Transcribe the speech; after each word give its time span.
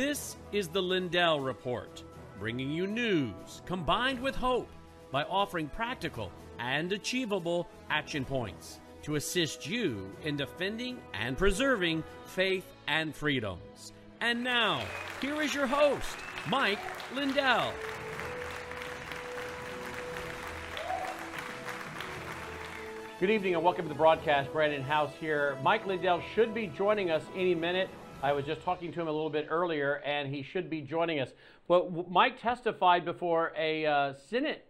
This 0.00 0.38
is 0.50 0.68
the 0.68 0.80
Lindell 0.80 1.40
Report, 1.40 2.02
bringing 2.38 2.70
you 2.70 2.86
news 2.86 3.60
combined 3.66 4.18
with 4.18 4.34
hope 4.34 4.70
by 5.12 5.24
offering 5.24 5.68
practical 5.68 6.32
and 6.58 6.90
achievable 6.90 7.68
action 7.90 8.24
points 8.24 8.80
to 9.02 9.16
assist 9.16 9.68
you 9.68 10.10
in 10.24 10.38
defending 10.38 11.02
and 11.12 11.36
preserving 11.36 12.02
faith 12.24 12.64
and 12.88 13.14
freedoms. 13.14 13.92
And 14.22 14.42
now, 14.42 14.82
here 15.20 15.42
is 15.42 15.54
your 15.54 15.66
host, 15.66 16.16
Mike 16.48 16.80
Lindell. 17.14 17.70
Good 23.20 23.28
evening 23.28 23.54
and 23.54 23.62
welcome 23.62 23.84
to 23.84 23.90
the 23.90 23.94
broadcast. 23.94 24.50
Brandon 24.50 24.80
House 24.80 25.12
here. 25.20 25.58
Mike 25.62 25.84
Lindell 25.84 26.22
should 26.34 26.54
be 26.54 26.68
joining 26.68 27.10
us 27.10 27.22
any 27.36 27.54
minute. 27.54 27.90
I 28.22 28.32
was 28.32 28.44
just 28.44 28.62
talking 28.62 28.92
to 28.92 29.00
him 29.00 29.08
a 29.08 29.12
little 29.12 29.30
bit 29.30 29.46
earlier, 29.48 29.94
and 30.04 30.28
he 30.28 30.42
should 30.42 30.68
be 30.68 30.82
joining 30.82 31.20
us. 31.20 31.30
But 31.66 32.10
Mike 32.10 32.38
testified 32.38 33.02
before 33.06 33.52
a 33.56 33.86
uh, 33.86 34.12
Senate 34.28 34.66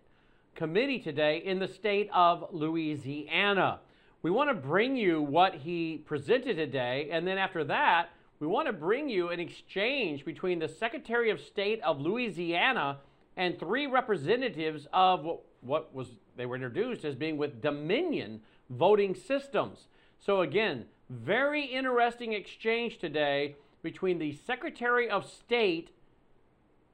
committee 0.55 1.01
today 1.01 1.39
in 1.39 1.59
the 1.59 1.67
state 1.67 2.09
of 2.15 2.45
Louisiana. 2.53 3.81
We 4.23 4.31
want 4.31 4.51
to 4.51 4.55
bring 4.55 4.97
you 4.97 5.21
what 5.21 5.55
he 5.57 6.01
presented 6.07 6.55
today, 6.59 7.09
and 7.11 7.27
then 7.27 7.39
after 7.39 7.65
that, 7.65 8.11
we 8.39 8.47
want 8.47 8.69
to 8.69 8.73
bring 8.73 9.09
you 9.09 9.31
an 9.31 9.41
exchange 9.41 10.25
between 10.25 10.61
the 10.61 10.69
Secretary 10.69 11.31
of 11.31 11.41
State 11.41 11.83
of 11.83 12.01
Louisiana 12.01 12.99
and 13.37 13.59
three 13.59 13.89
representatives 13.89 14.87
of 14.93 15.25
what, 15.25 15.41
what 15.61 15.95
was 15.95 16.09
they 16.37 16.47
were 16.47 16.55
introduced 16.55 17.05
as 17.05 17.17
being 17.17 17.37
with 17.37 17.61
Dominion 17.61 18.43
voting 18.71 19.15
systems. 19.15 19.89
So 20.21 20.43
again, 20.43 20.85
very 21.11 21.65
interesting 21.65 22.33
exchange 22.33 22.99
today 22.99 23.57
between 23.83 24.19
the 24.19 24.33
Secretary 24.47 25.11
of 25.11 25.29
State 25.29 25.91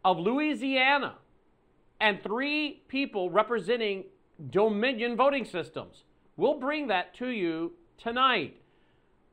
of 0.04 0.18
Louisiana 0.18 1.16
and 2.00 2.22
three 2.22 2.82
people 2.88 3.30
representing 3.30 4.04
Dominion 4.50 5.16
voting 5.16 5.44
systems. 5.44 6.04
We'll 6.36 6.58
bring 6.58 6.88
that 6.88 7.14
to 7.16 7.28
you 7.28 7.72
tonight. 7.98 8.56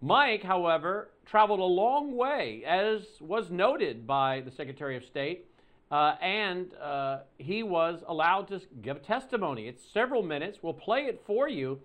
Mike, 0.01 0.43
however, 0.43 1.11
traveled 1.25 1.61
a 1.61 1.63
long 1.63 2.15
way, 2.15 2.63
as 2.65 3.03
was 3.21 3.49
noted 3.49 4.05
by 4.05 4.41
the 4.41 4.51
Secretary 4.51 4.97
of 4.97 5.05
State, 5.05 5.45
uh, 5.91 6.15
and 6.21 6.73
uh, 6.75 7.19
he 7.37 7.63
was 7.63 8.03
allowed 8.07 8.47
to 8.49 8.61
give 8.81 8.97
a 8.97 8.99
testimony. 8.99 9.67
It's 9.67 9.83
several 9.83 10.23
minutes. 10.23 10.59
We'll 10.61 10.73
play 10.73 11.05
it 11.05 11.21
for 11.25 11.47
you. 11.47 11.79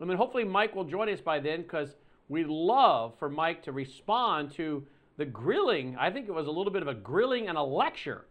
I 0.00 0.04
mean, 0.04 0.16
hopefully, 0.16 0.44
Mike 0.44 0.74
will 0.74 0.84
join 0.84 1.08
us 1.10 1.20
by 1.20 1.40
then 1.40 1.62
because 1.62 1.96
we'd 2.28 2.46
love 2.46 3.14
for 3.18 3.28
Mike 3.28 3.62
to 3.64 3.72
respond 3.72 4.52
to 4.52 4.86
the 5.16 5.24
grilling. 5.24 5.96
I 5.98 6.10
think 6.10 6.28
it 6.28 6.32
was 6.32 6.46
a 6.46 6.50
little 6.50 6.72
bit 6.72 6.82
of 6.82 6.88
a 6.88 6.94
grilling 6.94 7.48
and 7.48 7.58
a 7.58 7.62
lecture 7.62 8.26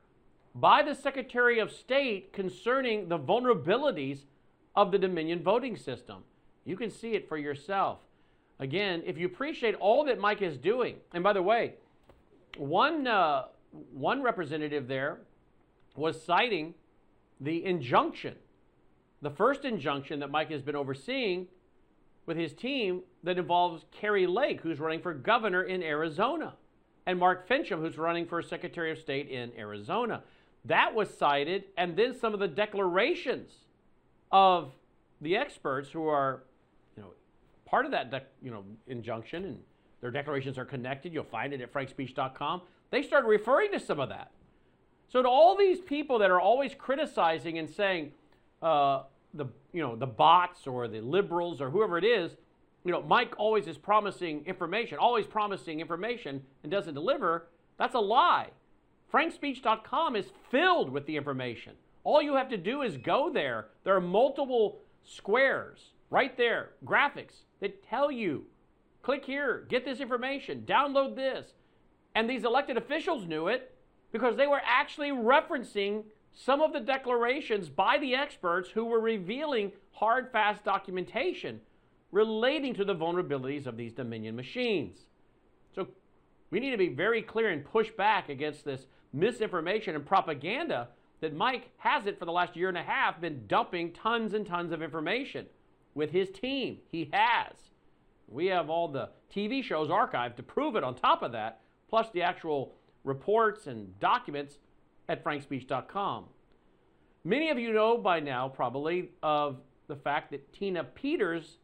by 0.55 0.81
the 0.81 0.95
Secretary 0.95 1.59
of 1.59 1.71
State 1.71 2.33
concerning 2.33 3.09
the 3.09 3.19
vulnerabilities 3.19 4.19
of 4.75 4.91
the 4.91 4.97
Dominion 4.97 5.43
voting 5.43 5.75
system. 5.75 6.23
You 6.65 6.75
can 6.77 6.89
see 6.89 7.13
it 7.13 7.27
for 7.27 7.37
yourself. 7.37 7.99
Again, 8.59 9.03
if 9.05 9.17
you 9.17 9.25
appreciate 9.25 9.75
all 9.75 10.05
that 10.05 10.19
Mike 10.19 10.41
is 10.41 10.57
doing, 10.57 10.95
and 11.13 11.23
by 11.23 11.33
the 11.33 11.43
way, 11.43 11.73
one. 12.57 13.07
Uh, 13.07 13.43
one 13.93 14.21
representative 14.21 14.87
there 14.87 15.19
was 15.95 16.21
citing 16.21 16.73
the 17.39 17.65
injunction, 17.65 18.35
the 19.21 19.29
first 19.29 19.65
injunction 19.65 20.19
that 20.19 20.31
Mike 20.31 20.51
has 20.51 20.61
been 20.61 20.75
overseeing 20.75 21.47
with 22.27 22.37
his 22.37 22.53
team 22.53 23.01
that 23.23 23.39
involves 23.39 23.85
Kari 23.91 24.27
Lake, 24.27 24.61
who's 24.61 24.79
running 24.79 25.01
for 25.01 25.13
governor 25.13 25.63
in 25.63 25.81
Arizona, 25.81 26.53
and 27.07 27.17
Mark 27.17 27.47
Finchem, 27.49 27.79
who's 27.79 27.97
running 27.97 28.27
for 28.27 28.41
Secretary 28.43 28.91
of 28.91 28.99
State 28.99 29.29
in 29.29 29.51
Arizona. 29.57 30.21
That 30.65 30.93
was 30.93 31.09
cited, 31.09 31.63
and 31.77 31.95
then 31.95 32.13
some 32.13 32.33
of 32.33 32.39
the 32.39 32.47
declarations 32.47 33.51
of 34.31 34.73
the 35.21 35.37
experts 35.37 35.89
who 35.89 36.05
are, 36.07 36.43
you 36.97 37.01
know, 37.01 37.09
part 37.65 37.85
of 37.85 37.91
that, 37.91 38.31
you 38.43 38.51
know, 38.51 38.65
injunction, 38.87 39.45
and 39.45 39.59
their 40.01 40.11
declarations 40.11 40.57
are 40.57 40.65
connected. 40.65 41.13
You'll 41.13 41.23
find 41.23 41.53
it 41.53 41.61
at 41.61 41.73
frankspeech.com. 41.73 42.61
They 42.91 43.01
started 43.01 43.27
referring 43.27 43.71
to 43.71 43.79
some 43.79 44.01
of 44.01 44.09
that. 44.09 44.31
So 45.07 45.21
to 45.21 45.29
all 45.29 45.55
these 45.55 45.79
people 45.79 46.19
that 46.19 46.29
are 46.29 46.41
always 46.41 46.75
criticizing 46.77 47.57
and 47.57 47.69
saying 47.69 48.11
uh, 48.61 49.03
the 49.33 49.45
you 49.73 49.81
know 49.81 49.95
the 49.95 50.07
bots 50.07 50.67
or 50.67 50.87
the 50.87 51.01
liberals 51.01 51.61
or 51.61 51.69
whoever 51.69 51.97
it 51.97 52.03
is, 52.03 52.31
you 52.83 52.91
know 52.91 53.01
Mike 53.01 53.33
always 53.37 53.67
is 53.67 53.77
promising 53.77 54.43
information, 54.45 54.97
always 54.97 55.25
promising 55.25 55.79
information 55.79 56.41
and 56.63 56.71
doesn't 56.71 56.93
deliver. 56.93 57.47
That's 57.77 57.95
a 57.95 57.99
lie. 57.99 58.49
FrankSpeech.com 59.13 60.15
is 60.15 60.25
filled 60.51 60.89
with 60.89 61.05
the 61.05 61.15
information. 61.15 61.73
All 62.03 62.21
you 62.21 62.35
have 62.35 62.49
to 62.49 62.57
do 62.57 62.81
is 62.81 62.97
go 62.97 63.31
there. 63.31 63.67
There 63.83 63.95
are 63.95 64.01
multiple 64.01 64.79
squares 65.03 65.91
right 66.09 66.35
there, 66.37 66.71
graphics 66.85 67.43
that 67.59 67.83
tell 67.87 68.11
you 68.11 68.45
click 69.07 69.23
here, 69.23 69.65
get 69.69 69.85
this 69.85 70.01
information, 70.01 70.65
download 70.67 71.15
this. 71.15 71.53
And 72.13 72.29
these 72.29 72.43
elected 72.43 72.75
officials 72.75 73.25
knew 73.25 73.47
it 73.47 73.73
because 74.11 74.35
they 74.35 74.47
were 74.47 74.61
actually 74.65 75.11
referencing 75.11 76.03
some 76.39 76.61
of 76.61 76.71
the 76.71 76.79
declarations 76.79 77.67
by 77.67 77.97
the 77.97 78.13
experts 78.13 78.69
who 78.69 78.85
were 78.85 78.99
revealing 78.99 79.71
hard, 79.91 80.31
fast 80.31 80.63
documentation 80.63 81.59
relating 82.11 82.75
to 82.75 82.85
the 82.85 82.95
vulnerabilities 82.95 83.65
of 83.65 83.75
these 83.75 83.91
Dominion 83.91 84.35
machines. 84.35 84.99
So 85.73 85.87
we 86.51 86.59
need 86.59 86.69
to 86.69 86.77
be 86.77 86.89
very 86.89 87.23
clear 87.23 87.49
and 87.49 87.65
push 87.65 87.89
back 87.89 88.29
against 88.29 88.63
this 88.63 88.85
misinformation 89.11 89.95
and 89.95 90.05
propaganda 90.05 90.89
that 91.21 91.35
Mike 91.35 91.71
has 91.77 92.05
it 92.05 92.19
for 92.19 92.25
the 92.25 92.31
last 92.31 92.55
year 92.55 92.69
and 92.69 92.77
a 92.77 92.83
half 92.83 93.19
been 93.19 93.47
dumping 93.47 93.91
tons 93.91 94.35
and 94.35 94.45
tons 94.45 94.71
of 94.71 94.83
information 94.83 95.47
with 95.95 96.11
his 96.11 96.29
team. 96.29 96.77
He 96.91 97.09
has. 97.13 97.53
We 98.27 98.45
have 98.47 98.69
all 98.69 98.87
the 98.89 99.09
TV 99.35 99.63
shows 99.63 99.89
archived 99.89 100.35
to 100.35 100.43
prove 100.43 100.75
it 100.75 100.83
on 100.83 100.93
top 100.93 101.23
of 101.23 101.31
that 101.31 101.61
plus 101.89 102.11
the 102.11 102.21
actual 102.21 102.75
reports 103.03 103.65
and 103.65 103.99
documents 103.99 104.59
at 105.09 105.23
frankspeech.com. 105.23 106.25
Many 107.23 107.49
of 107.49 107.59
you 107.59 107.73
know 107.73 107.97
by 107.97 108.19
now, 108.19 108.47
probably, 108.47 109.11
of 109.21 109.57
the 109.87 109.95
fact 109.95 110.31
that 110.31 110.53
Tina 110.53 110.83
Peters 110.83 111.57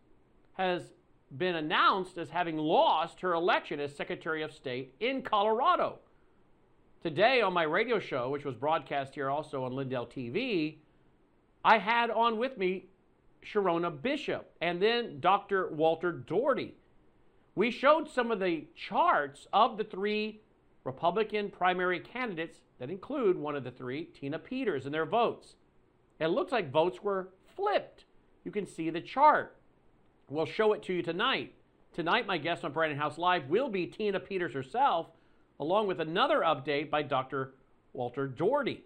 has 0.54 0.94
been 1.38 1.56
announced 1.56 2.18
as 2.18 2.30
having 2.30 2.58
lost 2.58 3.22
her 3.22 3.34
election 3.34 3.80
as 3.80 3.96
Secretary 3.96 4.44
of 4.44 4.52
State 4.54 4.94
in 5.00 5.22
Colorado. 5.22 6.00
Today, 7.02 7.42
on 7.42 7.54
my 7.54 7.64
radio 7.64 8.00
show, 8.00 8.30
which 8.30 8.46
was 8.46 8.56
broadcast 8.56 9.16
here 9.16 9.30
also 9.30 9.64
on 9.64 9.74
Lindell 9.74 10.06
TV, 10.06 10.78
I 11.66 11.78
had 11.78 12.12
on 12.12 12.38
with 12.38 12.58
me 12.58 12.86
Sherronna 13.46 14.02
Bishop 14.02 14.52
and 14.62 14.82
then 14.82 15.20
Dr. 15.20 15.70
Walter 15.74 16.12
Doherty 16.12 16.76
we 17.56 17.70
showed 17.70 18.10
some 18.10 18.32
of 18.32 18.40
the 18.40 18.66
charts 18.76 19.48
of 19.54 19.78
the 19.78 19.84
three 19.84 20.42
Republican 20.84 21.50
primary 21.50 22.00
candidates 22.00 22.60
that 22.84 22.90
include 22.90 23.38
one 23.38 23.56
of 23.56 23.64
the 23.64 23.72
three, 23.72 24.04
Tina 24.04 24.38
Peters, 24.38 24.84
and 24.84 24.94
their 24.94 25.06
votes. 25.06 25.56
It 26.20 26.28
looks 26.28 26.52
like 26.52 26.70
votes 26.70 27.02
were 27.02 27.30
flipped. 27.56 28.04
You 28.44 28.52
can 28.52 28.68
see 28.68 28.90
the 28.90 29.00
chart. 29.00 29.56
We'll 30.30 30.46
show 30.46 30.74
it 30.74 30.84
to 30.84 30.94
you 30.94 31.02
tonight. 31.02 31.54
Tonight, 31.94 32.28
my 32.28 32.38
guest 32.38 32.66
on 32.66 32.74
Brandon 32.74 33.00
House 33.00 33.18
Live 33.18 33.48
will 33.48 33.70
be 33.70 33.88
Tina 33.88 34.20
Peters 34.20 34.54
herself, 34.54 35.08
along 35.62 35.88
with 35.88 36.02
another 36.02 36.42
update 36.42 36.90
by 36.90 37.04
Dr. 37.04 37.54
Walter 37.94 38.28
Doherty. 38.28 38.84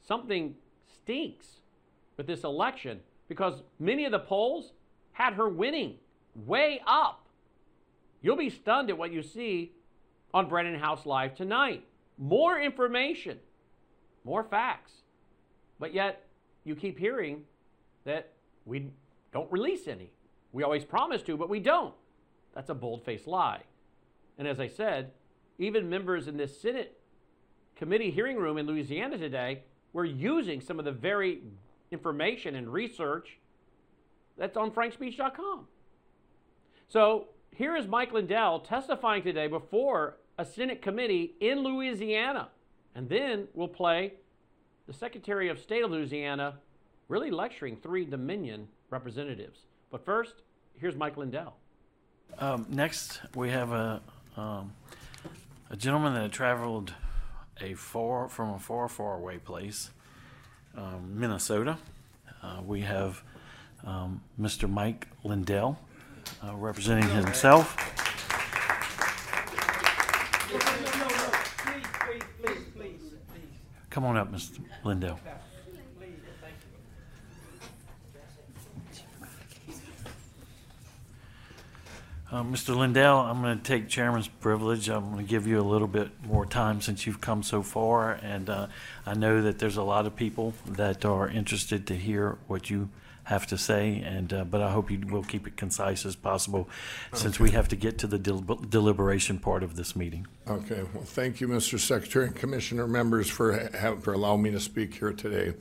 Something 0.00 0.54
stinks 0.86 1.56
with 2.16 2.28
this 2.28 2.44
election 2.44 3.00
because 3.26 3.64
many 3.80 4.04
of 4.04 4.12
the 4.12 4.20
polls 4.20 4.74
had 5.10 5.34
her 5.34 5.48
winning 5.48 5.96
way 6.36 6.80
up 6.86 7.24
You'll 8.24 8.36
be 8.36 8.48
stunned 8.48 8.90
at 8.90 8.96
what 8.96 9.12
you 9.12 9.22
see 9.22 9.72
on 10.32 10.48
Brandon 10.48 10.80
House 10.80 11.04
Live 11.04 11.34
tonight. 11.34 11.84
More 12.18 12.60
information, 12.60 13.38
more 14.24 14.44
facts. 14.44 14.92
But 15.78 15.92
yet, 15.92 16.26
you 16.64 16.76
keep 16.76 16.98
hearing 16.98 17.42
that 18.04 18.32
we 18.64 18.90
don't 19.32 19.50
release 19.50 19.88
any. 19.88 20.10
We 20.52 20.62
always 20.62 20.84
promise 20.84 21.22
to, 21.22 21.36
but 21.36 21.48
we 21.48 21.60
don't. 21.60 21.94
That's 22.54 22.70
a 22.70 22.74
bold 22.74 23.04
faced 23.04 23.26
lie. 23.26 23.62
And 24.38 24.46
as 24.46 24.60
I 24.60 24.68
said, 24.68 25.10
even 25.58 25.88
members 25.88 26.28
in 26.28 26.36
this 26.36 26.60
Senate 26.60 27.00
committee 27.76 28.10
hearing 28.10 28.36
room 28.36 28.58
in 28.58 28.66
Louisiana 28.66 29.18
today 29.18 29.62
were 29.92 30.04
using 30.04 30.60
some 30.60 30.78
of 30.78 30.84
the 30.84 30.92
very 30.92 31.42
information 31.90 32.54
and 32.56 32.72
research 32.72 33.38
that's 34.36 34.56
on 34.56 34.70
frankspeech.com. 34.70 35.66
So 36.88 37.28
here 37.54 37.76
is 37.76 37.86
Mike 37.86 38.12
Lindell 38.12 38.60
testifying 38.60 39.22
today 39.22 39.46
before 39.46 40.16
a 40.38 40.44
Senate 40.44 40.82
committee 40.82 41.34
in 41.40 41.60
Louisiana. 41.62 42.48
And 42.94 43.08
then 43.08 43.48
we'll 43.54 43.68
play 43.68 44.14
the 44.86 44.92
Secretary 44.92 45.48
of 45.48 45.58
State 45.58 45.82
of 45.82 45.90
Louisiana 45.90 46.54
really 47.08 47.30
lecturing 47.30 47.76
three 47.76 48.04
Dominion 48.04 48.68
representatives. 48.90 49.60
But 49.90 50.04
first, 50.04 50.34
here's 50.74 50.96
Mike 50.96 51.16
Lindell. 51.16 51.54
Um, 52.38 52.66
next, 52.68 53.20
we 53.34 53.50
have 53.50 53.72
a, 53.72 54.00
um, 54.36 54.72
a 55.70 55.76
gentleman 55.76 56.14
that 56.14 56.32
traveled 56.32 56.92
a 57.60 57.74
far 57.74 58.28
from 58.28 58.54
a 58.54 58.58
far, 58.58 58.88
far 58.88 59.16
away 59.16 59.38
place, 59.38 59.90
um, 60.76 61.18
Minnesota. 61.18 61.78
Uh, 62.42 62.60
we 62.66 62.80
have 62.80 63.22
um, 63.84 64.22
Mr. 64.40 64.68
Mike 64.68 65.08
Lindell 65.22 65.78
uh, 66.42 66.54
representing 66.56 67.08
himself. 67.10 67.93
Come 73.94 74.06
on 74.06 74.16
up, 74.16 74.32
Mr. 74.32 74.58
Lindell. 74.82 75.20
Uh, 82.28 82.42
Mr. 82.42 82.76
Lindell, 82.76 83.18
I'm 83.18 83.40
going 83.40 83.56
to 83.56 83.62
take 83.62 83.88
chairman's 83.88 84.26
privilege. 84.26 84.88
I'm 84.88 85.12
going 85.12 85.24
to 85.24 85.30
give 85.30 85.46
you 85.46 85.60
a 85.60 85.62
little 85.62 85.86
bit 85.86 86.10
more 86.24 86.44
time 86.44 86.80
since 86.80 87.06
you've 87.06 87.20
come 87.20 87.44
so 87.44 87.62
far, 87.62 88.14
and 88.14 88.50
uh, 88.50 88.66
I 89.06 89.14
know 89.14 89.42
that 89.42 89.60
there's 89.60 89.76
a 89.76 89.84
lot 89.84 90.06
of 90.06 90.16
people 90.16 90.54
that 90.66 91.04
are 91.04 91.28
interested 91.28 91.86
to 91.86 91.94
hear 91.94 92.36
what 92.48 92.68
you 92.68 92.88
have 93.24 93.46
to 93.48 93.58
say, 93.58 94.02
and 94.04 94.32
uh, 94.32 94.44
but 94.44 94.60
I 94.60 94.70
hope 94.70 94.90
you 94.90 95.00
will 95.08 95.22
keep 95.22 95.46
it 95.46 95.56
concise 95.56 96.04
as 96.06 96.14
possible, 96.14 96.68
since 97.12 97.40
we 97.40 97.50
have 97.52 97.68
to 97.68 97.76
get 97.76 97.98
to 97.98 98.06
the 98.06 98.18
del- 98.18 98.40
deliberation 98.68 99.38
part 99.38 99.62
of 99.62 99.76
this 99.76 99.96
meeting. 99.96 100.26
Okay, 100.48 100.82
well, 100.94 101.04
thank 101.04 101.40
you, 101.40 101.48
Mr. 101.48 101.78
Secretary 101.78 102.26
and 102.26 102.36
Commissioner 102.36 102.86
members 102.86 103.28
for, 103.28 103.70
ha- 103.78 103.96
for 103.96 104.12
allowing 104.12 104.42
me 104.42 104.50
to 104.50 104.60
speak 104.60 104.94
here 104.94 105.12
today. 105.12 105.54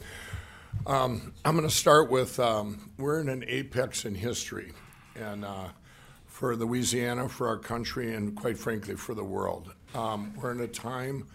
Um, 0.86 1.33
I'm 1.45 1.56
going 1.56 1.68
to 1.68 1.74
start 1.74 2.10
with, 2.10 2.39
um, 2.39 2.92
we're 2.98 3.21
in 3.21 3.30
an 3.30 3.45
apex 3.48 4.06
in 4.06 4.16
history, 4.16 4.74
and 5.16 5.45
uh, 5.45 5.68
for 6.25 6.56
Louisiana, 6.56 7.30
for 7.30 7.48
our 7.48 7.57
country, 7.57 8.13
and 8.13 8.36
quite 8.36 8.57
frankly, 8.57 8.95
for 8.95 9.13
the 9.13 9.24
world. 9.24 9.74
Um, 9.95 10.33
We're 10.36 10.51
in 10.51 10.59
a 10.62 10.68
time 10.68 11.27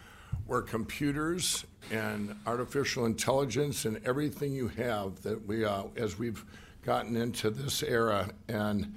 where 0.47 0.61
computers 0.61 1.65
and 1.91 2.35
artificial 2.47 3.07
intelligence 3.07 3.85
and 3.85 4.01
everything 4.05 4.53
you 4.53 4.69
have 4.69 5.23
that 5.23 5.47
we, 5.47 5.65
uh, 5.65 5.85
as 5.97 6.19
we've 6.19 6.45
gotten 6.83 7.17
into 7.17 7.51
this 7.51 7.83
era, 7.83 8.31
and 8.49 8.95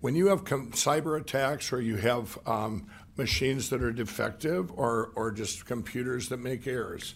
when 0.00 0.14
you 0.14 0.28
have 0.28 0.44
com- 0.44 0.70
cyber 0.72 1.20
attacks 1.20 1.72
or 1.72 1.80
you 1.80 1.96
have 1.96 2.38
um, 2.46 2.86
machines 3.16 3.70
that 3.70 3.82
are 3.82 3.92
defective 3.92 4.70
or, 4.78 5.12
or 5.14 5.30
just 5.30 5.66
computers 5.66 6.28
that 6.30 6.38
make 6.38 6.66
errors, 6.66 7.14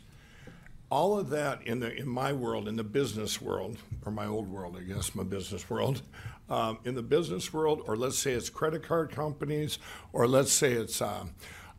all 0.91 1.19
of 1.19 1.31
that 1.31 1.67
in 1.67 1.81
the 1.81 1.93
in 1.97 2.07
my 2.07 2.33
world, 2.33 2.69
in 2.69 2.77
the 2.77 2.85
business 2.85 3.41
world, 3.41 3.79
or 4.05 4.13
my 4.13 4.27
old 4.27 4.49
world, 4.49 4.77
I 4.79 4.83
guess, 4.83 5.15
my 5.15 5.25
business 5.25 5.69
world, 5.69 6.03
um, 6.49 6.79
in 6.85 6.95
the 6.95 7.03
business 7.03 7.53
world, 7.53 7.83
or 7.87 7.97
let's 7.97 8.19
say 8.19 8.33
it's 8.33 8.51
credit 8.51 8.83
card 8.83 9.11
companies, 9.11 9.79
or 10.13 10.29
let's 10.29 10.53
say 10.53 10.73
it's 10.73 11.01
um, 11.01 11.33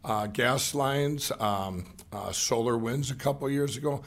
uh, 0.04 0.28
gas 0.28 0.74
lines, 0.76 1.32
um, 1.40 1.86
uh, 2.12 2.30
SolarWinds 2.30 3.12
a 3.12 3.16
couple 3.16 3.50
years 3.50 3.78
ago. 3.78 4.02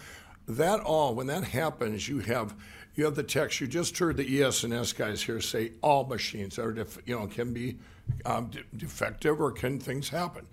That 0.47 0.81
all, 0.81 1.15
when 1.15 1.27
that 1.27 1.45
happens, 1.45 2.09
you 2.09 2.21
have 2.21 2.55
you 2.95 3.05
have 3.05 3.15
the 3.15 3.23
text. 3.23 3.61
You 3.61 3.69
just 3.69 3.97
heard 3.97 4.17
the 4.17 4.43
ES&S 4.43 4.93
guys 4.93 5.23
here 5.23 5.41
say 5.41 5.73
all 5.83 6.05
machines 6.05 6.59
are 6.59 6.73
def, 6.73 6.99
you 7.07 7.19
know 7.19 7.27
can 7.27 7.53
be 7.53 7.79
um, 8.25 8.47
de- 8.49 8.65
defective 8.77 9.41
or 9.41 9.53
can 9.53 9.79
things 9.79 10.09
happen. 10.09 10.47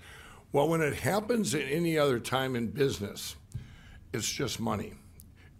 Well, 0.52 0.70
when 0.70 0.82
it 0.82 0.94
happens 0.94 1.56
at 1.56 1.64
any 1.64 1.98
other 1.98 2.20
time 2.20 2.56
in 2.56 2.68
business, 2.68 3.36
it's 4.14 4.32
just 4.32 4.60
money. 4.60 4.94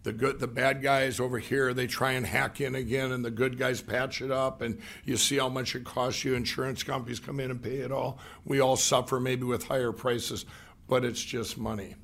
The 0.04 0.12
good, 0.12 0.38
the 0.38 0.46
bad 0.46 0.82
guys 0.82 1.18
over 1.18 1.38
here, 1.40 1.74
they 1.74 1.88
try 1.88 2.12
and 2.12 2.24
hack 2.24 2.60
in 2.60 2.76
again, 2.76 3.10
and 3.10 3.24
the 3.24 3.30
good 3.30 3.58
guys 3.58 3.82
patch 3.82 4.22
it 4.22 4.30
up, 4.30 4.62
and 4.62 4.80
you 5.04 5.16
see 5.16 5.36
how 5.36 5.48
much 5.48 5.74
it 5.74 5.84
costs 5.84 6.24
you. 6.24 6.34
Insurance 6.34 6.84
companies 6.84 7.18
come 7.18 7.40
in 7.40 7.50
and 7.50 7.60
pay 7.60 7.78
it 7.78 7.90
all. 7.90 8.20
We 8.44 8.60
all 8.60 8.76
suffer 8.76 9.18
maybe 9.18 9.42
with 9.42 9.64
higher 9.64 9.90
prices, 9.90 10.46
but 10.88 11.04
it's 11.04 11.22
just 11.22 11.58
money. 11.58 11.94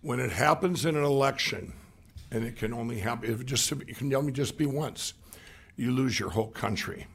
When 0.00 0.20
it 0.20 0.32
happens 0.32 0.84
in 0.84 0.96
an 0.96 1.04
election, 1.04 1.72
and 2.30 2.44
it 2.44 2.56
can 2.56 2.72
only 2.72 2.98
happen, 2.98 3.32
if 3.32 3.40
it 3.40 3.46
just 3.46 3.70
it 3.72 3.96
can 3.96 4.12
only 4.14 4.32
just 4.32 4.56
be 4.56 4.66
once, 4.66 5.14
you 5.76 5.90
lose 5.90 6.18
your 6.18 6.30
whole 6.30 6.50
country. 6.50 7.06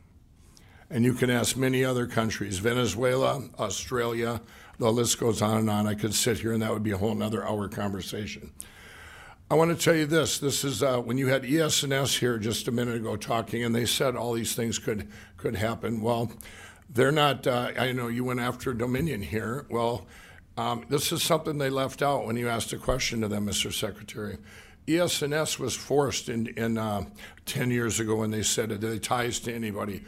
And 0.89 1.03
you 1.03 1.13
can 1.13 1.29
ask 1.29 1.57
many 1.57 1.83
other 1.83 2.07
countries, 2.07 2.59
Venezuela, 2.59 3.43
Australia, 3.59 4.41
the 4.79 4.91
list 4.91 5.19
goes 5.19 5.41
on 5.41 5.57
and 5.57 5.69
on. 5.69 5.87
I 5.87 5.95
could 5.95 6.13
sit 6.13 6.39
here 6.39 6.53
and 6.53 6.61
that 6.61 6.71
would 6.71 6.83
be 6.83 6.91
a 6.91 6.97
whole 6.97 7.11
another 7.11 7.45
hour 7.45 7.67
conversation. 7.67 8.51
I 9.49 9.55
want 9.55 9.77
to 9.77 9.81
tell 9.81 9.95
you 9.95 10.05
this. 10.05 10.39
This 10.39 10.63
is 10.63 10.83
uh, 10.83 10.99
when 10.99 11.17
you 11.17 11.27
had 11.27 11.45
ES&S 11.45 12.15
here 12.17 12.37
just 12.37 12.67
a 12.67 12.71
minute 12.71 12.97
ago 12.97 13.15
talking, 13.15 13.63
and 13.63 13.73
they 13.73 13.85
said 13.85 14.15
all 14.15 14.33
these 14.33 14.55
things 14.55 14.77
could 14.77 15.07
could 15.37 15.55
happen. 15.55 16.01
Well, 16.01 16.31
they're 16.89 17.13
not. 17.13 17.47
Uh, 17.47 17.71
I 17.77 17.93
know 17.93 18.09
you 18.09 18.25
went 18.25 18.41
after 18.41 18.73
Dominion 18.73 19.21
here. 19.21 19.65
Well, 19.69 20.05
um, 20.57 20.85
this 20.89 21.11
is 21.11 21.21
something 21.21 21.57
they 21.57 21.69
left 21.69 22.01
out 22.01 22.25
when 22.25 22.35
you 22.35 22.49
asked 22.49 22.73
a 22.73 22.77
question 22.77 23.21
to 23.21 23.27
them, 23.27 23.45
Mr. 23.45 23.71
Secretary. 23.71 24.37
ES&S 24.87 25.59
was 25.59 25.75
forced 25.75 26.29
in, 26.29 26.47
in 26.57 26.77
uh, 26.77 27.03
10 27.45 27.71
years 27.71 27.99
ago 27.99 28.15
when 28.15 28.31
they 28.31 28.41
said 28.41 28.71
it, 28.71 29.03
ties 29.03 29.39
to 29.41 29.53
anybody. 29.53 30.03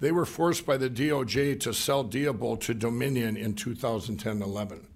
They 0.00 0.12
were 0.12 0.26
forced 0.26 0.66
by 0.66 0.76
the 0.76 0.90
DOJ 0.90 1.60
to 1.60 1.72
sell 1.72 2.04
Diebold 2.04 2.60
to 2.62 2.74
Dominion 2.74 3.36
in 3.36 3.54
2010 3.54 4.42
11. 4.42 4.86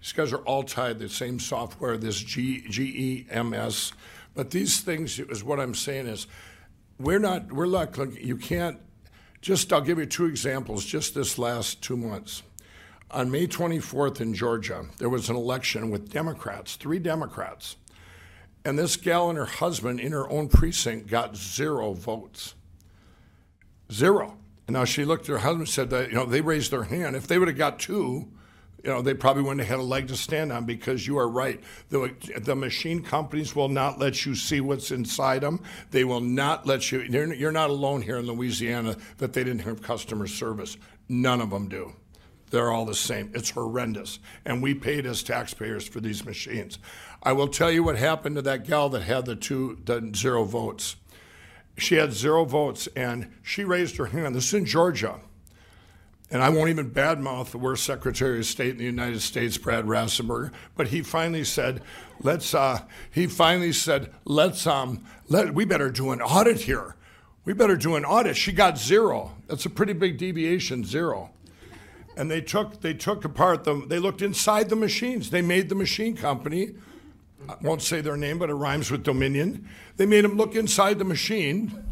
These 0.00 0.12
guys 0.12 0.32
are 0.32 0.38
all 0.38 0.62
tied, 0.62 0.98
the 0.98 1.08
same 1.08 1.38
software, 1.38 1.96
this 1.96 2.18
G, 2.18 2.62
GEMS. 2.68 3.92
But 4.34 4.50
these 4.50 4.80
things, 4.80 5.18
is 5.18 5.44
what 5.44 5.60
I'm 5.60 5.74
saying 5.74 6.06
is, 6.06 6.26
we're 6.98 7.18
not, 7.18 7.52
we're 7.52 7.66
not, 7.66 7.96
you 8.20 8.36
can't, 8.36 8.78
just, 9.40 9.72
I'll 9.72 9.80
give 9.80 9.98
you 9.98 10.06
two 10.06 10.26
examples 10.26 10.84
just 10.84 11.14
this 11.14 11.38
last 11.38 11.82
two 11.82 11.96
months. 11.96 12.42
On 13.10 13.30
May 13.30 13.46
24th 13.46 14.20
in 14.20 14.34
Georgia, 14.34 14.84
there 14.98 15.08
was 15.08 15.30
an 15.30 15.36
election 15.36 15.90
with 15.90 16.10
Democrats, 16.10 16.76
three 16.76 16.98
Democrats. 16.98 17.76
And 18.64 18.78
this 18.78 18.96
gal 18.96 19.30
and 19.30 19.38
her 19.38 19.46
husband 19.46 19.98
in 19.98 20.12
her 20.12 20.28
own 20.28 20.48
precinct 20.48 21.06
got 21.06 21.34
zero 21.34 21.94
votes. 21.94 22.54
Zero. 23.90 24.36
And 24.66 24.74
now 24.74 24.84
she 24.84 25.06
looked 25.06 25.22
at 25.24 25.32
her 25.32 25.38
husband 25.38 25.60
and 25.60 25.68
said 25.68 25.90
that, 25.90 26.10
you 26.10 26.16
know, 26.16 26.26
they 26.26 26.42
raised 26.42 26.70
their 26.70 26.82
hand. 26.82 27.16
If 27.16 27.26
they 27.26 27.38
would 27.38 27.48
have 27.48 27.56
got 27.56 27.78
two, 27.78 28.28
you 28.84 28.90
know, 28.90 29.00
they 29.00 29.14
probably 29.14 29.42
wouldn't 29.42 29.60
have 29.60 29.68
had 29.68 29.78
a 29.78 29.88
leg 29.88 30.08
to 30.08 30.16
stand 30.16 30.52
on 30.52 30.66
because 30.66 31.06
you 31.06 31.18
are 31.18 31.28
right. 31.28 31.62
The, 31.88 32.14
the 32.42 32.54
machine 32.54 33.02
companies 33.02 33.56
will 33.56 33.70
not 33.70 33.98
let 33.98 34.26
you 34.26 34.34
see 34.34 34.60
what's 34.60 34.90
inside 34.90 35.40
them. 35.40 35.62
They 35.90 36.04
will 36.04 36.20
not 36.20 36.66
let 36.66 36.92
you, 36.92 37.00
you're, 37.00 37.32
you're 37.32 37.52
not 37.52 37.70
alone 37.70 38.02
here 38.02 38.18
in 38.18 38.26
Louisiana 38.26 38.96
that 39.16 39.32
they 39.32 39.44
didn't 39.44 39.62
have 39.62 39.80
customer 39.80 40.26
service. 40.26 40.76
None 41.08 41.40
of 41.40 41.48
them 41.48 41.68
do. 41.68 41.94
They're 42.50 42.70
all 42.70 42.84
the 42.84 42.94
same. 42.94 43.30
It's 43.34 43.50
horrendous. 43.50 44.18
And 44.44 44.62
we 44.62 44.74
paid 44.74 45.06
as 45.06 45.22
taxpayers 45.22 45.86
for 45.86 46.00
these 46.00 46.24
machines. 46.24 46.78
I 47.22 47.32
will 47.32 47.48
tell 47.48 47.70
you 47.70 47.82
what 47.82 47.96
happened 47.96 48.36
to 48.36 48.42
that 48.42 48.66
gal 48.66 48.88
that 48.90 49.02
had 49.02 49.26
the 49.26 49.36
two, 49.36 49.78
the 49.84 50.12
zero 50.14 50.44
votes. 50.44 50.96
She 51.76 51.96
had 51.96 52.12
zero 52.12 52.44
votes 52.44 52.88
and 52.96 53.32
she 53.42 53.64
raised 53.64 53.96
her 53.96 54.06
hand. 54.06 54.34
This 54.34 54.48
is 54.48 54.54
in 54.54 54.66
Georgia. 54.66 55.20
And 56.30 56.42
I 56.42 56.50
won't 56.50 56.68
even 56.68 56.90
badmouth 56.90 57.52
the 57.52 57.58
worst 57.58 57.84
Secretary 57.84 58.38
of 58.38 58.46
State 58.46 58.72
in 58.72 58.78
the 58.78 58.84
United 58.84 59.22
States, 59.22 59.56
Brad 59.56 59.86
Raffensperger, 59.86 60.52
but 60.76 60.88
he 60.88 61.00
finally 61.00 61.44
said, 61.44 61.80
"Let's." 62.20 62.54
Uh, 62.54 62.82
he 63.10 63.26
finally 63.26 63.72
said, 63.72 64.12
"Let's. 64.26 64.66
Um, 64.66 65.04
let. 65.28 65.54
We 65.54 65.64
better 65.64 65.90
do 65.90 66.10
an 66.10 66.20
audit 66.20 66.62
here. 66.62 66.96
We 67.46 67.54
better 67.54 67.76
do 67.76 67.96
an 67.96 68.04
audit." 68.04 68.36
She 68.36 68.52
got 68.52 68.76
zero. 68.76 69.36
That's 69.46 69.64
a 69.64 69.70
pretty 69.70 69.94
big 69.94 70.18
deviation, 70.18 70.84
zero. 70.84 71.30
And 72.18 72.30
they 72.30 72.40
took 72.40 72.80
they 72.80 72.94
took 72.94 73.24
apart 73.24 73.62
them. 73.62 73.86
They 73.88 74.00
looked 74.00 74.22
inside 74.22 74.68
the 74.68 74.76
machines. 74.76 75.30
They 75.30 75.40
made 75.40 75.68
the 75.68 75.76
machine 75.76 76.16
company. 76.16 76.74
I 77.48 77.54
won't 77.62 77.82
say 77.82 78.00
their 78.00 78.16
name, 78.16 78.38
but 78.38 78.50
it 78.50 78.54
rhymes 78.54 78.90
with 78.90 79.04
Dominion. 79.04 79.68
They 79.96 80.06
made 80.06 80.24
them 80.24 80.36
look 80.36 80.56
inside 80.56 80.98
the 80.98 81.04
machine, 81.04 81.84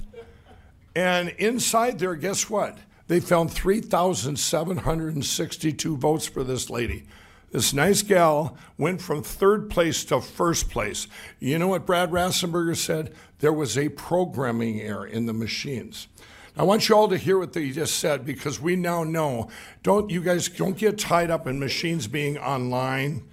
and 0.94 1.28
inside 1.38 2.00
there, 2.00 2.16
guess 2.16 2.50
what? 2.50 2.76
They 3.06 3.20
found 3.20 3.52
3,762 3.52 5.96
votes 5.96 6.26
for 6.26 6.42
this 6.42 6.68
lady. 6.68 7.04
This 7.52 7.72
nice 7.72 8.02
gal 8.02 8.58
went 8.76 9.00
from 9.00 9.22
third 9.22 9.70
place 9.70 10.04
to 10.06 10.20
first 10.20 10.68
place. 10.68 11.06
You 11.38 11.56
know 11.58 11.68
what 11.68 11.86
Brad 11.86 12.10
Raffensperger 12.10 12.76
said? 12.76 13.14
There 13.38 13.52
was 13.52 13.78
a 13.78 13.90
programming 13.90 14.80
error 14.80 15.06
in 15.06 15.26
the 15.26 15.32
machines. 15.32 16.08
I 16.56 16.62
want 16.62 16.88
you 16.88 16.96
all 16.96 17.08
to 17.08 17.18
hear 17.18 17.38
what 17.38 17.52
they 17.52 17.70
just 17.70 17.98
said 17.98 18.24
because 18.24 18.60
we 18.60 18.76
now 18.76 19.04
know. 19.04 19.50
Don't 19.82 20.10
you 20.10 20.22
guys 20.22 20.48
don't 20.48 20.76
get 20.76 20.98
tied 20.98 21.30
up 21.30 21.46
in 21.46 21.58
machines 21.58 22.06
being 22.06 22.38
online 22.38 23.28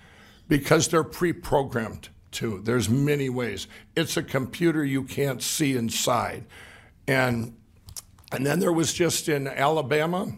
because 0.50 0.90
they're 0.90 1.06
pre-programmed 1.06 2.10
too. 2.32 2.62
There's 2.66 2.90
many 2.90 3.30
ways. 3.30 3.68
It's 3.96 4.18
a 4.18 4.24
computer 4.24 4.84
you 4.84 5.04
can't 5.04 5.42
see 5.42 5.78
inside, 5.78 6.46
and 7.08 7.56
and 8.34 8.46
then 8.46 8.60
there 8.60 8.74
was 8.74 8.94
just 8.94 9.30
in 9.30 9.48
Alabama 9.48 10.34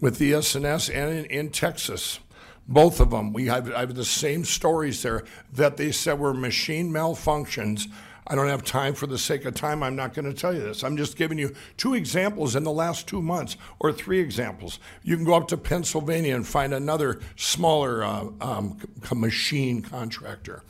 with 0.00 0.18
the 0.18 0.34
ES&S 0.34 0.88
and 0.88 1.10
in, 1.10 1.24
in 1.26 1.50
Texas. 1.50 2.20
Both 2.66 3.00
of 3.00 3.10
them, 3.10 3.32
we 3.32 3.46
have, 3.46 3.70
I 3.72 3.80
have 3.80 3.94
the 3.94 4.04
same 4.04 4.44
stories 4.44 5.02
there 5.02 5.24
that 5.52 5.76
they 5.76 5.92
said 5.92 6.18
were 6.18 6.32
machine 6.32 6.90
malfunctions 6.90 7.88
I 8.26 8.34
don't 8.34 8.48
have 8.48 8.64
time 8.64 8.94
for 8.94 9.06
the 9.06 9.18
sake 9.18 9.44
of 9.44 9.54
time. 9.54 9.82
I'm 9.82 9.96
not 9.96 10.14
going 10.14 10.24
to 10.24 10.32
tell 10.32 10.54
you 10.54 10.60
this. 10.60 10.82
I'm 10.82 10.96
just 10.96 11.16
giving 11.16 11.38
you 11.38 11.54
two 11.76 11.94
examples 11.94 12.56
in 12.56 12.64
the 12.64 12.72
last 12.72 13.06
two 13.06 13.20
months, 13.20 13.56
or 13.78 13.92
three 13.92 14.20
examples. 14.20 14.78
You 15.02 15.16
can 15.16 15.24
go 15.24 15.34
up 15.34 15.48
to 15.48 15.56
Pennsylvania 15.56 16.34
and 16.34 16.46
find 16.46 16.72
another 16.72 17.20
smaller 17.36 18.02
uh, 18.02 18.28
um, 18.40 18.78
machine 19.14 19.82
contractor. 19.82 20.62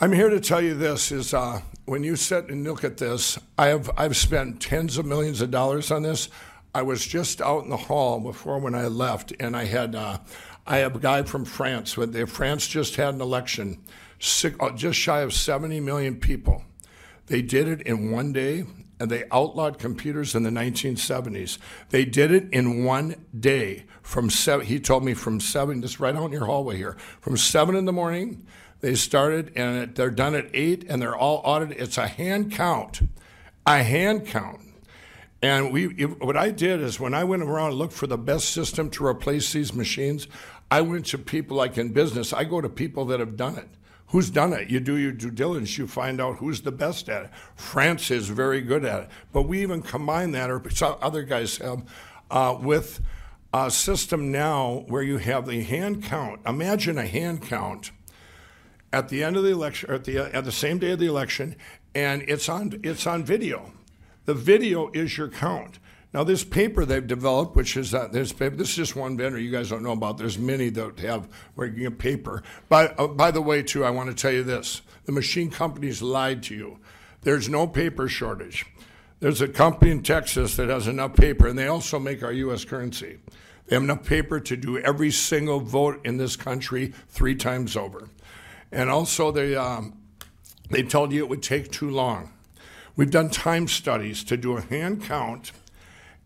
I'm 0.00 0.12
here 0.12 0.28
to 0.28 0.40
tell 0.40 0.60
you 0.60 0.74
this: 0.74 1.12
is 1.12 1.32
uh, 1.32 1.60
when 1.84 2.02
you 2.02 2.16
sit 2.16 2.48
and 2.48 2.64
look 2.64 2.82
at 2.82 2.96
this, 2.96 3.38
I 3.56 3.68
have 3.68 3.90
I've 3.96 4.16
spent 4.16 4.60
tens 4.60 4.98
of 4.98 5.06
millions 5.06 5.40
of 5.40 5.52
dollars 5.52 5.90
on 5.90 6.02
this. 6.02 6.28
I 6.74 6.82
was 6.82 7.06
just 7.06 7.40
out 7.40 7.62
in 7.62 7.70
the 7.70 7.76
hall 7.76 8.18
before 8.18 8.58
when 8.58 8.74
I 8.74 8.88
left, 8.88 9.32
and 9.38 9.56
I 9.56 9.66
had 9.66 9.94
uh, 9.94 10.18
I 10.66 10.78
have 10.78 10.96
a 10.96 10.98
guy 10.98 11.22
from 11.22 11.44
France. 11.44 11.96
France 12.26 12.66
just 12.66 12.96
had 12.96 13.14
an 13.14 13.20
election, 13.20 13.78
uh, 14.60 14.70
just 14.72 14.98
shy 14.98 15.20
of 15.20 15.32
70 15.32 15.80
million 15.80 16.16
people. 16.16 16.64
They 17.26 17.42
did 17.42 17.68
it 17.68 17.82
in 17.82 18.10
one 18.10 18.32
day, 18.32 18.64
and 19.00 19.10
they 19.10 19.24
outlawed 19.30 19.78
computers 19.78 20.34
in 20.34 20.42
the 20.42 20.50
1970s. 20.50 21.58
They 21.90 22.04
did 22.04 22.30
it 22.30 22.48
in 22.52 22.84
one 22.84 23.26
day. 23.38 23.84
From 24.02 24.30
seven, 24.30 24.66
he 24.66 24.78
told 24.78 25.04
me 25.04 25.14
from 25.14 25.40
seven, 25.40 25.80
just 25.80 26.00
right 26.00 26.14
out 26.14 26.26
in 26.26 26.32
your 26.32 26.46
hallway 26.46 26.76
here, 26.76 26.96
from 27.20 27.36
seven 27.36 27.74
in 27.76 27.84
the 27.84 27.92
morning. 27.92 28.46
They 28.80 28.94
started, 28.94 29.52
and 29.56 29.94
they're 29.94 30.10
done 30.10 30.34
at 30.34 30.50
eight, 30.52 30.84
and 30.88 31.00
they're 31.00 31.16
all 31.16 31.40
audited. 31.44 31.80
It's 31.80 31.96
a 31.96 32.06
hand 32.06 32.52
count, 32.52 33.00
a 33.66 33.82
hand 33.82 34.26
count. 34.26 34.60
And 35.40 35.72
we, 35.72 35.86
what 35.86 36.36
I 36.36 36.50
did 36.50 36.80
is 36.80 36.98
when 36.98 37.12
I 37.12 37.24
went 37.24 37.42
around 37.42 37.70
and 37.70 37.78
looked 37.78 37.92
for 37.92 38.06
the 38.06 38.16
best 38.16 38.50
system 38.50 38.88
to 38.90 39.06
replace 39.06 39.52
these 39.52 39.74
machines, 39.74 40.26
I 40.70 40.80
went 40.80 41.06
to 41.06 41.18
people 41.18 41.56
like 41.56 41.76
in 41.76 41.92
business. 41.92 42.32
I 42.32 42.44
go 42.44 42.60
to 42.60 42.68
people 42.68 43.04
that 43.06 43.20
have 43.20 43.36
done 43.36 43.58
it. 43.58 43.68
Who's 44.08 44.30
done 44.30 44.52
it? 44.52 44.70
You 44.70 44.80
do 44.80 44.96
your 44.96 45.12
due 45.12 45.30
diligence. 45.30 45.76
You 45.78 45.86
find 45.86 46.20
out 46.20 46.36
who's 46.36 46.60
the 46.60 46.72
best 46.72 47.08
at 47.08 47.24
it. 47.24 47.30
France 47.56 48.10
is 48.10 48.28
very 48.28 48.60
good 48.60 48.84
at 48.84 49.04
it, 49.04 49.08
but 49.32 49.42
we 49.42 49.62
even 49.62 49.82
combine 49.82 50.32
that, 50.32 50.50
or 50.50 50.62
other 51.02 51.22
guys 51.22 51.56
have, 51.58 51.84
uh, 52.30 52.56
with 52.60 53.00
a 53.52 53.70
system 53.70 54.30
now 54.30 54.84
where 54.88 55.02
you 55.02 55.18
have 55.18 55.46
the 55.46 55.62
hand 55.62 56.02
count. 56.04 56.40
Imagine 56.46 56.98
a 56.98 57.06
hand 57.06 57.42
count 57.42 57.92
at 58.92 59.08
the 59.08 59.24
end 59.24 59.36
of 59.36 59.42
the 59.42 59.50
election, 59.50 59.90
at 59.90 60.04
the 60.04 60.18
at 60.18 60.44
the 60.44 60.52
same 60.52 60.78
day 60.78 60.92
of 60.92 60.98
the 60.98 61.06
election, 61.06 61.56
and 61.94 62.22
it's 62.28 62.48
on 62.48 62.78
it's 62.82 63.06
on 63.06 63.24
video. 63.24 63.72
The 64.26 64.34
video 64.34 64.90
is 64.92 65.18
your 65.18 65.28
count. 65.28 65.78
Now, 66.14 66.22
this 66.22 66.44
paper 66.44 66.84
they've 66.84 67.04
developed, 67.04 67.56
which 67.56 67.76
is 67.76 67.92
uh, 67.92 68.06
this 68.06 68.32
paper, 68.32 68.54
this 68.54 68.70
is 68.70 68.76
just 68.76 68.94
one 68.94 69.16
vendor 69.16 69.36
you 69.36 69.50
guys 69.50 69.70
don't 69.70 69.82
know 69.82 69.90
about. 69.90 70.16
There's 70.16 70.38
many 70.38 70.70
that 70.70 71.00
have 71.00 71.28
working 71.56 71.86
a 71.86 71.90
paper. 71.90 72.44
By, 72.68 72.86
uh, 72.86 73.08
by 73.08 73.32
the 73.32 73.42
way, 73.42 73.64
too, 73.64 73.84
I 73.84 73.90
want 73.90 74.10
to 74.10 74.14
tell 74.14 74.30
you 74.30 74.44
this 74.44 74.80
the 75.06 75.12
machine 75.12 75.50
companies 75.50 76.00
lied 76.00 76.44
to 76.44 76.54
you. 76.54 76.78
There's 77.22 77.48
no 77.48 77.66
paper 77.66 78.06
shortage. 78.06 78.64
There's 79.18 79.40
a 79.40 79.48
company 79.48 79.90
in 79.90 80.04
Texas 80.04 80.54
that 80.54 80.68
has 80.68 80.86
enough 80.86 81.16
paper, 81.16 81.48
and 81.48 81.58
they 81.58 81.66
also 81.66 81.98
make 81.98 82.22
our 82.22 82.32
U.S. 82.32 82.64
currency. 82.64 83.18
They 83.66 83.74
have 83.74 83.82
enough 83.82 84.06
paper 84.06 84.38
to 84.38 84.56
do 84.56 84.78
every 84.78 85.10
single 85.10 85.58
vote 85.58 86.00
in 86.04 86.16
this 86.16 86.36
country 86.36 86.92
three 87.08 87.34
times 87.34 87.76
over. 87.76 88.08
And 88.70 88.88
also, 88.88 89.32
they, 89.32 89.56
um, 89.56 89.98
they 90.70 90.84
told 90.84 91.12
you 91.12 91.24
it 91.24 91.28
would 91.28 91.42
take 91.42 91.72
too 91.72 91.90
long. 91.90 92.32
We've 92.94 93.10
done 93.10 93.30
time 93.30 93.66
studies 93.66 94.22
to 94.24 94.36
do 94.36 94.56
a 94.56 94.60
hand 94.60 95.02
count, 95.02 95.50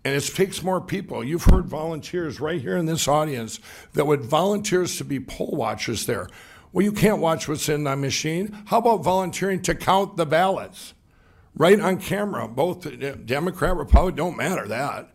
and 0.04 0.14
it 0.14 0.22
takes 0.22 0.62
more 0.62 0.80
people. 0.80 1.24
You've 1.24 1.44
heard 1.44 1.66
volunteers 1.66 2.40
right 2.40 2.60
here 2.60 2.76
in 2.76 2.86
this 2.86 3.08
audience 3.08 3.60
that 3.94 4.06
would 4.06 4.22
volunteers 4.22 4.96
to 4.98 5.04
be 5.04 5.20
poll 5.20 5.50
watchers 5.52 6.06
there. 6.06 6.28
Well, 6.72 6.84
you 6.84 6.92
can't 6.92 7.20
watch 7.20 7.48
what's 7.48 7.68
in 7.68 7.84
the 7.84 7.96
machine. 7.96 8.56
How 8.66 8.78
about 8.78 9.02
volunteering 9.02 9.62
to 9.62 9.74
count 9.74 10.16
the 10.16 10.26
ballots? 10.26 10.94
Right 11.54 11.80
on 11.80 11.98
camera, 11.98 12.46
both 12.46 12.86
Democrat, 13.26 13.76
Republican, 13.76 14.16
don't 14.16 14.36
matter 14.36 14.68
that. 14.68 15.12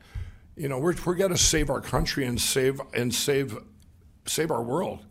You 0.56 0.68
know, 0.68 0.78
we're, 0.78 0.96
we're 1.06 1.16
going 1.16 1.32
to 1.32 1.38
save 1.38 1.70
our 1.70 1.82
country 1.82 2.26
and 2.26 2.40
save 2.40 2.82
and 2.94 3.14
save 3.14 3.58
save 4.26 4.52
our 4.52 4.64
world. 4.64 5.06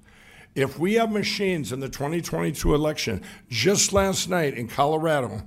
If 0.55 0.79
we 0.79 0.95
have 0.95 1.11
machines 1.11 1.73
in 1.73 1.81
the 1.81 1.89
2022 1.89 2.75
election, 2.75 3.23
just 3.49 3.93
last 3.93 4.29
night 4.29 4.55
in 4.55 4.69
Colorado, 4.69 5.43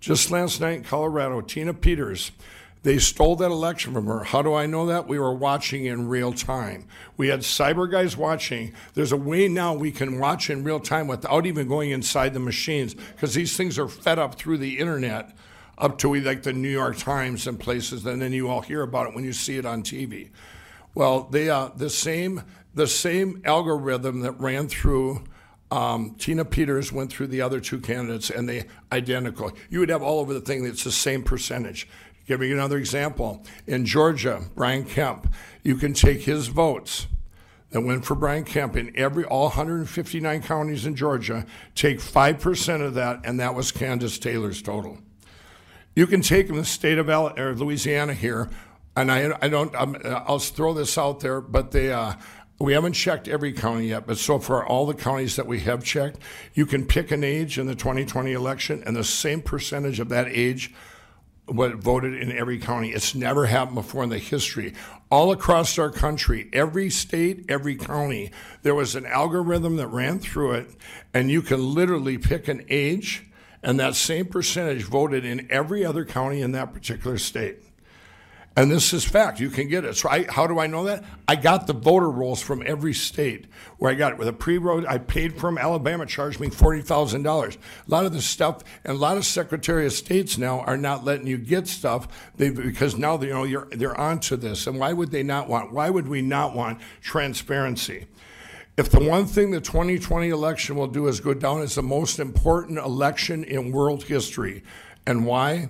just 0.00 0.30
last 0.30 0.60
night 0.60 0.76
in 0.76 0.82
Colorado, 0.82 1.40
Tina 1.40 1.72
Peters, 1.72 2.32
they 2.86 2.98
stole 2.98 3.34
that 3.34 3.50
election 3.50 3.92
from 3.92 4.06
her. 4.06 4.22
How 4.22 4.42
do 4.42 4.54
I 4.54 4.66
know 4.66 4.86
that? 4.86 5.08
We 5.08 5.18
were 5.18 5.34
watching 5.34 5.86
in 5.86 6.06
real 6.06 6.32
time. 6.32 6.86
We 7.16 7.26
had 7.26 7.40
cyber 7.40 7.90
guys 7.90 8.16
watching. 8.16 8.74
There's 8.94 9.10
a 9.10 9.16
way 9.16 9.48
now 9.48 9.74
we 9.74 9.90
can 9.90 10.20
watch 10.20 10.50
in 10.50 10.62
real 10.62 10.78
time 10.78 11.08
without 11.08 11.46
even 11.46 11.66
going 11.66 11.90
inside 11.90 12.32
the 12.32 12.38
machines 12.38 12.94
because 12.94 13.34
these 13.34 13.56
things 13.56 13.76
are 13.76 13.88
fed 13.88 14.20
up 14.20 14.36
through 14.36 14.58
the 14.58 14.78
internet 14.78 15.36
up 15.78 15.98
to 15.98 16.14
like 16.14 16.44
the 16.44 16.52
New 16.52 16.68
York 16.68 16.96
Times 16.96 17.48
and 17.48 17.58
places, 17.58 18.06
and 18.06 18.22
then 18.22 18.32
you 18.32 18.48
all 18.48 18.60
hear 18.60 18.82
about 18.82 19.08
it 19.08 19.16
when 19.16 19.24
you 19.24 19.32
see 19.32 19.58
it 19.58 19.66
on 19.66 19.82
TV. 19.82 20.30
Well, 20.94 21.24
they 21.24 21.50
uh, 21.50 21.70
the 21.74 21.90
same 21.90 22.44
the 22.72 22.86
same 22.86 23.42
algorithm 23.44 24.20
that 24.20 24.38
ran 24.38 24.68
through 24.68 25.24
um, 25.70 26.14
Tina 26.18 26.44
Peters 26.44 26.92
went 26.92 27.10
through 27.10 27.26
the 27.26 27.40
other 27.40 27.58
two 27.58 27.80
candidates, 27.80 28.30
and 28.30 28.48
they 28.48 28.66
identical. 28.92 29.50
You 29.68 29.80
would 29.80 29.88
have 29.88 30.02
all 30.02 30.20
over 30.20 30.32
the 30.32 30.40
thing 30.40 30.64
that's 30.64 30.84
the 30.84 30.92
same 30.92 31.24
percentage. 31.24 31.88
Give 32.26 32.40
me 32.40 32.50
another 32.50 32.76
example. 32.76 33.44
In 33.66 33.86
Georgia, 33.86 34.42
Brian 34.54 34.84
Kemp, 34.84 35.32
you 35.62 35.76
can 35.76 35.94
take 35.94 36.22
his 36.22 36.48
votes 36.48 37.06
that 37.70 37.82
went 37.82 38.04
for 38.04 38.14
Brian 38.14 38.44
Kemp 38.44 38.76
in 38.76 38.92
every 38.96 39.24
all 39.24 39.44
159 39.44 40.42
counties 40.42 40.86
in 40.86 40.96
Georgia, 40.96 41.46
take 41.74 42.00
five 42.00 42.40
percent 42.40 42.82
of 42.82 42.94
that, 42.94 43.20
and 43.24 43.38
that 43.38 43.54
was 43.54 43.70
Kandiss 43.70 44.20
Taylor's 44.20 44.60
total. 44.60 44.98
You 45.94 46.06
can 46.06 46.20
take 46.20 46.48
in 46.48 46.56
the 46.56 46.64
state 46.64 46.98
of 46.98 47.08
Louisiana 47.60 48.14
here, 48.14 48.50
and 48.96 49.10
I, 49.10 49.36
I 49.40 49.48
don't. 49.48 49.74
i 49.74 49.84
will 50.28 50.38
throw 50.38 50.74
this 50.74 50.98
out 50.98 51.20
there, 51.20 51.40
but 51.40 51.70
they. 51.70 51.92
Uh, 51.92 52.14
we 52.58 52.72
haven't 52.72 52.94
checked 52.94 53.28
every 53.28 53.52
county 53.52 53.88
yet, 53.88 54.06
but 54.06 54.16
so 54.16 54.38
far, 54.38 54.66
all 54.66 54.86
the 54.86 54.94
counties 54.94 55.36
that 55.36 55.46
we 55.46 55.60
have 55.60 55.84
checked, 55.84 56.18
you 56.54 56.64
can 56.64 56.86
pick 56.86 57.10
an 57.10 57.22
age 57.22 57.58
in 57.58 57.66
the 57.66 57.74
2020 57.74 58.32
election, 58.32 58.82
and 58.86 58.96
the 58.96 59.04
same 59.04 59.42
percentage 59.42 60.00
of 60.00 60.08
that 60.08 60.26
age 60.28 60.72
what 61.46 61.76
voted 61.76 62.20
in 62.20 62.32
every 62.32 62.58
county. 62.58 62.90
It's 62.90 63.14
never 63.14 63.46
happened 63.46 63.76
before 63.76 64.02
in 64.02 64.10
the 64.10 64.18
history. 64.18 64.74
All 65.10 65.30
across 65.30 65.78
our 65.78 65.90
country, 65.90 66.48
every 66.52 66.90
state, 66.90 67.46
every 67.48 67.76
county, 67.76 68.32
there 68.62 68.74
was 68.74 68.96
an 68.96 69.06
algorithm 69.06 69.76
that 69.76 69.86
ran 69.88 70.18
through 70.18 70.52
it, 70.52 70.70
and 71.14 71.30
you 71.30 71.42
can 71.42 71.74
literally 71.74 72.18
pick 72.18 72.48
an 72.48 72.64
age, 72.68 73.24
and 73.62 73.78
that 73.78 73.94
same 73.94 74.26
percentage 74.26 74.82
voted 74.82 75.24
in 75.24 75.46
every 75.50 75.84
other 75.84 76.04
county 76.04 76.40
in 76.40 76.52
that 76.52 76.72
particular 76.72 77.18
state. 77.18 77.62
And 78.58 78.70
this 78.70 78.94
is 78.94 79.04
fact. 79.04 79.38
You 79.38 79.50
can 79.50 79.68
get 79.68 79.84
it. 79.84 79.96
So 79.96 80.08
I, 80.08 80.24
how 80.30 80.46
do 80.46 80.58
I 80.58 80.66
know 80.66 80.84
that? 80.84 81.04
I 81.28 81.36
got 81.36 81.66
the 81.66 81.74
voter 81.74 82.08
rolls 82.08 82.40
from 82.40 82.62
every 82.64 82.94
state 82.94 83.44
where 83.76 83.90
I 83.92 83.94
got 83.94 84.12
it 84.12 84.18
with 84.18 84.28
a 84.28 84.32
pre-road. 84.32 84.86
I 84.86 84.96
paid 84.96 85.38
from 85.38 85.58
Alabama 85.58 86.06
charged 86.06 86.40
me 86.40 86.48
forty 86.48 86.80
thousand 86.80 87.22
dollars. 87.22 87.58
A 87.86 87.90
lot 87.90 88.06
of 88.06 88.14
the 88.14 88.22
stuff 88.22 88.62
and 88.82 88.96
a 88.96 88.98
lot 88.98 89.18
of 89.18 89.26
Secretary 89.26 89.84
of 89.84 89.92
States 89.92 90.38
now 90.38 90.60
are 90.60 90.78
not 90.78 91.04
letting 91.04 91.26
you 91.26 91.36
get 91.36 91.68
stuff 91.68 92.32
they, 92.36 92.48
because 92.48 92.96
now 92.96 93.18
they, 93.18 93.26
you 93.26 93.34
know 93.34 93.44
you're, 93.44 93.68
they're 93.72 93.98
onto 94.00 94.36
this. 94.36 94.66
And 94.66 94.78
why 94.78 94.94
would 94.94 95.10
they 95.10 95.22
not 95.22 95.50
want? 95.50 95.74
Why 95.74 95.90
would 95.90 96.08
we 96.08 96.22
not 96.22 96.56
want 96.56 96.80
transparency? 97.02 98.06
If 98.78 98.90
the 98.90 99.00
one 99.00 99.26
thing 99.26 99.50
the 99.50 99.60
2020 99.60 100.30
election 100.30 100.76
will 100.76 100.86
do 100.86 101.08
is 101.08 101.20
go 101.20 101.34
down 101.34 101.60
as 101.60 101.74
the 101.74 101.82
most 101.82 102.18
important 102.18 102.78
election 102.78 103.44
in 103.44 103.70
world 103.70 104.04
history, 104.04 104.62
and 105.06 105.26
why? 105.26 105.68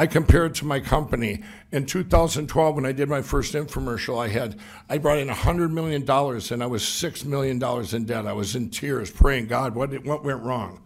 I 0.00 0.06
compare 0.06 0.46
it 0.46 0.54
to 0.56 0.64
my 0.64 0.80
company. 0.80 1.42
In 1.72 1.86
2012, 1.86 2.74
when 2.74 2.84
I 2.84 2.90
did 2.90 3.08
my 3.08 3.22
first 3.22 3.54
infomercial, 3.54 4.20
I 4.20 4.28
had 4.28 4.58
I 4.88 4.98
brought 4.98 5.18
in 5.18 5.28
$100 5.28 5.70
million 5.70 6.02
and 6.02 6.62
I 6.62 6.66
was 6.66 6.82
$6 6.82 7.24
million 7.24 7.62
in 7.94 8.04
debt. 8.06 8.26
I 8.26 8.32
was 8.32 8.56
in 8.56 8.70
tears 8.70 9.10
praying, 9.10 9.46
God, 9.46 9.76
what, 9.76 10.04
what 10.04 10.24
went 10.24 10.42
wrong? 10.42 10.82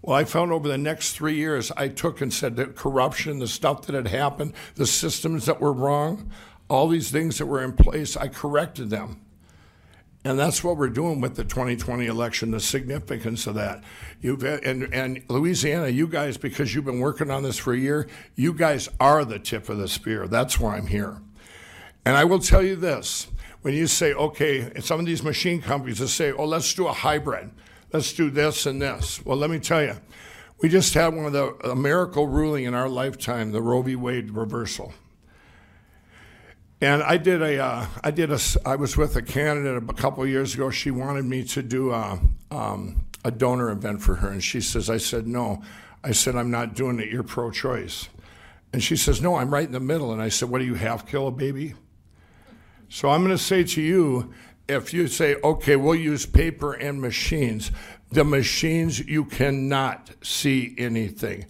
Well, 0.00 0.16
I 0.16 0.24
found 0.24 0.52
over 0.52 0.68
the 0.68 0.78
next 0.78 1.12
three 1.14 1.34
years, 1.34 1.72
I 1.76 1.88
took 1.88 2.20
and 2.20 2.32
said 2.32 2.56
that 2.56 2.76
corruption, 2.76 3.40
the 3.40 3.48
stuff 3.48 3.86
that 3.86 3.94
had 3.94 4.08
happened, 4.08 4.52
the 4.76 4.86
systems 4.86 5.46
that 5.46 5.60
were 5.60 5.72
wrong, 5.72 6.30
all 6.68 6.88
these 6.88 7.10
things 7.10 7.38
that 7.38 7.46
were 7.46 7.62
in 7.62 7.72
place, 7.72 8.16
I 8.16 8.28
corrected 8.28 8.90
them. 8.90 9.21
And 10.24 10.38
that's 10.38 10.62
what 10.62 10.76
we're 10.76 10.88
doing 10.88 11.20
with 11.20 11.34
the 11.34 11.42
2020 11.42 12.06
election, 12.06 12.52
the 12.52 12.60
significance 12.60 13.48
of 13.48 13.56
that. 13.56 13.82
You've 14.20 14.44
and, 14.44 14.84
and 14.94 15.22
Louisiana, 15.28 15.88
you 15.88 16.06
guys, 16.06 16.36
because 16.36 16.74
you've 16.74 16.84
been 16.84 17.00
working 17.00 17.30
on 17.30 17.42
this 17.42 17.58
for 17.58 17.72
a 17.72 17.78
year, 17.78 18.08
you 18.36 18.52
guys 18.52 18.88
are 19.00 19.24
the 19.24 19.40
tip 19.40 19.68
of 19.68 19.78
the 19.78 19.88
spear. 19.88 20.28
That's 20.28 20.60
why 20.60 20.76
I'm 20.76 20.86
here. 20.86 21.20
And 22.04 22.16
I 22.16 22.24
will 22.24 22.38
tell 22.38 22.62
you 22.62 22.76
this 22.76 23.28
when 23.62 23.74
you 23.74 23.88
say, 23.88 24.12
okay, 24.12 24.72
some 24.80 25.00
of 25.00 25.06
these 25.06 25.24
machine 25.24 25.60
companies 25.60 25.98
will 25.98 26.08
say, 26.08 26.32
oh, 26.32 26.44
let's 26.44 26.72
do 26.72 26.86
a 26.86 26.92
hybrid, 26.92 27.50
let's 27.92 28.12
do 28.12 28.30
this 28.30 28.66
and 28.66 28.80
this. 28.80 29.24
Well, 29.24 29.36
let 29.36 29.50
me 29.50 29.58
tell 29.58 29.82
you, 29.82 29.96
we 30.60 30.68
just 30.68 30.94
had 30.94 31.14
one 31.14 31.26
of 31.26 31.32
the 31.32 31.54
a 31.68 31.74
miracle 31.74 32.28
ruling 32.28 32.64
in 32.64 32.74
our 32.74 32.88
lifetime, 32.88 33.50
the 33.50 33.60
Roe 33.60 33.82
v. 33.82 33.96
Wade 33.96 34.30
reversal. 34.30 34.94
And 36.82 37.00
I 37.04 37.16
did 37.16 37.42
a, 37.42 37.64
uh, 37.64 37.86
I 38.02 38.10
did 38.10 38.32
a, 38.32 38.40
I 38.66 38.74
was 38.74 38.96
with 38.96 39.14
a 39.14 39.22
candidate 39.22 39.88
a 39.88 39.94
couple 39.94 40.26
years 40.26 40.54
ago. 40.54 40.68
She 40.68 40.90
wanted 40.90 41.24
me 41.24 41.44
to 41.44 41.62
do 41.62 41.92
a, 41.92 42.18
um, 42.50 43.06
a 43.24 43.30
donor 43.30 43.70
event 43.70 44.02
for 44.02 44.16
her. 44.16 44.28
And 44.28 44.42
she 44.42 44.60
says, 44.60 44.90
I 44.90 44.96
said, 44.96 45.28
no. 45.28 45.62
I 46.02 46.10
said, 46.10 46.34
I'm 46.34 46.50
not 46.50 46.74
doing 46.74 46.98
it. 46.98 47.08
You're 47.08 47.22
pro 47.22 47.52
choice. 47.52 48.08
And 48.72 48.82
she 48.82 48.96
says, 48.96 49.22
no, 49.22 49.36
I'm 49.36 49.54
right 49.54 49.64
in 49.64 49.70
the 49.70 49.78
middle. 49.78 50.12
And 50.12 50.20
I 50.20 50.28
said, 50.28 50.50
what 50.50 50.58
do 50.58 50.64
you 50.64 50.74
half 50.74 51.06
kill 51.06 51.28
a 51.28 51.30
baby? 51.30 51.74
So 52.88 53.10
I'm 53.10 53.22
going 53.22 53.36
to 53.36 53.42
say 53.42 53.62
to 53.62 53.80
you, 53.80 54.34
if 54.68 54.92
you 54.92 55.06
say, 55.06 55.36
okay, 55.36 55.76
we'll 55.76 55.94
use 55.94 56.26
paper 56.26 56.72
and 56.72 57.00
machines, 57.00 57.70
the 58.10 58.24
machines, 58.24 58.98
you 58.98 59.24
cannot 59.24 60.10
see 60.20 60.74
anything. 60.78 61.46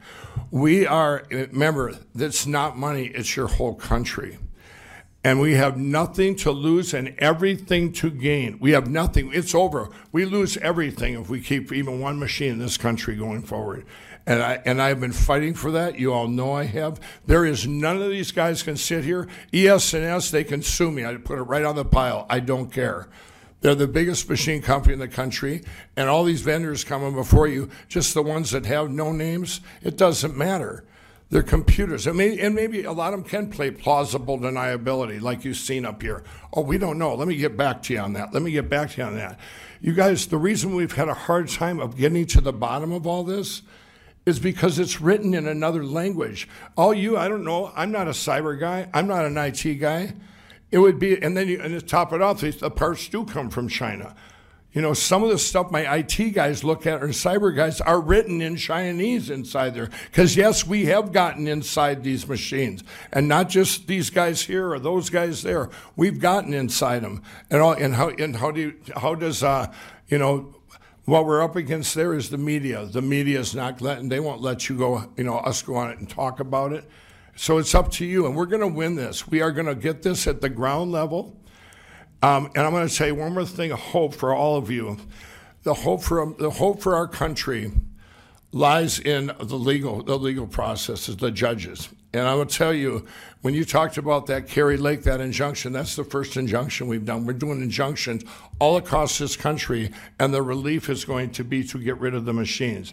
We 0.50 0.86
are, 0.86 1.24
remember, 1.30 1.94
that's 2.14 2.46
not 2.46 2.76
money, 2.76 3.06
it's 3.06 3.34
your 3.34 3.48
whole 3.48 3.74
country. 3.74 4.36
And 5.24 5.40
we 5.40 5.54
have 5.54 5.76
nothing 5.76 6.34
to 6.36 6.50
lose 6.50 6.92
and 6.92 7.14
everything 7.18 7.92
to 7.94 8.10
gain. 8.10 8.58
We 8.58 8.72
have 8.72 8.90
nothing. 8.90 9.30
It's 9.32 9.54
over. 9.54 9.88
We 10.10 10.24
lose 10.24 10.56
everything 10.56 11.14
if 11.14 11.28
we 11.28 11.40
keep 11.40 11.72
even 11.72 12.00
one 12.00 12.18
machine 12.18 12.52
in 12.52 12.58
this 12.58 12.76
country 12.76 13.14
going 13.14 13.42
forward. 13.42 13.86
And 14.26 14.42
I 14.42 14.62
and 14.64 14.82
I've 14.82 15.00
been 15.00 15.12
fighting 15.12 15.54
for 15.54 15.70
that. 15.72 15.98
You 15.98 16.12
all 16.12 16.28
know 16.28 16.52
I 16.52 16.64
have. 16.64 17.00
There 17.26 17.44
is 17.44 17.66
none 17.66 18.02
of 18.02 18.10
these 18.10 18.32
guys 18.32 18.62
can 18.62 18.76
sit 18.76 19.04
here. 19.04 19.28
ES&S, 19.52 20.30
they 20.30 20.44
can 20.44 20.62
sue 20.62 20.90
me. 20.90 21.04
I 21.04 21.16
put 21.16 21.38
it 21.38 21.42
right 21.42 21.64
on 21.64 21.76
the 21.76 21.84
pile. 21.84 22.26
I 22.28 22.40
don't 22.40 22.72
care. 22.72 23.08
They're 23.62 23.76
the 23.76 23.86
biggest 23.86 24.28
machine 24.28 24.60
company 24.60 24.94
in 24.94 24.98
the 24.98 25.08
country, 25.08 25.62
and 25.96 26.08
all 26.08 26.24
these 26.24 26.40
vendors 26.40 26.82
coming 26.82 27.14
before 27.14 27.46
you, 27.46 27.70
just 27.88 28.12
the 28.12 28.22
ones 28.22 28.50
that 28.50 28.66
have 28.66 28.90
no 28.90 29.12
names, 29.12 29.60
it 29.82 29.96
doesn't 29.96 30.36
matter. 30.36 30.84
They're 31.32 31.42
computers. 31.42 32.06
And 32.06 32.18
maybe, 32.18 32.38
and 32.42 32.54
maybe 32.54 32.84
a 32.84 32.92
lot 32.92 33.14
of 33.14 33.20
them 33.20 33.28
can 33.28 33.48
play 33.48 33.70
plausible 33.70 34.38
deniability, 34.38 35.18
like 35.18 35.46
you've 35.46 35.56
seen 35.56 35.86
up 35.86 36.02
here. 36.02 36.24
Oh, 36.52 36.60
we 36.60 36.76
don't 36.76 36.98
know. 36.98 37.14
Let 37.14 37.26
me 37.26 37.36
get 37.36 37.56
back 37.56 37.82
to 37.84 37.94
you 37.94 38.00
on 38.00 38.12
that. 38.12 38.34
Let 38.34 38.42
me 38.42 38.50
get 38.50 38.68
back 38.68 38.90
to 38.90 38.96
you 38.98 39.04
on 39.04 39.16
that. 39.16 39.40
You 39.80 39.94
guys, 39.94 40.26
the 40.26 40.36
reason 40.36 40.74
we've 40.74 40.92
had 40.92 41.08
a 41.08 41.14
hard 41.14 41.48
time 41.48 41.80
of 41.80 41.96
getting 41.96 42.26
to 42.26 42.42
the 42.42 42.52
bottom 42.52 42.92
of 42.92 43.06
all 43.06 43.24
this 43.24 43.62
is 44.26 44.38
because 44.40 44.78
it's 44.78 45.00
written 45.00 45.32
in 45.32 45.48
another 45.48 45.82
language. 45.82 46.50
All 46.76 46.92
you, 46.92 47.16
I 47.16 47.28
don't 47.28 47.44
know, 47.44 47.72
I'm 47.74 47.90
not 47.90 48.08
a 48.08 48.10
cyber 48.10 48.60
guy, 48.60 48.90
I'm 48.92 49.06
not 49.06 49.24
an 49.24 49.38
IT 49.38 49.80
guy. 49.80 50.12
It 50.70 50.78
would 50.80 50.98
be, 50.98 51.20
and 51.22 51.34
then 51.34 51.48
you, 51.48 51.62
and 51.62 51.72
to 51.72 51.80
top 51.80 52.12
it 52.12 52.20
off, 52.20 52.42
the 52.42 52.70
parts 52.70 53.08
do 53.08 53.24
come 53.24 53.48
from 53.48 53.68
China. 53.68 54.14
You 54.72 54.80
know, 54.80 54.94
some 54.94 55.22
of 55.22 55.28
the 55.28 55.38
stuff 55.38 55.70
my 55.70 55.96
IT 55.96 56.30
guys 56.30 56.64
look 56.64 56.86
at 56.86 57.02
or 57.02 57.08
cyber 57.08 57.54
guys 57.54 57.80
are 57.82 58.00
written 58.00 58.40
in 58.40 58.56
Chinese 58.56 59.28
inside 59.28 59.74
there. 59.74 59.90
Because 60.06 60.34
yes, 60.34 60.66
we 60.66 60.86
have 60.86 61.12
gotten 61.12 61.46
inside 61.46 62.02
these 62.02 62.26
machines, 62.26 62.82
and 63.12 63.28
not 63.28 63.50
just 63.50 63.86
these 63.86 64.08
guys 64.08 64.42
here 64.42 64.72
or 64.72 64.78
those 64.78 65.10
guys 65.10 65.42
there. 65.42 65.68
We've 65.94 66.18
gotten 66.18 66.54
inside 66.54 67.02
them, 67.02 67.22
and 67.50 67.60
all, 67.60 67.72
and 67.72 67.94
how 67.94 68.08
and 68.08 68.36
how 68.36 68.50
do 68.50 68.60
you, 68.60 68.74
how 68.96 69.14
does 69.14 69.42
uh, 69.42 69.70
you 70.08 70.18
know 70.18 70.54
what 71.04 71.26
we're 71.26 71.42
up 71.42 71.56
against 71.56 71.94
there 71.94 72.14
is 72.14 72.30
the 72.30 72.38
media. 72.38 72.86
The 72.86 73.02
media 73.02 73.40
is 73.40 73.54
not 73.54 73.80
letting, 73.80 74.08
they 74.08 74.20
won't 74.20 74.40
let 74.40 74.68
you 74.68 74.78
go, 74.78 75.10
you 75.16 75.24
know, 75.24 75.38
us 75.38 75.60
go 75.62 75.74
on 75.74 75.90
it 75.90 75.98
and 75.98 76.08
talk 76.08 76.40
about 76.40 76.72
it. 76.72 76.88
So 77.34 77.58
it's 77.58 77.74
up 77.74 77.90
to 77.92 78.06
you, 78.06 78.26
and 78.26 78.36
we're 78.36 78.46
going 78.46 78.60
to 78.60 78.68
win 78.68 78.94
this. 78.94 79.26
We 79.26 79.40
are 79.40 79.50
going 79.50 79.66
to 79.66 79.74
get 79.74 80.02
this 80.02 80.26
at 80.26 80.40
the 80.40 80.48
ground 80.48 80.92
level. 80.92 81.40
Um, 82.22 82.46
and 82.54 82.64
I'm 82.64 82.72
going 82.72 82.86
to 82.86 82.94
say 82.94 83.12
one 83.12 83.34
more 83.34 83.44
thing: 83.44 83.72
of 83.72 83.78
hope 83.78 84.14
for 84.14 84.34
all 84.34 84.56
of 84.56 84.70
you. 84.70 84.98
The 85.64 85.74
hope 85.74 86.02
for 86.02 86.34
the 86.38 86.50
hope 86.50 86.80
for 86.80 86.94
our 86.94 87.08
country 87.08 87.72
lies 88.52 88.98
in 88.98 89.32
the 89.38 89.56
legal 89.56 90.02
the 90.02 90.18
legal 90.18 90.46
processes, 90.46 91.16
the 91.16 91.30
judges. 91.30 91.88
And 92.14 92.28
I 92.28 92.34
will 92.34 92.46
tell 92.46 92.74
you, 92.74 93.06
when 93.40 93.54
you 93.54 93.64
talked 93.64 93.96
about 93.96 94.26
that 94.26 94.46
Kari 94.46 94.76
Lake, 94.76 95.02
that 95.04 95.20
injunction, 95.20 95.72
that's 95.72 95.96
the 95.96 96.04
first 96.04 96.36
injunction 96.36 96.86
we've 96.86 97.06
done. 97.06 97.24
We're 97.24 97.32
doing 97.32 97.62
injunctions 97.62 98.22
all 98.58 98.76
across 98.76 99.16
this 99.16 99.34
country, 99.34 99.90
and 100.18 100.34
the 100.34 100.42
relief 100.42 100.90
is 100.90 101.06
going 101.06 101.30
to 101.32 101.44
be 101.44 101.64
to 101.64 101.78
get 101.78 101.98
rid 101.98 102.14
of 102.14 102.26
the 102.26 102.34
machines. 102.34 102.92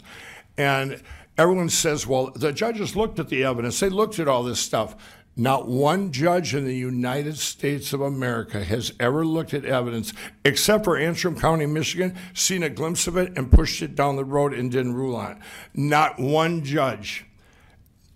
And 0.57 1.01
everyone 1.37 1.67
says, 1.67 2.07
well, 2.07 2.31
the 2.31 2.53
judges 2.53 2.95
looked 2.95 3.19
at 3.19 3.27
the 3.27 3.43
evidence, 3.43 3.81
they 3.81 3.89
looked 3.89 4.19
at 4.19 4.29
all 4.29 4.43
this 4.43 4.61
stuff. 4.61 4.95
Not 5.39 5.69
one 5.69 6.11
judge 6.11 6.53
in 6.53 6.65
the 6.65 6.75
United 6.75 7.37
States 7.37 7.93
of 7.93 8.01
America 8.01 8.61
has 8.61 8.91
ever 8.99 9.25
looked 9.25 9.53
at 9.53 9.63
evidence, 9.63 10.11
except 10.43 10.83
for 10.83 10.97
Antrim 10.97 11.39
County, 11.39 11.65
Michigan, 11.65 12.17
seen 12.33 12.61
a 12.61 12.69
glimpse 12.69 13.07
of 13.07 13.15
it 13.15 13.37
and 13.37 13.49
pushed 13.49 13.81
it 13.81 13.95
down 13.95 14.17
the 14.17 14.25
road 14.25 14.53
and 14.53 14.69
didn't 14.69 14.95
rule 14.95 15.15
on 15.15 15.31
it. 15.31 15.37
Not 15.73 16.19
one 16.19 16.65
judge. 16.65 17.23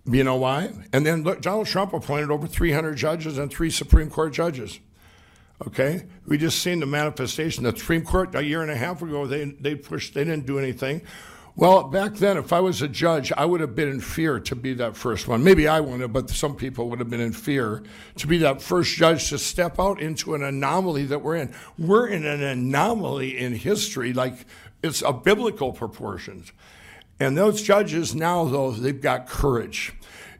You 0.05 0.25
know 0.25 0.35
why? 0.35 0.73
And 0.91 1.05
then 1.05 1.23
look, 1.23 1.41
Donald 1.41 1.67
Trump 1.67 1.93
appointed 1.93 2.29
over 2.29 2.45
300 2.45 2.95
judges 2.95 3.37
and 3.37 3.49
three 3.49 3.69
Supreme 3.69 4.09
Court 4.09 4.33
judges. 4.33 4.81
Okay, 5.65 6.03
we 6.27 6.37
just 6.37 6.59
seen 6.59 6.81
the 6.81 6.85
manifestation. 6.85 7.63
The 7.63 7.73
Supreme 7.73 8.03
Court 8.03 8.35
a 8.35 8.43
year 8.43 8.63
and 8.63 8.69
a 8.69 8.75
half 8.75 9.01
ago, 9.01 9.27
they 9.27 9.45
they 9.45 9.75
pushed, 9.75 10.13
they 10.13 10.25
didn't 10.25 10.45
do 10.45 10.59
anything. 10.59 11.03
Well, 11.55 11.83
back 11.83 12.15
then, 12.15 12.37
if 12.37 12.51
I 12.51 12.59
was 12.61 12.81
a 12.81 12.87
judge, 12.87 13.31
I 13.37 13.45
would 13.45 13.61
have 13.61 13.75
been 13.75 13.89
in 13.89 14.01
fear 14.01 14.39
to 14.39 14.55
be 14.55 14.73
that 14.75 14.97
first 14.97 15.27
one. 15.27 15.43
Maybe 15.43 15.67
I 15.67 15.81
wouldn't 15.81 16.01
have, 16.01 16.11
but 16.11 16.31
some 16.31 16.55
people 16.55 16.89
would 16.89 16.97
have 16.97 17.11
been 17.11 17.21
in 17.21 17.31
fear 17.31 17.83
to 18.15 18.27
be 18.27 18.39
that 18.39 18.59
first 18.59 18.95
judge 18.95 19.29
to 19.29 19.37
step 19.37 19.79
out 19.79 20.01
into 20.01 20.33
an 20.33 20.41
anomaly 20.43 21.05
that 21.05 21.21
we're 21.21 21.35
in. 21.35 21.53
We're 21.77 22.07
in 22.07 22.25
an 22.25 22.41
anomaly 22.41 23.37
in 23.37 23.53
history, 23.53 24.13
like 24.13 24.47
it's 24.81 25.03
a 25.03 25.13
biblical 25.13 25.73
proportions. 25.73 26.51
And 27.19 27.37
those 27.37 27.61
judges 27.61 28.15
now, 28.15 28.45
though, 28.45 28.71
they've 28.71 28.99
got 28.99 29.27
courage. 29.27 29.93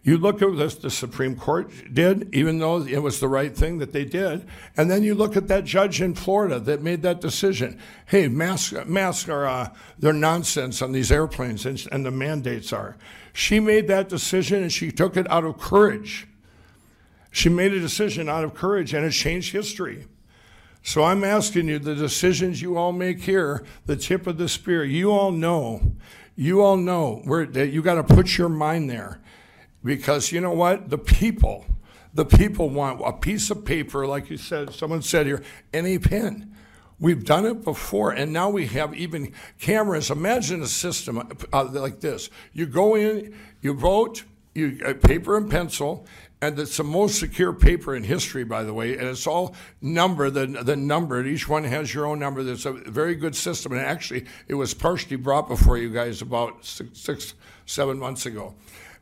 You 0.06 0.18
look 0.18 0.42
at 0.42 0.52
what 0.52 0.82
the 0.82 0.90
Supreme 0.90 1.38
Court 1.38 1.72
did, 1.94 2.28
even 2.36 2.60
though 2.60 2.82
it 2.82 3.02
was 3.02 3.22
the 3.22 3.30
right 3.30 3.56
thing 3.56 3.78
that 3.78 3.94
they 3.94 4.04
did, 4.04 4.46
and 4.76 4.92
then 4.92 5.02
you 5.02 5.16
look 5.16 5.38
at 5.38 5.48
that 5.48 5.64
judge 5.64 6.02
in 6.02 6.14
Florida 6.14 6.60
that 6.60 6.84
made 6.84 7.04
that 7.04 7.22
decision. 7.22 7.80
Hey, 8.08 8.28
masks, 8.28 8.74
masks 8.86 9.30
are 9.30 9.48
uh, 9.48 9.70
they're 9.98 10.12
nonsense 10.12 10.82
on 10.82 10.92
these 10.92 11.10
airplanes, 11.10 11.66
and, 11.66 11.88
and 11.90 12.06
the 12.06 12.12
mandates 12.12 12.74
are. 12.74 12.98
She 13.32 13.62
made 13.62 13.88
that 13.88 14.10
decision, 14.10 14.62
and 14.62 14.74
she 14.74 14.92
took 14.92 15.16
it 15.16 15.30
out 15.32 15.46
of 15.46 15.58
courage. 15.58 16.28
She 17.32 17.48
made 17.48 17.74
a 17.74 17.80
decision 17.80 18.28
out 18.28 18.44
of 18.44 18.54
courage, 18.54 18.94
and 18.94 19.06
it 19.06 19.12
changed 19.12 19.54
history. 19.54 20.06
So 20.84 21.06
I'm 21.06 21.24
asking 21.24 21.70
you, 21.70 21.80
the 21.80 21.96
decisions 21.96 22.62
you 22.62 22.78
all 22.78 22.92
make 22.92 23.22
here, 23.22 23.64
the 23.86 23.96
tip 23.96 24.28
of 24.28 24.38
the 24.38 24.50
spear, 24.50 24.84
you 24.84 25.12
all 25.12 25.32
know, 25.32 25.94
you 26.36 26.62
all 26.62 26.76
know 26.76 27.22
where 27.24 27.46
that 27.46 27.70
you 27.70 27.82
got 27.82 27.96
to 27.96 28.04
put 28.04 28.38
your 28.38 28.50
mind 28.50 28.90
there. 28.90 29.22
Because 29.84 30.32
you 30.32 30.40
know 30.42 30.54
what? 30.54 30.90
The 30.90 30.98
people, 30.98 31.66
the 32.14 32.26
people 32.26 32.70
want 32.70 33.02
a 33.04 33.14
piece 33.14 33.52
of 33.52 33.66
paper, 33.66 34.08
like 34.08 34.30
you 34.30 34.38
said, 34.38 34.74
someone 34.74 35.02
said 35.02 35.26
here, 35.26 35.44
and 35.74 35.86
a 35.86 35.98
pen. 36.00 36.56
We've 37.00 37.26
done 37.26 37.46
it 37.46 37.64
before, 37.66 38.12
and 38.12 38.32
now 38.32 38.50
we 38.50 38.68
have 38.68 38.96
even 38.96 39.34
cameras. 39.60 40.10
Imagine 40.10 40.62
a 40.62 40.68
system 40.68 41.22
uh, 41.52 41.66
like 41.66 42.00
this: 42.00 42.30
you 42.54 42.66
go 42.66 42.96
in, 42.96 43.36
you 43.62 43.74
vote, 43.74 44.24
you 44.54 44.80
uh, 44.86 44.94
paper 44.94 45.36
and 45.36 45.52
pencil, 45.52 46.08
and 46.44 46.60
it's 46.60 46.78
the 46.78 46.84
most 46.84 47.20
secure 47.20 47.54
paper 47.54 47.96
in 47.96 48.04
history, 48.04 48.44
by 48.44 48.64
the 48.64 48.74
way. 48.74 48.98
And 48.98 49.08
it's 49.08 49.28
all 49.28 49.56
numbered, 49.82 50.34
the, 50.34 50.46
the 50.46 50.76
numbered. 50.76 51.26
Each 51.26 51.48
one 51.48 51.64
has 51.64 51.94
your 51.94 52.06
own 52.06 52.20
number. 52.20 52.44
There's 52.44 52.66
a 52.66 52.74
very 52.74 53.16
good 53.16 53.36
system. 53.36 53.72
And 53.72 53.82
actually, 53.82 54.26
it 54.50 54.56
was 54.56 54.74
partially 54.74 55.16
brought 55.16 55.48
before 55.48 55.78
you 55.78 55.90
guys 55.90 56.22
about 56.22 56.66
six, 56.66 57.00
six 57.00 57.34
seven 57.66 57.98
months 57.98 58.26
ago. 58.26 58.56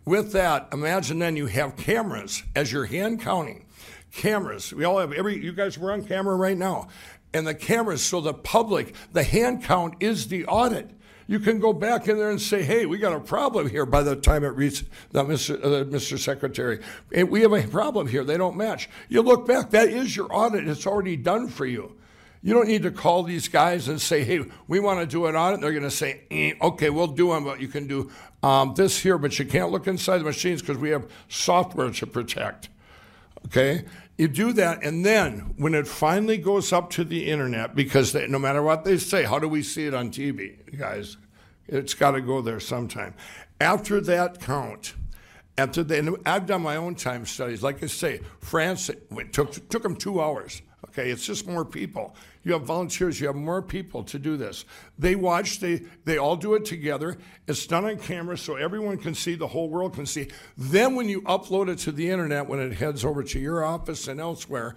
With 0.06 0.32
that, 0.34 0.70
imagine 0.74 1.20
then 1.20 1.36
you 1.36 1.46
have 1.48 1.76
cameras 1.76 2.44
as 2.56 2.72
you're 2.72 2.86
hand 2.86 3.22
counting. 3.22 3.66
Cameras. 4.12 4.74
We 4.74 4.84
all 4.84 5.00
have 5.00 5.14
every, 5.14 5.42
you 5.44 5.54
guys, 5.54 5.78
we're 5.78 5.92
on 5.92 6.04
camera 6.04 6.36
right 6.36 6.58
now. 6.58 6.88
And 7.34 7.48
the 7.48 7.54
cameras, 7.54 8.04
so 8.04 8.20
the 8.20 8.34
public, 8.34 8.94
the 9.14 9.24
hand 9.24 9.64
count 9.64 9.96
is 10.00 10.28
the 10.28 10.46
audit. 10.46 10.90
You 11.28 11.40
can 11.40 11.60
go 11.60 11.72
back 11.72 12.10
in 12.10 12.18
there 12.18 12.30
and 12.30 12.42
say, 12.42 12.62
hey, 12.62 12.86
we 12.86 12.98
got 12.98 13.14
a 13.14 13.20
problem 13.20 13.70
here 13.70 13.86
by 13.86 14.04
the 14.04 14.18
time 14.18 14.44
it 14.44 14.50
reads 14.50 14.84
the 15.12 15.24
Mr. 15.24 15.56
Uh, 15.64 15.86
Mr. 15.86 16.20
Secretary. 16.20 16.82
We 17.10 17.42
have 17.42 17.54
a 17.54 17.66
problem 17.68 18.08
here. 18.08 18.26
They 18.26 18.38
don't 18.38 18.58
match. 18.58 18.90
You 19.08 19.22
look 19.22 19.48
back, 19.48 19.70
that 19.70 19.88
is 19.88 20.14
your 20.14 20.28
audit. 20.30 20.68
It's 20.68 20.86
already 20.86 21.16
done 21.16 21.48
for 21.48 21.66
you. 21.66 21.96
You 22.44 22.54
don't 22.54 22.68
need 22.68 22.84
to 22.84 22.92
call 22.92 23.24
these 23.24 23.48
guys 23.48 23.88
and 23.88 24.02
say, 24.02 24.24
hey, 24.24 24.44
we 24.68 24.80
want 24.80 25.00
to 25.00 25.06
do 25.06 25.28
an 25.28 25.36
audit. 25.36 25.62
They're 25.62 25.72
going 25.72 25.84
to 25.84 25.92
say, 25.92 26.22
eh, 26.32 26.54
okay, 26.60 26.90
we'll 26.90 27.08
do 27.08 27.30
them, 27.30 27.44
but 27.44 27.62
you 27.62 27.68
can 27.68 27.88
do 27.88 28.10
um, 28.42 28.74
this 28.76 29.00
here, 29.00 29.20
but 29.20 29.38
you 29.38 29.46
can't 29.46 29.72
look 29.72 29.86
inside 29.86 30.20
the 30.20 30.24
machines 30.24 30.62
because 30.62 30.78
we 30.78 30.90
have 30.90 31.08
software 31.30 31.92
to 31.92 32.08
protect. 32.08 32.70
Okay? 33.46 33.86
You 34.18 34.28
do 34.28 34.54
that, 34.54 34.84
and 34.84 35.06
then 35.06 35.54
when 35.58 35.74
it 35.74 35.88
finally 35.88 36.38
goes 36.38 36.74
up 36.74 36.90
to 36.92 37.04
the 37.04 37.30
internet, 37.30 37.76
because 37.76 38.12
they, 38.12 38.28
no 38.28 38.40
matter 38.40 38.62
what 38.62 38.86
they 38.86 38.98
say, 38.98 39.24
how 39.24 39.40
do 39.40 39.48
we 39.48 39.64
see 39.64 39.86
it 39.86 39.94
on 39.94 40.10
TV, 40.10 40.78
guys? 40.78 41.18
It's 41.68 41.94
got 41.94 42.12
to 42.12 42.22
go 42.22 42.42
there 42.42 42.60
sometime. 42.60 43.14
After 43.60 44.02
that 44.02 44.42
count, 44.42 44.96
after 45.58 45.84
they, 45.84 46.08
I've 46.26 46.46
done 46.46 46.62
my 46.62 46.76
own 46.76 46.96
time 46.96 47.26
studies. 47.26 47.64
Like 47.64 47.84
I 47.84 47.88
say, 47.88 48.22
France 48.40 48.90
it 48.90 49.34
took 49.34 49.70
took 49.70 49.84
them 49.84 49.96
two 49.96 50.22
hours. 50.22 50.62
Okay, 50.92 51.10
it's 51.10 51.26
just 51.26 51.48
more 51.48 51.64
people. 51.64 52.14
You 52.44 52.52
have 52.52 52.64
volunteers. 52.64 53.22
You 53.22 53.28
have 53.28 53.36
more 53.38 53.62
people 53.62 54.04
to 54.04 54.20
do 54.20 54.36
this. 54.36 54.66
They 55.00 55.16
watch. 55.16 55.62
They 55.62 55.84
they 56.04 56.18
all 56.18 56.36
do 56.36 56.54
it 56.56 56.66
together. 56.66 57.18
It's 57.48 57.66
done 57.66 57.86
on 57.86 57.98
camera, 57.98 58.38
so 58.38 58.56
everyone 58.56 58.98
can 58.98 59.16
see. 59.16 59.36
The 59.36 59.48
whole 59.48 59.70
world 59.70 59.94
can 59.94 60.06
see. 60.06 60.28
Then 60.58 60.96
when 60.96 61.08
you 61.08 61.22
upload 61.22 61.70
it 61.70 61.78
to 61.80 61.94
the 61.94 62.10
internet, 62.10 62.48
when 62.48 62.60
it 62.60 62.74
heads 62.74 63.06
over 63.06 63.24
to 63.24 63.40
your 63.40 63.64
office 63.64 64.10
and 64.10 64.20
elsewhere, 64.20 64.76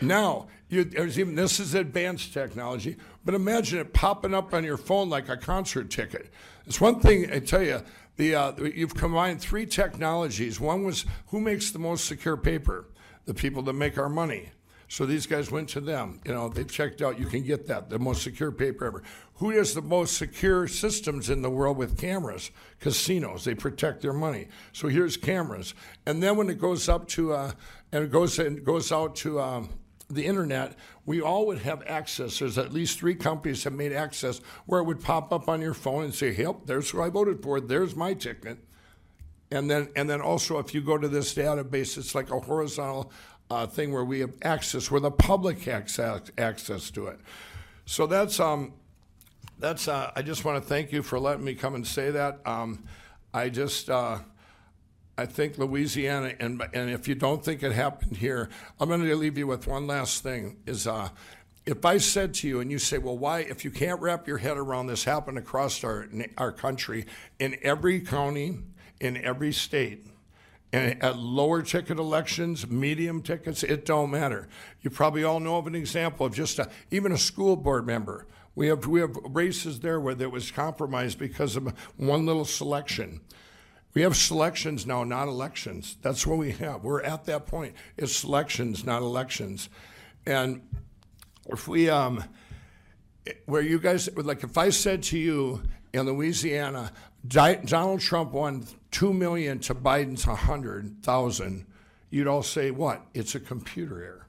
now 0.00 0.48
you, 0.68 0.82
there's 0.82 1.16
even 1.16 1.36
this 1.36 1.60
is 1.60 1.74
advanced 1.74 2.32
technology. 2.32 2.96
But 3.24 3.34
imagine 3.34 3.78
it 3.78 3.92
popping 3.92 4.34
up 4.34 4.52
on 4.52 4.64
your 4.64 4.76
phone 4.76 5.08
like 5.08 5.28
a 5.28 5.36
concert 5.36 5.90
ticket. 5.90 6.28
It's 6.66 6.80
one 6.80 6.98
thing 6.98 7.32
I 7.32 7.38
tell 7.38 7.62
you. 7.62 7.82
The, 8.16 8.34
uh, 8.34 8.52
you've 8.64 8.94
combined 8.94 9.40
three 9.40 9.64
technologies. 9.64 10.58
One 10.60 10.84
was 10.84 11.06
who 11.28 11.40
makes 11.40 11.70
the 11.70 11.78
most 11.78 12.04
secure 12.04 12.36
paper? 12.36 12.86
The 13.26 13.34
people 13.34 13.62
that 13.62 13.74
make 13.74 13.96
our 13.96 14.08
money. 14.08 14.50
So 14.92 15.06
these 15.06 15.26
guys 15.26 15.50
went 15.50 15.70
to 15.70 15.80
them. 15.80 16.20
You 16.22 16.34
know, 16.34 16.50
they 16.50 16.64
checked 16.64 17.00
out, 17.00 17.18
you 17.18 17.24
can 17.24 17.44
get 17.44 17.66
that, 17.68 17.88
the 17.88 17.98
most 17.98 18.20
secure 18.20 18.52
paper 18.52 18.84
ever. 18.84 19.02
Who 19.36 19.48
has 19.48 19.72
the 19.72 19.80
most 19.80 20.18
secure 20.18 20.68
systems 20.68 21.30
in 21.30 21.40
the 21.40 21.48
world 21.48 21.78
with 21.78 21.96
cameras? 21.96 22.50
Casinos. 22.78 23.42
They 23.42 23.54
protect 23.54 24.02
their 24.02 24.12
money. 24.12 24.48
So 24.74 24.88
here's 24.88 25.16
cameras. 25.16 25.72
And 26.04 26.22
then 26.22 26.36
when 26.36 26.50
it 26.50 26.60
goes 26.60 26.90
up 26.90 27.08
to, 27.08 27.32
uh, 27.32 27.52
and 27.90 28.04
it 28.04 28.12
goes, 28.12 28.38
and 28.38 28.62
goes 28.62 28.92
out 28.92 29.16
to, 29.16 29.40
um, 29.40 29.70
the 30.10 30.26
internet, 30.26 30.76
we 31.06 31.22
all 31.22 31.46
would 31.46 31.60
have 31.60 31.82
access. 31.86 32.40
There's 32.40 32.58
at 32.58 32.74
least 32.74 32.98
three 32.98 33.14
companies 33.14 33.64
that 33.64 33.70
made 33.70 33.94
access 33.94 34.42
where 34.66 34.80
it 34.80 34.84
would 34.84 35.00
pop 35.00 35.32
up 35.32 35.48
on 35.48 35.62
your 35.62 35.72
phone 35.72 36.04
and 36.04 36.14
say, 36.14 36.36
"Yep, 36.36 36.66
there's 36.66 36.90
who 36.90 37.00
I 37.00 37.08
voted 37.08 37.42
for. 37.42 37.62
There's 37.62 37.96
my 37.96 38.12
ticket." 38.12 38.58
And 39.52 39.70
then, 39.70 39.88
and 39.96 40.08
then 40.08 40.22
also, 40.22 40.58
if 40.58 40.74
you 40.74 40.80
go 40.80 40.96
to 40.96 41.08
this 41.08 41.34
database, 41.34 41.98
it's 41.98 42.14
like 42.14 42.30
a 42.30 42.40
horizontal 42.40 43.12
uh, 43.52 43.66
thing 43.66 43.92
where 43.92 44.04
we 44.04 44.20
have 44.20 44.32
access, 44.42 44.90
where 44.90 45.00
the 45.00 45.10
public 45.10 45.62
has 45.64 46.00
access 46.38 46.90
to 46.90 47.06
it. 47.08 47.20
So 47.84 48.06
that's 48.06 48.40
um, 48.40 48.72
that's. 49.58 49.88
Uh, 49.88 50.10
I 50.16 50.22
just 50.22 50.44
want 50.44 50.62
to 50.62 50.66
thank 50.68 50.92
you 50.92 51.02
for 51.02 51.18
letting 51.18 51.44
me 51.44 51.54
come 51.54 51.74
and 51.74 51.86
say 51.86 52.10
that. 52.10 52.40
Um, 52.46 52.84
I 53.34 53.48
just. 53.50 53.90
Uh, 53.90 54.18
I 55.18 55.26
think 55.26 55.58
Louisiana, 55.58 56.34
and 56.40 56.62
and 56.72 56.90
if 56.90 57.06
you 57.06 57.14
don't 57.14 57.44
think 57.44 57.62
it 57.62 57.72
happened 57.72 58.16
here, 58.16 58.48
I'm 58.80 58.88
going 58.88 59.04
to 59.04 59.16
leave 59.16 59.36
you 59.36 59.46
with 59.46 59.66
one 59.66 59.86
last 59.86 60.22
thing. 60.22 60.56
Is 60.66 60.86
uh, 60.86 61.10
if 61.66 61.84
I 61.84 61.98
said 61.98 62.32
to 62.34 62.48
you 62.48 62.60
and 62.60 62.70
you 62.70 62.78
say, 62.78 62.96
well, 62.96 63.18
why, 63.18 63.40
if 63.40 63.62
you 63.64 63.70
can't 63.70 64.00
wrap 64.00 64.26
your 64.26 64.38
head 64.38 64.56
around 64.56 64.86
this 64.86 65.04
happened 65.04 65.36
across 65.36 65.84
our 65.84 66.08
our 66.38 66.50
country 66.50 67.04
in 67.38 67.58
every 67.62 68.00
county, 68.00 68.60
in 69.00 69.18
every 69.18 69.52
state, 69.52 70.06
and 70.72 71.02
at 71.02 71.18
lower 71.18 71.62
ticket 71.62 71.98
elections, 71.98 72.66
medium 72.66 73.20
tickets, 73.20 73.62
it 73.62 73.84
don't 73.84 74.10
matter. 74.10 74.48
You 74.80 74.90
probably 74.90 75.22
all 75.22 75.38
know 75.38 75.56
of 75.56 75.66
an 75.66 75.74
example 75.74 76.24
of 76.24 76.34
just 76.34 76.58
a, 76.58 76.70
even 76.90 77.12
a 77.12 77.18
school 77.18 77.56
board 77.56 77.86
member. 77.86 78.26
We 78.54 78.68
have 78.68 78.86
we 78.86 79.00
have 79.00 79.16
races 79.24 79.80
there 79.80 80.00
where 80.00 80.14
there 80.14 80.28
was 80.28 80.50
compromised 80.50 81.18
because 81.18 81.56
of 81.56 81.72
one 81.96 82.26
little 82.26 82.44
selection. 82.44 83.20
We 83.94 84.02
have 84.02 84.16
selections 84.16 84.86
now, 84.86 85.04
not 85.04 85.28
elections. 85.28 85.96
That's 86.00 86.26
what 86.26 86.38
we 86.38 86.52
have. 86.52 86.82
We're 86.82 87.02
at 87.02 87.26
that 87.26 87.46
point. 87.46 87.74
It's 87.98 88.16
selections, 88.16 88.84
not 88.84 89.02
elections. 89.02 89.68
And 90.24 90.62
if 91.46 91.68
we, 91.68 91.90
um, 91.90 92.24
where 93.44 93.60
you 93.60 93.78
guys, 93.78 94.08
like 94.16 94.44
if 94.44 94.56
I 94.56 94.70
said 94.70 95.02
to 95.04 95.18
you 95.18 95.62
in 95.92 96.06
Louisiana, 96.06 96.92
Donald 97.26 98.00
Trump 98.00 98.32
won 98.32 98.66
two 98.92 99.12
million 99.12 99.58
to 99.58 99.74
Biden's 99.74 100.26
a 100.26 100.36
hundred 100.36 101.02
thousand, 101.02 101.66
you'd 102.10 102.28
all 102.28 102.44
say 102.44 102.70
what? 102.70 103.04
It's 103.14 103.34
a 103.34 103.40
computer 103.40 104.00
error. 104.04 104.26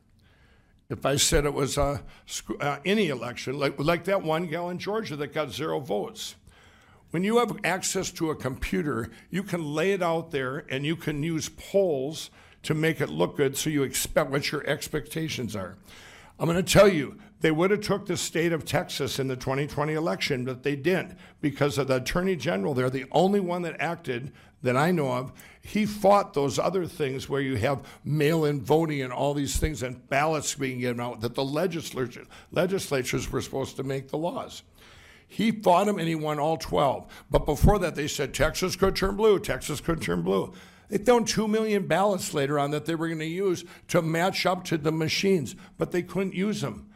If 0.90 1.06
I 1.06 1.18
said 1.18 1.46
it 1.46 1.54
was 1.54 1.78
a, 1.78 2.02
uh, 2.60 2.78
any 2.84 3.10
election, 3.10 3.60
like 3.60 3.78
like 3.78 4.06
that 4.06 4.24
one 4.24 4.48
gal 4.48 4.70
in 4.70 4.80
Georgia 4.80 5.16
that 5.18 5.34
got 5.34 5.52
zero 5.52 5.80
votes. 5.80 6.36
When 7.12 7.24
you 7.24 7.38
have 7.38 7.60
access 7.64 8.10
to 8.14 8.32
a 8.32 8.36
computer, 8.36 9.12
you 9.30 9.44
can 9.44 9.64
lay 9.64 9.92
it 9.92 10.02
out 10.02 10.32
there 10.32 10.66
and 10.70 10.84
you 10.84 10.96
can 10.96 11.22
use 11.22 11.48
polls 11.48 12.32
to 12.64 12.74
make 12.74 13.02
it 13.02 13.10
look 13.10 13.38
good 13.38 13.56
so 13.56 13.70
you 13.70 13.84
expect 13.84 14.32
what 14.32 14.52
your 14.52 14.66
expectations 14.66 15.56
are. 15.56 15.78
I'm 16.40 16.50
going 16.50 16.64
to 16.64 16.74
tell 16.74 16.88
you, 16.88 17.20
they 17.42 17.52
would 17.52 17.72
have 17.72 17.82
took 17.82 18.08
the 18.08 18.18
state 18.18 18.52
of 18.52 18.66
Texas 18.66 19.20
in 19.20 19.28
the 19.28 19.36
2020 19.36 19.94
election, 19.94 20.46
but 20.46 20.64
they 20.64 20.76
didn't 20.76 21.18
because 21.42 21.78
of 21.78 21.88
the 21.88 21.98
attorney 21.98 22.36
general 22.36 22.74
there, 22.74 22.90
the 22.90 23.06
only 23.12 23.40
one 23.40 23.62
that 23.62 23.76
acted 23.80 24.32
that 24.64 24.76
I 24.76 24.92
know 24.92 25.12
of. 25.12 25.34
He 25.62 25.86
fought 25.86 26.34
those 26.34 26.58
other 26.58 26.86
things 26.86 27.30
where 27.30 27.42
you 27.42 27.56
have 27.56 27.84
mail-in 28.04 28.62
voting 28.62 29.02
and 29.02 29.14
all 29.14 29.34
these 29.34 29.58
things 29.58 29.84
and 29.84 30.08
ballots 30.10 30.56
being 30.56 30.80
given 30.80 31.00
out 31.00 31.22
that 31.22 31.36
the 31.36 31.46
legislature, 31.46 32.26
legislatures 32.52 33.32
were 33.32 33.42
supposed 33.42 33.76
to 33.78 33.84
make 33.84 34.10
the 34.10 34.18
laws. 34.18 34.64
He 35.28 35.52
fought 35.52 35.86
them 35.86 36.00
and 36.00 36.08
he 36.08 36.16
won 36.16 36.40
all 36.40 36.58
12. 36.58 37.06
But 37.30 37.46
before 37.46 37.80
that, 37.80 37.96
they 37.96 38.08
said 38.08 38.34
Texas 38.34 38.76
could 38.76 38.96
turn 38.96 39.16
blue, 39.16 39.40
Texas 39.40 39.80
could 39.80 40.02
turn 40.02 40.22
blue. 40.22 40.54
They 40.90 40.98
found 40.98 41.28
2 41.28 41.48
million 41.48 41.88
ballots 41.88 42.34
later 42.34 42.60
on 42.60 42.72
that 42.72 42.86
they 42.86 42.96
were 42.96 43.08
going 43.08 43.20
to 43.20 43.26
use 43.26 43.64
to 43.88 44.02
match 44.02 44.46
up 44.46 44.64
to 44.66 44.78
the 44.78 44.92
machines, 44.92 45.56
but 45.78 45.92
they 45.92 46.04
couldn't 46.04 46.36
use 46.36 46.62
them 46.62 46.90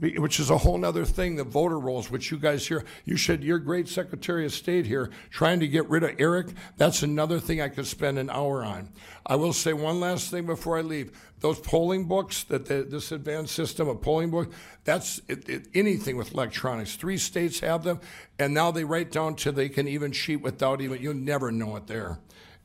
which 0.00 0.40
is 0.40 0.48
a 0.48 0.58
whole 0.58 0.82
other 0.84 1.04
thing, 1.04 1.36
the 1.36 1.44
voter 1.44 1.78
rolls, 1.78 2.10
which 2.10 2.30
you 2.30 2.38
guys 2.38 2.66
hear. 2.66 2.84
You 3.04 3.16
should, 3.16 3.44
your 3.44 3.58
great 3.58 3.88
Secretary 3.88 4.46
of 4.46 4.52
State 4.52 4.86
here, 4.86 5.10
trying 5.30 5.60
to 5.60 5.68
get 5.68 5.88
rid 5.90 6.02
of 6.02 6.18
ERIC, 6.18 6.54
that's 6.76 7.02
another 7.02 7.38
thing 7.38 7.60
I 7.60 7.68
could 7.68 7.86
spend 7.86 8.18
an 8.18 8.30
hour 8.30 8.64
on. 8.64 8.88
I 9.26 9.36
will 9.36 9.52
say 9.52 9.72
one 9.72 10.00
last 10.00 10.30
thing 10.30 10.46
before 10.46 10.78
I 10.78 10.80
leave. 10.80 11.12
Those 11.40 11.58
polling 11.58 12.06
books, 12.06 12.44
that 12.44 12.66
the, 12.66 12.82
this 12.82 13.12
advanced 13.12 13.54
system 13.54 13.88
of 13.88 14.00
polling 14.00 14.30
book, 14.30 14.52
that's 14.84 15.20
it, 15.28 15.48
it, 15.48 15.68
anything 15.74 16.16
with 16.16 16.32
electronics. 16.32 16.96
Three 16.96 17.18
states 17.18 17.60
have 17.60 17.84
them, 17.84 18.00
and 18.38 18.54
now 18.54 18.70
they 18.70 18.84
write 18.84 19.10
down 19.10 19.36
to 19.36 19.52
they 19.52 19.68
can 19.68 19.86
even 19.88 20.12
cheat 20.12 20.40
without 20.40 20.80
even. 20.80 21.00
You'll 21.00 21.14
never 21.14 21.50
know 21.50 21.76
it 21.76 21.86
there. 21.86 22.18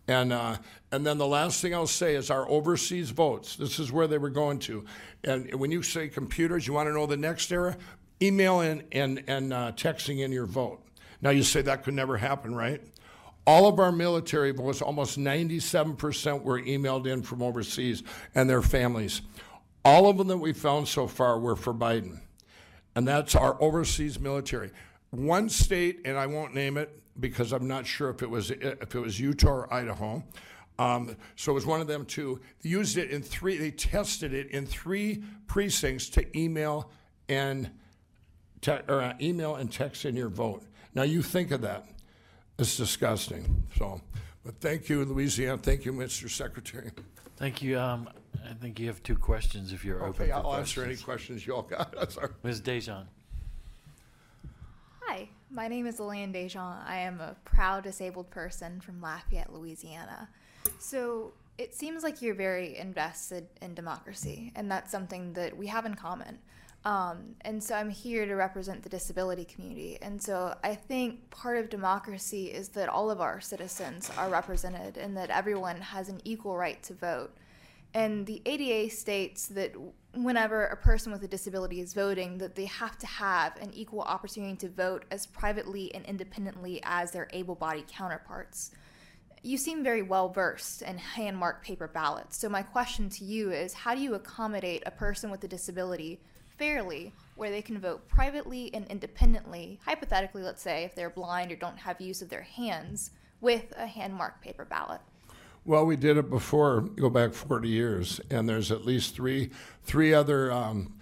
And, 0.07 0.31
uh, 0.31 0.57
and 0.91 1.05
then 1.05 1.17
the 1.17 1.25
last 1.25 1.61
thing 1.61 1.73
I'll 1.73 1.87
say 1.87 2.15
is 2.15 2.29
our 2.29 2.47
overseas 2.47 3.09
votes. 3.09 3.55
This 3.55 3.79
is 3.79 3.91
where 3.91 4.07
they 4.07 4.17
were 4.17 4.29
going 4.29 4.59
to. 4.59 4.85
And 5.23 5.53
when 5.55 5.71
you 5.71 5.81
say 5.81 6.07
computers, 6.09 6.67
you 6.67 6.73
want 6.73 6.87
to 6.87 6.93
know 6.93 7.07
the 7.07 7.17
next 7.17 7.51
era? 7.51 7.75
Email 8.21 8.61
and, 8.61 8.83
and, 8.91 9.23
and 9.27 9.51
uh, 9.51 9.71
texting 9.71 10.23
in 10.23 10.31
your 10.31 10.45
vote. 10.45 10.81
Now 11.21 11.31
you 11.31 11.43
say 11.43 11.61
that 11.63 11.83
could 11.83 11.95
never 11.95 12.17
happen, 12.17 12.53
right? 12.53 12.81
All 13.47 13.67
of 13.67 13.79
our 13.79 13.91
military 13.91 14.51
votes, 14.51 14.81
almost 14.81 15.19
97% 15.19 16.43
were 16.43 16.61
emailed 16.61 17.07
in 17.07 17.21
from 17.21 17.41
overseas 17.41 18.03
and 18.33 18.49
their 18.49 18.61
families. 18.61 19.21
All 19.83 20.09
of 20.09 20.17
them 20.17 20.27
that 20.27 20.37
we 20.37 20.53
found 20.53 20.87
so 20.87 21.07
far 21.07 21.39
were 21.39 21.55
for 21.55 21.73
Biden. 21.73 22.19
And 22.95 23.07
that's 23.07 23.35
our 23.35 23.61
overseas 23.61 24.19
military. 24.19 24.71
One 25.11 25.49
state, 25.49 26.01
and 26.05 26.17
I 26.17 26.27
won't 26.27 26.55
name 26.55 26.77
it, 26.77 27.01
because 27.19 27.51
I'm 27.53 27.67
not 27.67 27.85
sure 27.85 28.09
if 28.09 28.21
it 28.21 28.29
was 28.29 28.51
if 28.51 28.95
it 28.95 28.99
was 28.99 29.19
Utah 29.19 29.49
or 29.49 29.73
Idaho. 29.73 30.23
Um, 30.77 31.15
so 31.37 31.51
it 31.51 31.55
was 31.55 31.65
one 31.65 31.79
of 31.79 31.87
them 31.87 32.05
too. 32.05 32.41
They 32.61 32.69
used 32.69 32.97
it 32.97 33.09
in 33.11 33.21
three. 33.21 33.57
They 33.57 33.71
tested 33.71 34.33
it 34.33 34.51
in 34.51 34.65
three 34.65 35.23
precincts 35.47 36.09
to 36.09 36.37
email 36.37 36.89
and 37.29 37.71
te- 38.61 38.79
or, 38.89 39.01
uh, 39.01 39.13
email 39.21 39.55
and 39.55 39.71
text 39.71 40.03
in 40.05 40.15
your 40.15 40.27
vote. 40.29 40.63
Now 40.93 41.03
you 41.03 41.21
think 41.21 41.51
of 41.51 41.61
that. 41.61 41.85
It's 42.59 42.75
disgusting. 42.77 43.63
So, 43.77 44.01
but 44.45 44.59
thank 44.59 44.89
you, 44.89 45.03
Louisiana. 45.05 45.57
Thank 45.57 45.85
you, 45.85 45.93
Mr. 45.93 46.29
Secretary. 46.29 46.91
Thank 47.37 47.61
you. 47.61 47.79
Um, 47.79 48.09
I 48.49 48.53
think 48.53 48.79
you 48.79 48.87
have 48.87 49.01
two 49.03 49.15
questions 49.17 49.71
if 49.73 49.83
you're 49.83 50.03
open 50.05 50.23
Okay, 50.23 50.31
I'll 50.31 50.55
answer 50.55 50.81
any 50.83 50.95
questions. 50.95 51.03
questions 51.05 51.47
you 51.47 51.55
all 51.55 51.63
got. 51.63 52.11
Sorry. 52.11 52.29
Ms. 52.43 52.61
Dejean. 52.61 53.05
Hi, 55.05 55.29
my 55.55 55.69
name 55.69 55.87
is 55.87 55.99
Lillian 56.01 56.33
Dejean. 56.33 56.85
I 56.85 56.97
am 56.97 57.21
a 57.21 57.35
proud 57.45 57.85
disabled 57.85 58.29
person 58.29 58.81
from 58.81 59.01
Lafayette, 59.01 59.53
Louisiana. 59.53 60.27
So 60.79 61.31
it 61.57 61.73
seems 61.73 62.03
like 62.03 62.21
you're 62.21 62.35
very 62.35 62.77
invested 62.77 63.47
in 63.61 63.73
democracy, 63.73 64.51
and 64.55 64.69
that's 64.69 64.91
something 64.91 65.31
that 65.33 65.55
we 65.55 65.67
have 65.67 65.85
in 65.85 65.95
common. 65.95 66.39
Um, 66.83 67.35
and 67.41 67.63
so 67.63 67.73
I'm 67.73 67.89
here 67.89 68.25
to 68.25 68.35
represent 68.35 68.83
the 68.83 68.89
disability 68.89 69.45
community. 69.45 69.97
And 70.01 70.21
so 70.21 70.55
I 70.63 70.75
think 70.75 71.29
part 71.31 71.57
of 71.57 71.69
democracy 71.69 72.47
is 72.47 72.69
that 72.69 72.89
all 72.89 73.09
of 73.09 73.21
our 73.21 73.39
citizens 73.39 74.11
are 74.17 74.29
represented 74.29 74.97
and 74.97 75.15
that 75.17 75.29
everyone 75.29 75.77
has 75.77 76.09
an 76.09 76.19
equal 76.25 76.57
right 76.57 76.83
to 76.83 76.93
vote. 76.93 77.33
And 77.95 78.25
the 78.25 78.41
ADA 78.45 78.93
states 78.93 79.47
that 79.47 79.71
whenever 80.23 80.65
a 80.65 80.77
person 80.77 81.11
with 81.11 81.23
a 81.23 81.27
disability 81.27 81.79
is 81.81 81.93
voting, 81.93 82.37
that 82.37 82.55
they 82.55 82.65
have 82.65 82.97
to 82.99 83.07
have 83.07 83.55
an 83.57 83.71
equal 83.73 84.01
opportunity 84.01 84.55
to 84.57 84.69
vote 84.69 85.05
as 85.11 85.25
privately 85.25 85.93
and 85.93 86.05
independently 86.05 86.79
as 86.83 87.11
their 87.11 87.27
able 87.33 87.55
bodied 87.55 87.87
counterparts. 87.87 88.71
You 89.43 89.57
seem 89.57 89.83
very 89.83 90.01
well 90.01 90.29
versed 90.29 90.81
in 90.81 90.97
hand 90.97 91.37
marked 91.37 91.63
paper 91.63 91.87
ballots. 91.87 92.37
So, 92.37 92.49
my 92.49 92.63
question 92.63 93.09
to 93.09 93.23
you 93.23 93.51
is 93.51 93.73
how 93.73 93.93
do 93.93 94.01
you 94.01 94.15
accommodate 94.15 94.83
a 94.85 94.91
person 94.91 95.29
with 95.29 95.43
a 95.43 95.47
disability 95.47 96.19
fairly 96.57 97.13
where 97.35 97.51
they 97.51 97.61
can 97.61 97.79
vote 97.79 98.07
privately 98.07 98.73
and 98.73 98.87
independently, 98.87 99.79
hypothetically, 99.85 100.41
let's 100.41 100.61
say, 100.61 100.83
if 100.83 100.95
they're 100.95 101.09
blind 101.09 101.51
or 101.51 101.55
don't 101.55 101.77
have 101.77 102.01
use 102.01 102.21
of 102.21 102.29
their 102.29 102.41
hands, 102.41 103.11
with 103.41 103.73
a 103.77 103.85
hand 103.85 104.13
marked 104.13 104.41
paper 104.41 104.65
ballot? 104.65 105.01
Well, 105.67 105.83
we 105.87 105.95
did 105.95 106.17
it 106.17 106.29
before. 106.29 106.81
Go 106.81 107.09
back 107.09 107.33
40 107.33 107.67
years, 107.67 108.21
and 108.29 108.47
there's 108.47 108.71
at 108.71 108.85
least 108.85 109.15
three 109.15 109.49
three 109.83 110.13
other 110.13 110.51
um, 110.51 110.93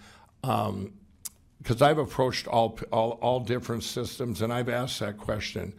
because 1.58 1.82
I've 1.82 1.98
approached 1.98 2.46
all, 2.46 2.78
all 2.90 3.12
all 3.22 3.40
different 3.40 3.82
systems 3.82 4.40
and 4.42 4.52
I've 4.52 4.70
asked 4.70 5.00
that 5.00 5.18
question. 5.18 5.74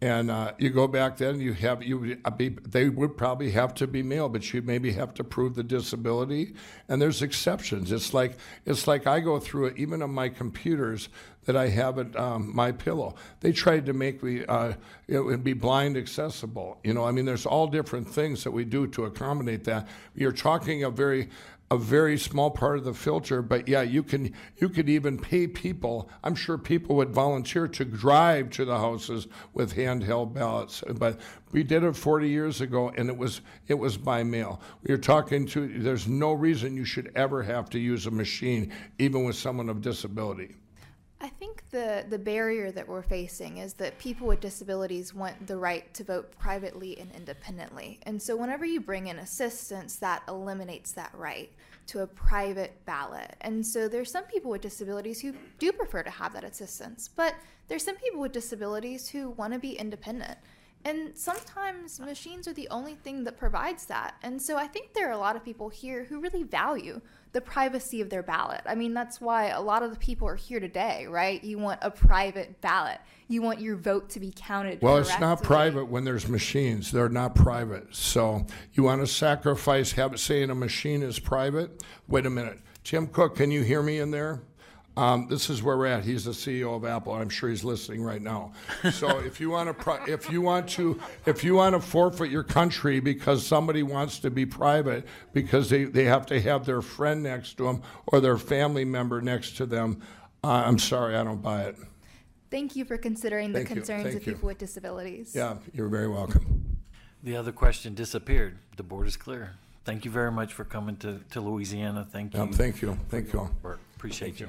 And 0.00 0.30
uh, 0.30 0.52
you 0.58 0.70
go 0.70 0.86
back 0.86 1.16
then, 1.16 1.40
you 1.40 1.52
have 1.54 1.82
you 1.82 2.18
uh, 2.24 2.30
be, 2.30 2.50
they 2.50 2.88
would 2.88 3.16
probably 3.16 3.50
have 3.50 3.74
to 3.74 3.88
be 3.88 4.02
male, 4.02 4.28
but 4.28 4.52
you 4.52 4.62
maybe 4.62 4.92
have 4.92 5.12
to 5.14 5.24
prove 5.24 5.56
the 5.56 5.64
disability. 5.64 6.54
And 6.88 7.02
there's 7.02 7.20
exceptions. 7.20 7.90
It's 7.90 8.14
like 8.14 8.36
it's 8.64 8.86
like 8.86 9.08
I 9.08 9.18
go 9.18 9.40
through 9.40 9.66
it 9.66 9.76
even 9.76 10.00
on 10.02 10.10
my 10.10 10.28
computers 10.28 11.08
that 11.46 11.56
I 11.56 11.68
have 11.68 11.98
at 11.98 12.14
um, 12.14 12.54
MyPillow. 12.54 13.16
They 13.40 13.50
tried 13.50 13.86
to 13.86 13.92
make 13.92 14.22
me 14.22 14.44
uh, 14.46 14.74
it 15.08 15.18
would 15.18 15.42
be 15.42 15.54
blind 15.54 15.96
accessible. 15.96 16.78
You 16.84 16.94
know, 16.94 17.04
I 17.04 17.10
mean, 17.10 17.24
there's 17.24 17.46
all 17.46 17.66
different 17.66 18.08
things 18.08 18.44
that 18.44 18.52
we 18.52 18.64
do 18.64 18.86
to 18.88 19.04
accommodate 19.06 19.64
that. 19.64 19.88
You're 20.14 20.30
talking 20.30 20.84
a 20.84 20.90
very 20.90 21.28
a 21.70 21.76
very 21.76 22.18
small 22.18 22.50
part 22.50 22.78
of 22.78 22.84
the 22.84 22.94
filter, 22.94 23.42
but 23.42 23.68
yeah, 23.68 23.82
you 23.82 24.02
can 24.02 24.32
you 24.56 24.68
could 24.68 24.88
even 24.88 25.18
pay 25.18 25.46
people. 25.46 26.10
I'm 26.24 26.34
sure 26.34 26.56
people 26.56 26.96
would 26.96 27.10
volunteer 27.10 27.68
to 27.68 27.84
drive 27.84 28.50
to 28.50 28.64
the 28.64 28.78
houses 28.78 29.28
with 29.52 29.74
handheld 29.74 30.32
ballots. 30.32 30.82
But 30.94 31.20
we 31.52 31.62
did 31.62 31.84
it 31.84 31.94
40 31.94 32.28
years 32.28 32.60
ago, 32.60 32.90
and 32.96 33.08
it 33.10 33.16
was 33.16 33.42
it 33.66 33.74
was 33.74 33.98
by 33.98 34.22
mail. 34.22 34.62
You're 34.86 34.96
talking 34.96 35.46
to. 35.48 35.78
There's 35.78 36.08
no 36.08 36.32
reason 36.32 36.76
you 36.76 36.86
should 36.86 37.12
ever 37.14 37.42
have 37.42 37.68
to 37.70 37.78
use 37.78 38.06
a 38.06 38.10
machine, 38.10 38.72
even 38.98 39.24
with 39.24 39.36
someone 39.36 39.68
of 39.68 39.82
disability. 39.82 40.56
I 41.20 41.28
think 41.28 41.57
the, 41.70 42.04
the 42.08 42.18
barrier 42.18 42.70
that 42.70 42.88
we're 42.88 43.02
facing 43.02 43.58
is 43.58 43.74
that 43.74 43.98
people 43.98 44.26
with 44.26 44.40
disabilities 44.40 45.12
want 45.12 45.46
the 45.46 45.56
right 45.56 45.92
to 45.94 46.04
vote 46.04 46.30
privately 46.38 46.98
and 46.98 47.10
independently. 47.12 48.00
And 48.04 48.20
so, 48.20 48.36
whenever 48.36 48.64
you 48.64 48.80
bring 48.80 49.08
in 49.08 49.18
assistance, 49.18 49.96
that 49.96 50.22
eliminates 50.28 50.92
that 50.92 51.12
right 51.14 51.50
to 51.88 52.00
a 52.00 52.06
private 52.06 52.72
ballot. 52.86 53.34
And 53.42 53.66
so, 53.66 53.86
there's 53.88 54.10
some 54.10 54.24
people 54.24 54.50
with 54.50 54.62
disabilities 54.62 55.20
who 55.20 55.34
do 55.58 55.70
prefer 55.72 56.02
to 56.02 56.10
have 56.10 56.32
that 56.32 56.44
assistance, 56.44 57.08
but 57.14 57.34
there's 57.68 57.84
some 57.84 57.96
people 57.96 58.20
with 58.20 58.32
disabilities 58.32 59.08
who 59.08 59.30
want 59.30 59.52
to 59.52 59.58
be 59.58 59.72
independent. 59.72 60.38
And 60.84 61.16
sometimes 61.16 62.00
machines 62.00 62.48
are 62.48 62.52
the 62.52 62.68
only 62.70 62.94
thing 62.94 63.24
that 63.24 63.36
provides 63.36 63.86
that. 63.86 64.14
And 64.22 64.40
so 64.40 64.56
I 64.56 64.66
think 64.66 64.94
there 64.94 65.08
are 65.08 65.12
a 65.12 65.18
lot 65.18 65.36
of 65.36 65.44
people 65.44 65.68
here 65.68 66.04
who 66.04 66.20
really 66.20 66.44
value 66.44 67.00
the 67.32 67.40
privacy 67.40 68.00
of 68.00 68.08
their 68.08 68.22
ballot. 68.22 68.62
I 68.64 68.74
mean, 68.74 68.94
that's 68.94 69.20
why 69.20 69.48
a 69.48 69.60
lot 69.60 69.82
of 69.82 69.90
the 69.90 69.98
people 69.98 70.26
are 70.28 70.36
here 70.36 70.60
today, 70.60 71.06
right? 71.06 71.42
You 71.44 71.58
want 71.58 71.80
a 71.82 71.90
private 71.90 72.60
ballot. 72.60 72.98
You 73.26 73.42
want 73.42 73.60
your 73.60 73.76
vote 73.76 74.08
to 74.10 74.20
be 74.20 74.32
counted. 74.34 74.80
Well, 74.80 74.96
it's 74.96 75.20
not 75.20 75.42
private 75.42 75.86
when 75.86 76.04
there's 76.04 76.28
machines. 76.28 76.90
They're 76.90 77.10
not 77.10 77.34
private. 77.34 77.94
So 77.94 78.46
you 78.72 78.84
want 78.84 79.02
to 79.02 79.06
sacrifice 79.06 79.92
have 79.92 80.18
saying 80.18 80.48
a 80.48 80.54
machine 80.54 81.02
is 81.02 81.18
private? 81.18 81.82
Wait 82.06 82.24
a 82.24 82.30
minute. 82.30 82.60
Tim 82.82 83.06
Cook, 83.06 83.36
can 83.36 83.50
you 83.50 83.62
hear 83.62 83.82
me 83.82 83.98
in 83.98 84.10
there? 84.10 84.40
Um, 84.98 85.28
this 85.28 85.48
is 85.48 85.62
where 85.62 85.78
we're 85.78 85.86
at. 85.86 86.04
He's 86.04 86.24
the 86.24 86.32
CEO 86.32 86.74
of 86.74 86.84
Apple. 86.84 87.12
I'm 87.12 87.28
sure 87.28 87.48
he's 87.48 87.62
listening 87.62 88.02
right 88.02 88.20
now. 88.20 88.52
So 88.90 89.18
if 89.24 89.40
you 89.40 89.48
want 89.48 89.68
to, 89.68 89.74
pri- 89.74 90.04
if 90.08 90.28
you 90.28 90.42
want 90.42 90.68
to, 90.70 90.98
if 91.24 91.44
you 91.44 91.54
want 91.54 91.76
to 91.76 91.80
forfeit 91.80 92.32
your 92.32 92.42
country 92.42 92.98
because 92.98 93.46
somebody 93.46 93.84
wants 93.84 94.18
to 94.18 94.30
be 94.30 94.44
private 94.44 95.06
because 95.32 95.70
they, 95.70 95.84
they 95.84 96.02
have 96.02 96.26
to 96.26 96.40
have 96.40 96.66
their 96.66 96.82
friend 96.82 97.22
next 97.22 97.58
to 97.58 97.62
them 97.62 97.82
or 98.08 98.18
their 98.18 98.36
family 98.36 98.84
member 98.84 99.22
next 99.22 99.56
to 99.58 99.66
them, 99.66 100.02
uh, 100.42 100.64
I'm 100.66 100.80
sorry, 100.80 101.14
I 101.14 101.22
don't 101.22 101.40
buy 101.40 101.62
it. 101.62 101.76
Thank 102.50 102.74
you 102.74 102.84
for 102.84 102.98
considering 102.98 103.52
the 103.52 103.60
Thank 103.60 103.68
you. 103.68 103.74
concerns 103.76 104.14
of 104.16 104.26
you. 104.26 104.32
people 104.32 104.48
with 104.48 104.58
disabilities. 104.58 105.32
Yeah, 105.32 105.58
you're 105.72 105.88
very 105.88 106.08
welcome. 106.08 106.76
The 107.22 107.36
other 107.36 107.52
question 107.52 107.94
disappeared. 107.94 108.58
The 108.76 108.82
board 108.82 109.06
is 109.06 109.16
clear. 109.16 109.52
Thank 109.84 110.04
you 110.04 110.10
very 110.10 110.32
much 110.32 110.52
for 110.52 110.64
coming 110.64 110.96
to, 110.96 111.20
to 111.30 111.40
Louisiana. 111.40 112.04
Thank 112.10 112.34
you. 112.34 112.40
Um, 112.40 112.52
thank 112.52 112.82
you. 112.82 112.98
Thank 113.10 113.32
you. 113.32 113.48
Bert. 113.62 113.78
Appreciate 113.94 114.40
you. 114.40 114.48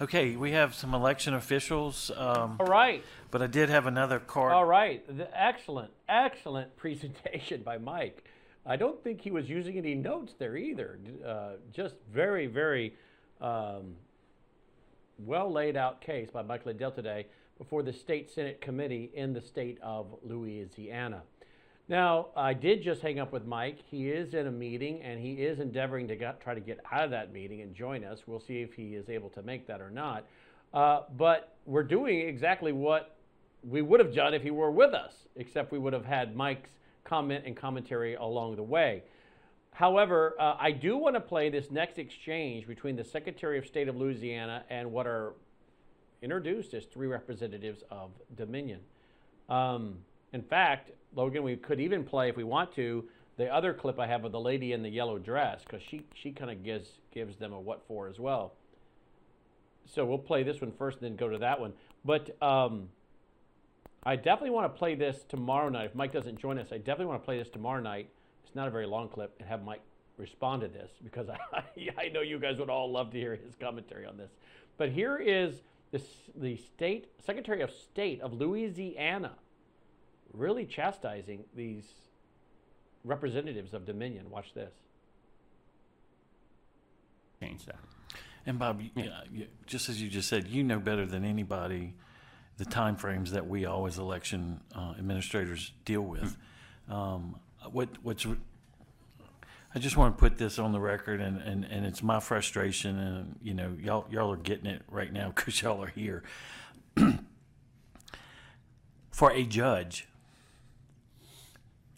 Okay, 0.00 0.36
we 0.36 0.52
have 0.52 0.76
some 0.76 0.94
election 0.94 1.34
officials, 1.34 2.12
um, 2.16 2.56
All 2.60 2.66
right. 2.66 3.02
but 3.32 3.42
I 3.42 3.48
did 3.48 3.68
have 3.68 3.86
another 3.86 4.20
card. 4.20 4.52
All 4.52 4.64
right. 4.64 5.04
The 5.16 5.28
excellent, 5.38 5.90
excellent 6.08 6.76
presentation 6.76 7.62
by 7.62 7.78
Mike. 7.78 8.24
I 8.64 8.76
don't 8.76 9.02
think 9.02 9.20
he 9.20 9.32
was 9.32 9.48
using 9.48 9.76
any 9.76 9.96
notes 9.96 10.34
there 10.38 10.56
either. 10.56 11.00
Uh, 11.26 11.52
just 11.72 11.96
very, 12.12 12.46
very 12.46 12.94
um, 13.40 13.96
well 15.18 15.50
laid 15.50 15.76
out 15.76 16.00
case 16.00 16.30
by 16.30 16.42
Mike 16.42 16.64
Lindell 16.64 16.92
today 16.92 17.26
before 17.56 17.82
the 17.82 17.92
State 17.92 18.30
Senate 18.30 18.60
Committee 18.60 19.10
in 19.14 19.32
the 19.32 19.40
state 19.40 19.78
of 19.82 20.06
Louisiana. 20.22 21.22
Now, 21.88 22.26
I 22.36 22.52
did 22.52 22.82
just 22.82 23.00
hang 23.00 23.18
up 23.18 23.32
with 23.32 23.46
Mike. 23.46 23.78
He 23.90 24.10
is 24.10 24.34
in 24.34 24.46
a 24.46 24.50
meeting 24.50 25.00
and 25.02 25.18
he 25.18 25.32
is 25.34 25.58
endeavoring 25.58 26.06
to 26.08 26.16
get, 26.16 26.40
try 26.40 26.54
to 26.54 26.60
get 26.60 26.80
out 26.92 27.04
of 27.04 27.10
that 27.12 27.32
meeting 27.32 27.62
and 27.62 27.74
join 27.74 28.04
us. 28.04 28.20
We'll 28.26 28.40
see 28.40 28.60
if 28.60 28.74
he 28.74 28.94
is 28.94 29.08
able 29.08 29.30
to 29.30 29.42
make 29.42 29.66
that 29.68 29.80
or 29.80 29.90
not. 29.90 30.26
Uh, 30.74 31.02
but 31.16 31.56
we're 31.64 31.82
doing 31.82 32.20
exactly 32.20 32.72
what 32.72 33.16
we 33.62 33.80
would 33.80 34.00
have 34.00 34.14
done 34.14 34.34
if 34.34 34.42
he 34.42 34.50
were 34.50 34.70
with 34.70 34.92
us, 34.92 35.14
except 35.36 35.72
we 35.72 35.78
would 35.78 35.94
have 35.94 36.04
had 36.04 36.36
Mike's 36.36 36.70
comment 37.04 37.44
and 37.46 37.56
commentary 37.56 38.14
along 38.16 38.56
the 38.56 38.62
way. 38.62 39.02
However, 39.72 40.34
uh, 40.38 40.56
I 40.58 40.72
do 40.72 40.98
want 40.98 41.14
to 41.16 41.20
play 41.20 41.48
this 41.48 41.70
next 41.70 41.98
exchange 41.98 42.66
between 42.66 42.96
the 42.96 43.04
Secretary 43.04 43.56
of 43.58 43.66
State 43.66 43.88
of 43.88 43.96
Louisiana 43.96 44.64
and 44.68 44.92
what 44.92 45.06
are 45.06 45.32
introduced 46.20 46.74
as 46.74 46.84
three 46.84 47.06
representatives 47.06 47.82
of 47.90 48.10
Dominion. 48.36 48.80
Um, 49.48 49.98
in 50.32 50.42
fact, 50.42 50.90
Logan, 51.14 51.42
we 51.42 51.56
could 51.56 51.80
even 51.80 52.04
play, 52.04 52.28
if 52.28 52.36
we 52.36 52.44
want 52.44 52.72
to, 52.74 53.04
the 53.36 53.52
other 53.52 53.72
clip 53.72 53.98
I 53.98 54.06
have 54.06 54.24
of 54.24 54.32
the 54.32 54.40
lady 54.40 54.72
in 54.72 54.82
the 54.82 54.88
yellow 54.88 55.18
dress, 55.18 55.62
because 55.64 55.82
she, 55.82 56.04
she 56.14 56.32
kind 56.32 56.50
of 56.50 56.64
gives, 56.64 56.88
gives 57.12 57.36
them 57.36 57.52
a 57.52 57.60
what 57.60 57.82
for 57.86 58.08
as 58.08 58.18
well. 58.18 58.52
So 59.86 60.04
we'll 60.04 60.18
play 60.18 60.42
this 60.42 60.60
one 60.60 60.72
first 60.72 60.98
and 61.00 61.10
then 61.10 61.16
go 61.16 61.28
to 61.28 61.38
that 61.38 61.60
one. 61.60 61.72
But 62.04 62.40
um, 62.42 62.88
I 64.02 64.16
definitely 64.16 64.50
want 64.50 64.72
to 64.72 64.78
play 64.78 64.94
this 64.94 65.24
tomorrow 65.28 65.68
night. 65.68 65.86
If 65.86 65.94
Mike 65.94 66.12
doesn't 66.12 66.38
join 66.38 66.58
us, 66.58 66.68
I 66.72 66.78
definitely 66.78 67.06
want 67.06 67.22
to 67.22 67.24
play 67.24 67.38
this 67.38 67.48
tomorrow 67.48 67.80
night. 67.80 68.08
It's 68.44 68.54
not 68.54 68.68
a 68.68 68.70
very 68.70 68.86
long 68.86 69.08
clip, 69.08 69.34
and 69.38 69.48
have 69.48 69.64
Mike 69.64 69.82
respond 70.16 70.62
to 70.62 70.68
this 70.68 70.90
because 71.02 71.28
I, 71.52 71.62
I 71.96 72.08
know 72.08 72.20
you 72.20 72.38
guys 72.38 72.58
would 72.58 72.70
all 72.70 72.90
love 72.90 73.10
to 73.12 73.18
hear 73.18 73.36
his 73.36 73.54
commentary 73.54 74.04
on 74.04 74.16
this. 74.16 74.30
But 74.76 74.90
here 74.90 75.16
is 75.16 75.62
the, 75.90 76.02
the 76.34 76.56
state 76.56 77.08
Secretary 77.24 77.62
of 77.62 77.70
State 77.70 78.20
of 78.20 78.32
Louisiana 78.32 79.32
really 80.32 80.64
chastising 80.66 81.44
these 81.54 81.84
representatives 83.04 83.74
of 83.74 83.84
Dominion. 83.84 84.30
Watch 84.30 84.54
this. 84.54 84.72
Change 87.40 87.64
that. 87.66 87.78
And 88.46 88.58
Bob, 88.58 88.80
you- 88.80 88.90
yeah, 88.96 89.20
you- 89.30 89.48
just 89.66 89.88
as 89.88 90.00
you 90.00 90.08
just 90.08 90.28
said, 90.28 90.48
you 90.48 90.62
know 90.64 90.78
better 90.80 91.06
than 91.06 91.24
anybody 91.24 91.94
the 92.56 92.64
timeframes 92.64 93.30
that 93.30 93.46
we 93.46 93.64
all 93.66 93.86
as 93.86 93.98
election 93.98 94.60
uh, 94.74 94.94
administrators 94.98 95.72
deal 95.84 96.02
with. 96.02 96.36
Um, 96.88 97.38
what 97.70 97.88
what's 98.02 98.26
I 99.74 99.78
just 99.78 99.96
want 99.96 100.16
to 100.16 100.20
put 100.20 100.38
this 100.38 100.58
on 100.58 100.72
the 100.72 100.80
record, 100.80 101.20
and, 101.20 101.40
and, 101.42 101.64
and 101.64 101.84
it's 101.86 102.02
my 102.02 102.18
frustration, 102.20 102.98
and 102.98 103.38
you 103.42 103.54
know 103.54 103.76
y'all 103.80 104.06
y'all 104.10 104.32
are 104.32 104.36
getting 104.36 104.66
it 104.66 104.82
right 104.88 105.12
now 105.12 105.28
because 105.34 105.60
y'all 105.62 105.82
are 105.82 105.86
here. 105.88 106.24
For 109.10 109.30
a 109.32 109.44
judge, 109.44 110.07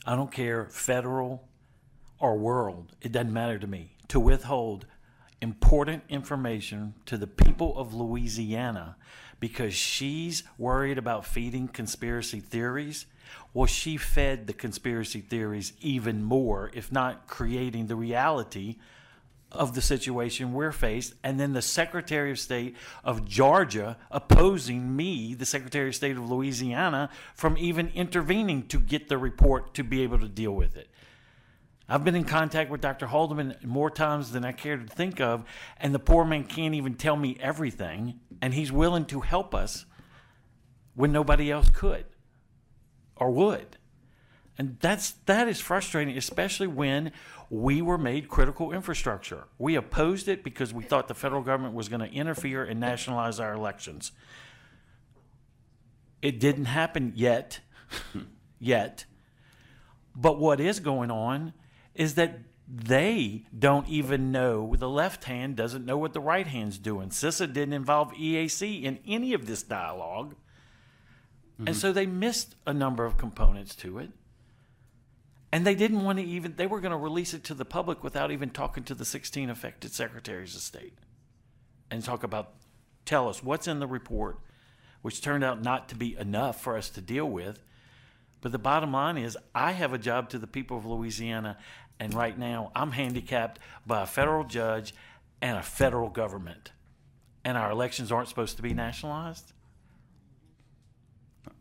I 0.06 0.16
don't 0.16 0.32
care 0.32 0.66
federal 0.66 1.48
or 2.18 2.36
world, 2.36 2.96
it 3.00 3.12
doesn't 3.12 3.32
matter 3.32 3.58
to 3.58 3.66
me, 3.66 3.96
to 4.08 4.20
withhold 4.20 4.86
important 5.40 6.02
information 6.08 6.94
to 7.06 7.16
the 7.16 7.26
people 7.26 7.78
of 7.78 7.94
Louisiana 7.94 8.96
because 9.40 9.74
she's 9.74 10.42
worried 10.58 10.98
about 10.98 11.24
feeding 11.24 11.66
conspiracy 11.66 12.40
theories. 12.40 13.06
Well, 13.54 13.66
she 13.66 13.96
fed 13.96 14.46
the 14.46 14.52
conspiracy 14.52 15.20
theories 15.20 15.72
even 15.80 16.22
more, 16.22 16.70
if 16.74 16.92
not 16.92 17.26
creating 17.26 17.86
the 17.86 17.96
reality 17.96 18.76
of 19.52 19.74
the 19.74 19.82
situation 19.82 20.52
we're 20.52 20.72
faced, 20.72 21.14
and 21.22 21.38
then 21.38 21.52
the 21.52 21.62
Secretary 21.62 22.30
of 22.30 22.38
State 22.38 22.76
of 23.02 23.26
Georgia 23.26 23.96
opposing 24.10 24.94
me, 24.94 25.34
the 25.34 25.46
Secretary 25.46 25.88
of 25.88 25.94
State 25.94 26.16
of 26.16 26.30
Louisiana, 26.30 27.10
from 27.34 27.58
even 27.58 27.88
intervening 27.94 28.66
to 28.68 28.78
get 28.78 29.08
the 29.08 29.18
report 29.18 29.74
to 29.74 29.82
be 29.82 30.02
able 30.02 30.18
to 30.20 30.28
deal 30.28 30.52
with 30.52 30.76
it. 30.76 30.88
I've 31.88 32.04
been 32.04 32.14
in 32.14 32.24
contact 32.24 32.70
with 32.70 32.80
Dr. 32.80 33.08
Halderman 33.08 33.64
more 33.64 33.90
times 33.90 34.30
than 34.30 34.44
I 34.44 34.52
care 34.52 34.76
to 34.76 34.86
think 34.86 35.20
of, 35.20 35.44
and 35.78 35.92
the 35.92 35.98
poor 35.98 36.24
man 36.24 36.44
can't 36.44 36.74
even 36.74 36.94
tell 36.94 37.16
me 37.16 37.36
everything, 37.40 38.20
and 38.40 38.54
he's 38.54 38.70
willing 38.70 39.06
to 39.06 39.20
help 39.20 39.54
us 39.54 39.86
when 40.94 41.10
nobody 41.10 41.50
else 41.50 41.68
could 41.70 42.06
or 43.16 43.30
would. 43.32 43.76
And 44.56 44.76
that's 44.78 45.12
that 45.24 45.48
is 45.48 45.58
frustrating, 45.58 46.16
especially 46.16 46.66
when 46.66 47.12
we 47.50 47.82
were 47.82 47.98
made 47.98 48.28
critical 48.28 48.72
infrastructure. 48.72 49.48
We 49.58 49.74
opposed 49.74 50.28
it 50.28 50.44
because 50.44 50.72
we 50.72 50.84
thought 50.84 51.08
the 51.08 51.14
federal 51.14 51.42
government 51.42 51.74
was 51.74 51.88
going 51.88 52.00
to 52.00 52.10
interfere 52.10 52.64
and 52.64 52.78
nationalize 52.78 53.40
our 53.40 53.52
elections. 53.52 54.12
It 56.22 56.38
didn't 56.38 56.66
happen 56.66 57.12
yet, 57.16 57.58
yet. 58.60 59.04
But 60.14 60.38
what 60.38 60.60
is 60.60 60.78
going 60.78 61.10
on 61.10 61.52
is 61.94 62.14
that 62.14 62.38
they 62.72 63.46
don't 63.56 63.88
even 63.88 64.30
know 64.30 64.76
the 64.78 64.88
left 64.88 65.24
hand 65.24 65.56
doesn't 65.56 65.84
know 65.84 65.98
what 65.98 66.12
the 66.12 66.20
right 66.20 66.46
hand's 66.46 66.78
doing. 66.78 67.08
CISA 67.08 67.52
didn't 67.52 67.74
involve 67.74 68.12
EAC 68.12 68.84
in 68.84 69.00
any 69.04 69.32
of 69.32 69.46
this 69.46 69.64
dialog 69.64 70.34
And 71.58 71.68
mm-hmm. 71.68 71.74
so 71.74 71.92
they 71.92 72.06
missed 72.06 72.54
a 72.64 72.72
number 72.72 73.04
of 73.04 73.16
components 73.16 73.74
to 73.76 73.98
it. 73.98 74.10
And 75.52 75.66
they 75.66 75.74
didn't 75.74 76.04
want 76.04 76.18
to 76.18 76.24
even, 76.24 76.54
they 76.56 76.66
were 76.66 76.80
going 76.80 76.92
to 76.92 76.96
release 76.96 77.34
it 77.34 77.42
to 77.44 77.54
the 77.54 77.64
public 77.64 78.04
without 78.04 78.30
even 78.30 78.50
talking 78.50 78.84
to 78.84 78.94
the 78.94 79.04
16 79.04 79.50
affected 79.50 79.92
secretaries 79.92 80.54
of 80.54 80.62
state 80.62 80.94
and 81.90 82.04
talk 82.04 82.22
about, 82.22 82.52
tell 83.04 83.28
us 83.28 83.42
what's 83.42 83.66
in 83.66 83.80
the 83.80 83.86
report, 83.86 84.38
which 85.02 85.20
turned 85.20 85.42
out 85.42 85.60
not 85.60 85.88
to 85.88 85.96
be 85.96 86.16
enough 86.16 86.62
for 86.62 86.76
us 86.76 86.88
to 86.90 87.00
deal 87.00 87.26
with. 87.26 87.64
But 88.40 88.52
the 88.52 88.58
bottom 88.58 88.92
line 88.92 89.18
is, 89.18 89.36
I 89.54 89.72
have 89.72 89.92
a 89.92 89.98
job 89.98 90.30
to 90.30 90.38
the 90.38 90.46
people 90.46 90.76
of 90.76 90.86
Louisiana, 90.86 91.58
and 91.98 92.14
right 92.14 92.38
now 92.38 92.70
I'm 92.74 92.92
handicapped 92.92 93.58
by 93.84 94.02
a 94.02 94.06
federal 94.06 94.44
judge 94.44 94.94
and 95.42 95.58
a 95.58 95.62
federal 95.62 96.10
government. 96.10 96.70
And 97.44 97.58
our 97.58 97.70
elections 97.72 98.12
aren't 98.12 98.28
supposed 98.28 98.56
to 98.56 98.62
be 98.62 98.72
nationalized? 98.72 99.52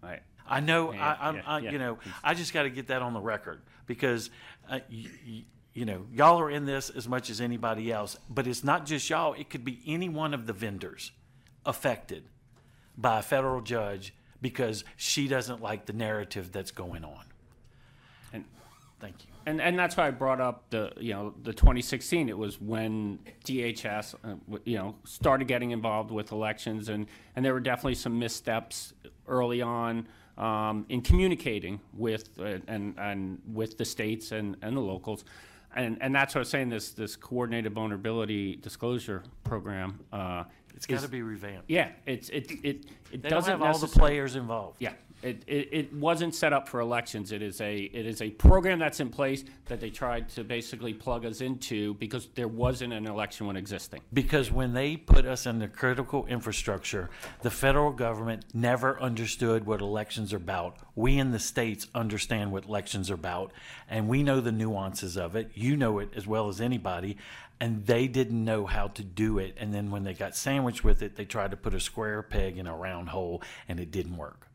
I, 0.03 0.19
I 0.47 0.59
know, 0.59 0.93
Yeah, 0.93 1.17
I, 1.19 1.31
yeah, 1.31 1.41
I, 1.45 1.59
yeah. 1.59 1.71
you 1.71 1.79
know, 1.79 1.97
I 2.23 2.33
just 2.33 2.53
got 2.53 2.63
to 2.63 2.69
get 2.69 2.87
that 2.87 3.01
on 3.01 3.13
the 3.13 3.19
record 3.19 3.61
because, 3.89 4.29
uh, 4.69 4.79
y- 4.91 5.05
y- 5.27 5.43
you 5.73 5.83
know, 5.83 6.05
y'all 6.13 6.39
are 6.39 6.49
in 6.51 6.65
this 6.65 6.89
as 6.91 7.07
much 7.07 7.29
as 7.31 7.41
anybody 7.41 7.91
else, 7.91 8.17
but 8.29 8.45
it's 8.47 8.63
not 8.63 8.85
just 8.85 9.09
y'all. 9.09 9.33
It 9.33 9.49
could 9.49 9.65
be 9.65 9.81
any 9.87 10.07
one 10.07 10.33
of 10.33 10.45
the 10.45 10.53
vendors 10.53 11.11
affected 11.65 12.23
by 12.97 13.19
a 13.19 13.21
federal 13.21 13.61
judge 13.61 14.13
because 14.41 14.83
she 14.95 15.27
doesn't 15.27 15.61
like 15.61 15.85
the 15.87 15.93
narrative 15.93 16.51
that's 16.51 16.71
going 16.71 17.03
on. 17.03 17.25
and 18.31 18.45
Thank 18.99 19.15
you. 19.25 19.31
and 19.45 19.59
and 19.61 19.77
that's 19.79 19.95
why 19.97 20.07
I 20.07 20.11
brought 20.11 20.39
up 20.41 20.69
the 20.69 20.91
you 20.99 21.13
know 21.13 21.33
the 21.43 21.53
2016. 21.53 22.29
It 22.29 22.37
was 22.37 22.59
when 22.61 23.19
DHS 23.45 24.15
uh, 24.23 24.57
you 24.65 24.77
know 24.77 24.95
started 25.05 25.47
getting 25.47 25.71
involved 25.71 26.11
with 26.11 26.31
elections, 26.31 26.89
and 26.89 27.07
and 27.35 27.43
there 27.45 27.53
were 27.53 27.59
definitely 27.59 27.95
some 27.95 28.19
missteps 28.19 28.93
early 29.27 29.61
on 29.61 30.07
um, 30.39 30.85
in 30.89 31.01
communicating 31.01 31.79
with 31.93 32.29
uh, 32.39 32.57
and 32.67 32.95
and 32.97 33.39
with 33.53 33.77
the 33.77 33.85
states 33.85 34.31
and 34.31 34.55
and 34.61 34.75
the 34.75 34.81
locals. 34.81 35.25
And, 35.75 35.99
and 36.01 36.15
that's 36.15 36.33
what 36.33 36.39
I 36.39 36.41
was 36.41 36.49
saying. 36.49 36.69
This 36.69 36.91
this 36.91 37.15
coordinated 37.15 37.73
vulnerability 37.73 38.55
disclosure 38.55 39.21
program. 39.43 39.99
Uh, 40.11 40.45
It's 40.75 40.87
got 40.87 40.95
is- 40.95 41.03
to 41.03 41.09
be 41.09 41.21
revamped. 41.21 41.69
Yeah, 41.69 41.89
it's 42.07 42.29
it 42.29 42.49
it 42.51 42.65
it 42.65 42.85
They 43.11 43.17
don't 43.29 43.31
doesn't 43.31 43.51
have 43.51 43.61
all 43.61 43.77
the 43.77 43.87
players 43.87 44.35
involved. 44.35 44.77
yeah, 44.79 44.93
it, 45.21 45.43
it, 45.47 45.69
it 45.71 45.93
wasn't 45.93 46.33
set 46.33 46.53
up 46.53 46.67
for 46.67 46.79
elections. 46.79 47.31
It 47.31 47.41
is 47.41 47.59
a 47.61 47.75
it 47.75 48.05
is 48.05 48.21
a 48.21 48.29
program 48.29 48.79
that's 48.79 48.99
in 48.99 49.09
place 49.09 49.43
that 49.65 49.79
they 49.79 49.89
tried 49.89 50.29
to 50.29 50.43
basically 50.43 50.93
plug 50.93 51.25
us 51.25 51.41
into 51.41 51.93
because 51.95 52.27
there 52.35 52.47
wasn't 52.47 52.93
an 52.93 53.05
election 53.05 53.47
one 53.47 53.57
existing. 53.57 54.01
Because 54.13 54.51
when 54.51 54.73
they 54.73 54.95
put 54.95 55.25
us 55.25 55.45
in 55.45 55.59
the 55.59 55.67
critical 55.67 56.25
infrastructure, 56.27 57.09
the 57.41 57.51
federal 57.51 57.91
government 57.91 58.45
never 58.53 58.99
understood 59.01 59.65
what 59.65 59.81
elections 59.81 60.33
are 60.33 60.37
about. 60.37 60.77
We 60.95 61.17
in 61.17 61.31
the 61.31 61.39
states 61.39 61.87
understand 61.93 62.51
what 62.51 62.65
elections 62.65 63.11
are 63.11 63.15
about, 63.15 63.51
and 63.89 64.07
we 64.07 64.23
know 64.23 64.39
the 64.39 64.51
nuances 64.51 65.17
of 65.17 65.35
it. 65.35 65.51
You 65.53 65.75
know 65.75 65.99
it 65.99 66.09
as 66.15 66.27
well 66.27 66.47
as 66.47 66.61
anybody, 66.61 67.17
and 67.59 67.85
they 67.85 68.07
didn't 68.07 68.43
know 68.43 68.65
how 68.65 68.87
to 68.89 69.03
do 69.03 69.37
it. 69.37 69.55
And 69.57 69.73
then 69.73 69.91
when 69.91 70.03
they 70.03 70.13
got 70.13 70.35
sandwiched 70.35 70.83
with 70.83 71.01
it, 71.01 71.15
they 71.15 71.25
tried 71.25 71.51
to 71.51 71.57
put 71.57 71.73
a 71.73 71.79
square 71.79 72.21
peg 72.21 72.57
in 72.57 72.67
a 72.67 72.75
round 72.75 73.09
hole, 73.09 73.41
and 73.67 73.79
it 73.79 73.91
didn't 73.91 74.15
work. 74.15 74.48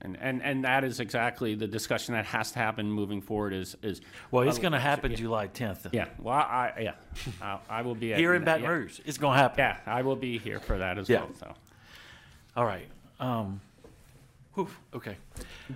And, 0.00 0.16
and 0.20 0.42
and 0.42 0.64
that 0.64 0.84
is 0.84 1.00
exactly 1.00 1.56
the 1.56 1.66
discussion 1.66 2.14
that 2.14 2.24
has 2.26 2.52
to 2.52 2.58
happen 2.60 2.90
moving 2.90 3.20
forward. 3.20 3.52
Is 3.52 3.76
is 3.82 4.00
Well, 4.30 4.48
it's 4.48 4.58
uh, 4.58 4.62
going 4.62 4.72
to 4.72 4.78
happen 4.78 5.14
July 5.16 5.48
10th. 5.48 5.92
Yeah. 5.92 6.06
Well, 6.20 6.34
I 6.34 6.72
yeah, 6.80 6.94
I, 7.42 7.58
I 7.68 7.82
will 7.82 7.96
be 7.96 8.12
Here 8.14 8.34
in 8.34 8.44
Baton 8.44 8.62
yeah. 8.62 8.68
Rouge, 8.68 9.00
it's 9.04 9.18
going 9.18 9.36
to 9.36 9.42
happen. 9.42 9.58
Yeah, 9.58 9.78
I 9.86 10.02
will 10.02 10.14
be 10.16 10.38
here 10.38 10.60
for 10.60 10.78
that 10.78 10.98
as 10.98 11.08
Yeah. 11.08 11.20
well. 11.22 11.30
So. 11.40 11.54
All 12.56 12.64
right. 12.64 12.86
Um, 13.18 13.60
whew, 14.54 14.68
okay. 14.94 15.16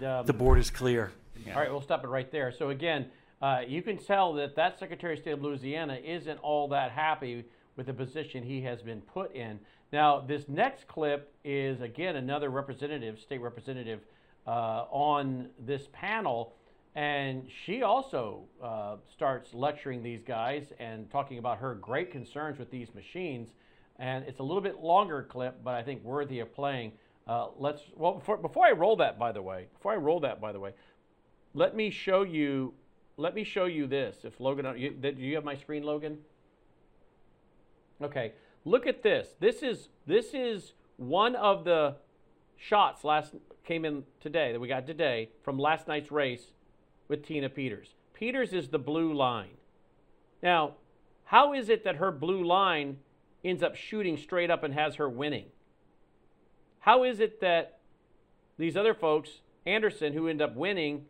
Um, 0.04 0.24
The 0.24 0.32
board 0.32 0.58
is 0.58 0.70
clear. 0.70 1.11
All 1.48 1.54
right, 1.61 1.70
we'll 1.70 1.80
stop 1.80 2.04
it 2.04 2.08
right 2.08 2.30
there. 2.30 2.52
So 2.52 2.70
again, 2.70 3.06
uh, 3.40 3.62
you 3.66 3.82
can 3.82 3.98
tell 3.98 4.32
that 4.35 4.54
that 4.54 4.78
Secretary 4.78 5.14
of 5.14 5.18
State 5.18 5.32
of 5.32 5.42
Louisiana 5.42 5.98
isn't 6.04 6.38
all 6.38 6.68
that 6.68 6.92
happy 6.92 7.44
with 7.76 7.87
the 7.87 7.92
position 7.92 8.44
he 8.44 8.61
has 8.62 8.82
been 8.82 9.00
put 9.00 9.35
in. 9.35 9.58
Now, 9.92 10.20
this 10.20 10.48
next 10.48 10.88
clip 10.88 11.35
is 11.44 11.83
again 11.83 12.16
another 12.16 12.48
representative, 12.48 13.20
state 13.20 13.40
representative, 13.40 14.00
uh, 14.46 14.87
on 14.90 15.50
this 15.59 15.88
panel, 15.92 16.55
and 16.94 17.46
she 17.64 17.83
also 17.83 18.44
uh, 18.62 18.96
starts 19.12 19.55
lecturing 19.55 20.02
these 20.02 20.22
guys 20.22 20.72
and 20.78 21.11
talking 21.11 21.38
about 21.38 21.59
her 21.59 21.74
great 21.74 22.11
concerns 22.11 22.59
with 22.59 22.70
these 22.70 22.94
machines. 22.94 23.50
And 23.98 24.24
it's 24.26 24.40
a 24.40 24.42
little 24.42 24.62
bit 24.62 24.81
longer 24.81 25.22
clip, 25.22 25.62
but 25.62 25.74
I 25.74 25.83
think 25.83 26.02
worthy 26.02 26.40
of 26.40 26.55
playing. 26.55 26.92
Uh, 27.28 27.48
let's 27.57 27.83
well 27.94 28.14
before, 28.14 28.37
before 28.37 28.66
I 28.66 28.72
roll 28.72 28.96
that, 28.96 29.18
by 29.18 29.31
the 29.31 29.42
way, 29.42 29.66
before 29.74 29.92
I 29.92 29.96
roll 29.96 30.20
that, 30.20 30.40
by 30.40 30.52
the 30.52 30.59
way, 30.59 30.72
let 31.55 31.76
me 31.76 31.90
show 31.90 32.22
you 32.22 32.74
let 33.16 33.35
me 33.35 33.44
show 33.44 33.66
you 33.66 33.87
this 33.87 34.16
if 34.24 34.40
logan 34.40 34.66
you, 34.76 34.90
do 34.90 35.11
you 35.11 35.35
have 35.35 35.44
my 35.44 35.55
screen 35.55 35.83
logan 35.83 36.18
okay 38.02 38.33
look 38.64 38.87
at 38.87 39.03
this. 39.03 39.29
This 39.40 39.62
is 39.62 39.88
this 40.07 40.35
is 40.35 40.72
one 40.96 41.35
of 41.37 41.64
the 41.64 41.96
shots 42.57 43.05
last 43.05 43.35
came 43.64 43.85
in 43.85 44.05
today 44.20 44.53
that 44.53 44.61
we 44.61 44.68
got 44.68 44.87
today 44.87 45.31
from 45.42 45.59
last 45.59 45.88
night's 45.88 46.11
race 46.11 46.53
with 47.09 47.25
tina 47.25 47.48
peters. 47.48 47.94
Peters 48.14 48.53
is 48.53 48.68
the 48.68 48.79
blue 48.79 49.12
line. 49.12 49.57
Now 50.42 50.75
how 51.25 51.55
is 51.55 51.68
it 51.68 51.85
that 51.85 51.96
her 51.96 52.11
blue 52.11 52.44
line 52.44 52.98
ends 53.44 53.62
up 53.62 53.75
shooting 53.75 54.16
straight 54.16 54.51
up 54.51 54.62
and 54.62 54.75
has 54.75 54.96
her 54.96 55.09
winning? 55.09 55.46
How 56.81 57.05
is 57.05 57.20
it 57.20 57.40
that 57.40 57.79
these 58.59 58.77
other 58.77 58.94
folks 58.94 59.40
anderson 59.64 60.12
who 60.12 60.29
end 60.29 60.42
up 60.42 60.55
winning 60.57 61.07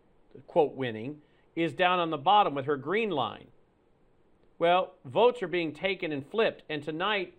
quote 0.47 0.75
winning, 0.75 1.19
is 1.55 1.73
down 1.73 1.99
on 1.99 2.11
the 2.11 2.19
bottom 2.19 2.55
with 2.55 2.67
her 2.67 2.77
green 2.77 3.11
line. 3.11 3.47
Well, 4.59 4.95
votes 5.05 5.43
are 5.43 5.49
being 5.49 5.73
taken 5.73 6.13
and 6.13 6.27
flipped, 6.27 6.63
and 6.69 6.83
tonight, 6.83 7.35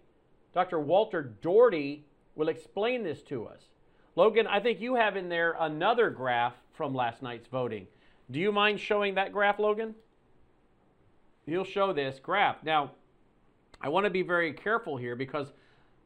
Dr. 0.53 0.79
Walter 0.79 1.33
Daugherity 1.41 2.05
will 2.35 2.49
explain 2.49 3.03
this 3.03 3.21
to 3.23 3.45
us. 3.45 3.61
Logan, 4.15 4.47
I 4.47 4.59
think 4.59 4.79
you 4.79 4.95
have 4.95 5.17
in 5.17 5.29
there 5.29 5.55
another 5.59 6.09
graph 6.09 6.53
from 6.73 6.93
last 6.93 7.21
night's 7.23 7.47
voting. 7.47 7.87
Do 8.29 8.39
you 8.39 8.51
mind 8.51 8.79
showing 8.79 9.15
that 9.15 9.33
graph, 9.33 9.59
Logan? 9.59 9.95
He'll 11.45 11.65
show 11.65 11.93
this 11.93 12.19
graph. 12.19 12.63
Now, 12.63 12.91
I 13.81 13.89
want 13.89 14.05
to 14.05 14.09
be 14.09 14.21
very 14.21 14.53
careful 14.53 14.95
here 14.97 15.15
because 15.15 15.51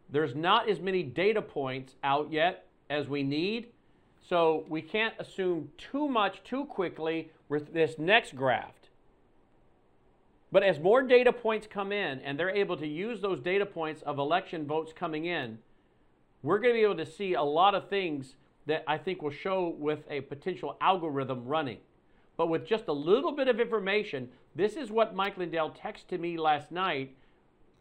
there's 0.09 0.35
not 0.35 0.69
as 0.69 0.79
many 0.79 1.03
data 1.03 1.41
points 1.41 1.95
out 2.03 2.31
yet 2.31 2.65
as 2.89 3.07
we 3.07 3.23
need. 3.23 3.67
So 4.27 4.65
we 4.67 4.81
can't 4.81 5.13
assume 5.19 5.69
too 5.77 6.07
much 6.07 6.43
too 6.43 6.65
quickly 6.65 7.31
with 7.49 7.73
this 7.73 7.97
next 7.97 8.35
graph. 8.35 8.73
But 10.51 10.63
as 10.63 10.79
more 10.79 11.01
data 11.01 11.33
points 11.33 11.67
come 11.67 11.91
in 11.91 12.19
and 12.21 12.39
they're 12.39 12.49
able 12.49 12.77
to 12.77 12.87
use 12.87 13.21
those 13.21 13.41
data 13.41 13.65
points 13.65 14.01
of 14.03 14.17
election 14.17 14.65
votes 14.65 14.93
coming 14.95 15.25
in, 15.25 15.59
we're 16.41 16.59
going 16.59 16.73
to 16.73 16.79
be 16.79 16.83
able 16.83 16.95
to 16.97 17.05
see 17.05 17.33
a 17.33 17.43
lot 17.43 17.75
of 17.75 17.89
things 17.89 18.35
that 18.65 18.83
I 18.87 18.97
think 18.97 19.21
will 19.21 19.31
show 19.31 19.75
with 19.77 19.99
a 20.09 20.21
potential 20.21 20.77
algorithm 20.79 21.45
running. 21.45 21.79
But 22.37 22.47
with 22.47 22.65
just 22.65 22.87
a 22.87 22.93
little 22.93 23.31
bit 23.31 23.47
of 23.47 23.59
information, 23.59 24.29
this 24.55 24.75
is 24.75 24.91
what 24.91 25.15
Mike 25.15 25.37
Lindell 25.37 25.71
texted 25.71 26.19
me 26.19 26.37
last 26.37 26.71
night 26.71 27.15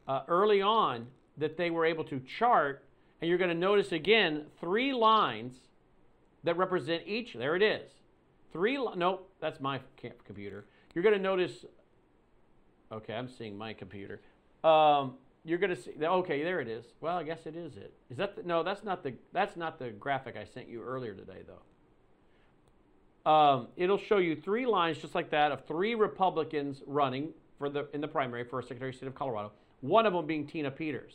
uh, 0.09 0.23
early 0.29 0.63
on 0.63 1.07
that 1.37 1.57
they 1.57 1.71
were 1.71 1.85
able 1.85 2.05
to 2.05 2.21
chart. 2.21 2.85
And 3.21 3.29
you're 3.29 3.39
going 3.39 3.51
to 3.51 3.55
notice 3.55 3.93
again 3.93 4.47
three 4.61 4.93
lines 4.93 5.55
that 6.45 6.57
represent 6.57 7.03
each. 7.07 7.35
There 7.35 7.57
it 7.57 7.63
is. 7.63 7.93
Three. 8.53 8.79
Nope, 8.97 9.31
that's 9.41 9.61
my 9.61 9.81
computer. 10.25 10.65
You're 10.95 11.05
going 11.05 11.17
to 11.17 11.23
notice. 11.23 11.65
Okay, 12.93 13.15
I'm 13.15 13.29
seeing 13.29 13.57
my 13.57 13.73
computer. 13.73 14.21
Um, 14.63 15.15
you're 15.45 15.59
to 15.59 15.77
see. 15.77 15.93
Okay, 16.01 16.43
there 16.43 16.61
it 16.61 16.69
is. 16.69 16.85
Well, 17.01 17.17
I 17.17 17.23
guess 17.23 17.47
it 17.47 17.57
is 17.57 17.77
it. 17.77 17.93
Is 18.11 18.17
that 18.17 18.37
the, 18.37 18.43
no? 18.43 18.63
That's 18.63 18.85
not 18.85 19.03
the. 19.03 19.15
That's 19.33 19.57
not 19.57 19.79
the 19.79 19.91
graphic 19.91 20.37
I 20.37 20.45
sent 20.45 20.69
you 20.69 20.83
earlier 20.83 21.15
today, 21.15 21.43
though. 21.47 23.31
Um, 23.31 23.69
it'll 23.77 23.99
show 23.99 24.19
you 24.19 24.37
three 24.37 24.67
lines 24.67 24.99
just 24.99 25.15
like 25.15 25.31
that 25.31 25.51
of 25.53 25.65
three 25.67 25.95
Republicans 25.95 26.83
running 26.87 27.31
for 27.59 27.69
the 27.69 27.89
in 27.93 28.01
the 28.01 28.09
primary 28.09 28.45
for 28.45 28.63
Secretary 28.63 28.91
of 28.91 28.97
State 28.97 29.09
of 29.09 29.15
Colorado. 29.15 29.53
One 29.81 30.07
of 30.07 30.13
them 30.13 30.27
being 30.27 30.47
Tina 30.47 30.71
Peters. 30.71 31.15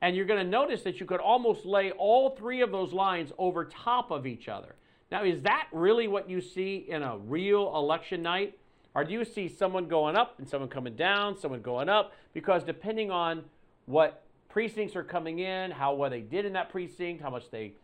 And 0.00 0.14
you're 0.14 0.26
going 0.26 0.44
to 0.44 0.48
notice 0.48 0.82
that 0.82 1.00
you 1.00 1.06
could 1.06 1.20
almost 1.20 1.66
lay 1.66 1.90
all 1.90 2.30
three 2.30 2.60
of 2.60 2.70
those 2.70 2.92
lines 2.92 3.32
over 3.36 3.64
top 3.64 4.12
of 4.12 4.26
each 4.26 4.48
other. 4.48 4.76
Now, 5.10 5.24
is 5.24 5.42
that 5.42 5.68
really 5.72 6.06
what 6.06 6.30
you 6.30 6.40
see 6.40 6.86
in 6.88 7.02
a 7.02 7.18
real 7.18 7.74
election 7.74 8.22
night? 8.22 8.56
Or 8.98 9.04
do 9.04 9.12
you 9.12 9.24
see 9.24 9.46
someone 9.46 9.86
going 9.86 10.16
up 10.16 10.40
and 10.40 10.48
someone 10.48 10.68
coming 10.68 10.96
down, 10.96 11.38
someone 11.38 11.62
going 11.62 11.88
up? 11.88 12.14
Because 12.34 12.64
depending 12.64 13.12
on 13.12 13.44
what 13.86 14.24
precincts 14.48 14.96
are 14.96 15.04
coming 15.04 15.38
in, 15.38 15.70
how 15.70 15.94
well 15.94 16.10
they 16.10 16.20
did 16.20 16.44
in 16.44 16.52
that 16.54 16.68
precinct, 16.68 17.22
how 17.22 17.30
much 17.30 17.48
they 17.52 17.74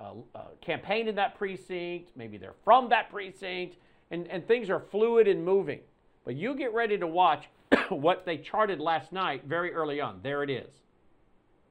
uh, 0.00 0.14
uh, 0.34 0.40
campaigned 0.60 1.08
in 1.08 1.14
that 1.14 1.38
precinct, 1.38 2.10
maybe 2.16 2.38
they're 2.38 2.56
from 2.64 2.88
that 2.88 3.08
precinct, 3.08 3.76
and, 4.10 4.26
and 4.26 4.48
things 4.48 4.68
are 4.68 4.80
fluid 4.80 5.28
and 5.28 5.44
moving. 5.44 5.78
But 6.24 6.34
you 6.34 6.56
get 6.56 6.74
ready 6.74 6.98
to 6.98 7.06
watch 7.06 7.48
what 7.90 8.26
they 8.26 8.36
charted 8.36 8.80
last 8.80 9.12
night 9.12 9.44
very 9.46 9.72
early 9.72 10.00
on. 10.00 10.18
There 10.24 10.42
it 10.42 10.50
is. 10.50 10.70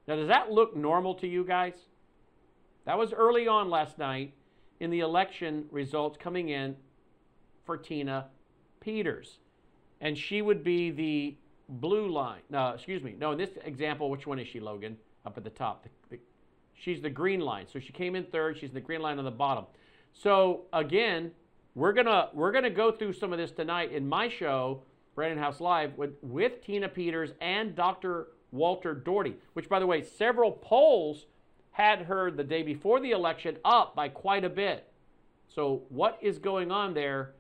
Now, 0.08 0.16
does 0.16 0.30
that 0.30 0.50
look 0.50 0.78
normal 0.78 1.14
to 1.16 1.28
you 1.28 1.44
guys? 1.44 1.74
That 2.86 2.98
was 2.98 3.12
early 3.12 3.50
on 3.50 3.70
last 3.70 3.98
night 3.98 4.34
in 4.80 4.92
the 4.92 5.02
election 5.02 5.66
results 5.72 6.18
coming 6.18 6.48
in 6.48 6.78
for 7.66 7.76
Tina 7.76 8.28
Peters. 8.88 9.40
And 10.00 10.18
she 10.18 10.42
would 10.42 10.64
be 10.64 10.92
the 10.92 11.36
blue 11.68 12.08
line. 12.08 12.40
No, 12.50 12.70
excuse 12.70 13.04
me. 13.04 13.16
No, 13.20 13.34
in 13.34 13.38
this 13.38 13.50
example, 13.66 14.10
which 14.10 14.26
one 14.26 14.40
is 14.40 14.48
she, 14.48 14.62
Logan? 14.62 14.96
Up 15.26 15.38
at 15.38 15.44
the 15.44 15.50
top. 15.50 15.84
The, 15.84 15.90
the, 16.16 16.22
she's 16.74 17.02
the 17.02 17.10
green 17.10 17.42
line. 17.42 17.66
So 17.72 17.80
she 17.80 17.92
came 17.92 18.16
in 18.16 18.24
third. 18.24 18.58
She's 18.58 18.72
the 18.72 18.80
green 18.80 19.02
line 19.02 19.20
on 19.20 19.26
the 19.26 19.32
bottom. 19.32 19.66
So 20.14 20.68
again, 20.72 21.32
we're 21.76 21.92
gonna 21.92 22.30
we're 22.34 22.54
gonna 22.54 22.70
go 22.70 22.94
through 22.94 23.12
some 23.12 23.34
of 23.34 23.40
this 23.40 23.52
tonight 23.52 23.92
in 23.92 24.08
my 24.08 24.30
show, 24.30 24.84
Brannon 25.16 25.38
Howse 25.38 25.60
Live, 25.60 25.98
with 25.98 26.12
with 26.22 26.64
Tina 26.66 26.88
Peters 26.88 27.32
and 27.42 27.76
Dr. 27.76 28.30
Walter 28.54 28.94
Daugherity. 28.94 29.36
Which, 29.52 29.68
by 29.68 29.80
the 29.80 29.86
way, 29.86 30.02
several 30.02 30.54
polls 30.54 31.26
had 31.72 32.04
her 32.04 32.32
the 32.32 32.46
day 32.46 32.64
before 32.64 33.02
the 33.02 33.12
election 33.12 33.58
up 33.66 33.98
by 33.98 34.08
quite 34.08 34.46
a 34.46 34.50
bit. 34.50 34.90
So 35.54 35.82
what 35.90 36.18
is 36.22 36.38
going 36.38 36.72
on 36.72 36.94
there 36.94 37.34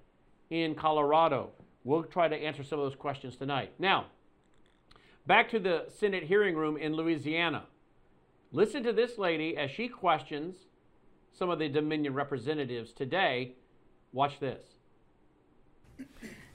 in 0.49 0.75
Colorado? 0.75 1.51
We'll 1.83 2.03
try 2.03 2.27
to 2.27 2.35
answer 2.35 2.63
some 2.63 2.79
of 2.79 2.85
those 2.85 2.97
questions 2.97 3.35
tonight. 3.35 3.71
Now, 3.79 4.07
back 5.25 5.49
to 5.51 5.59
the 5.59 5.85
Senate 5.97 6.23
hearing 6.23 6.55
room 6.55 6.77
in 6.77 6.95
Louisiana. 6.95 7.63
Listen 8.51 8.83
to 8.83 8.93
this 8.93 9.17
lady 9.17 9.57
as 9.57 9.71
she 9.71 9.87
questions 9.87 10.55
some 11.33 11.49
of 11.49 11.59
the 11.59 11.69
Dominion 11.69 12.13
representatives 12.13 12.93
today. 12.93 13.55
Watch 14.11 14.39
this. 14.39 14.63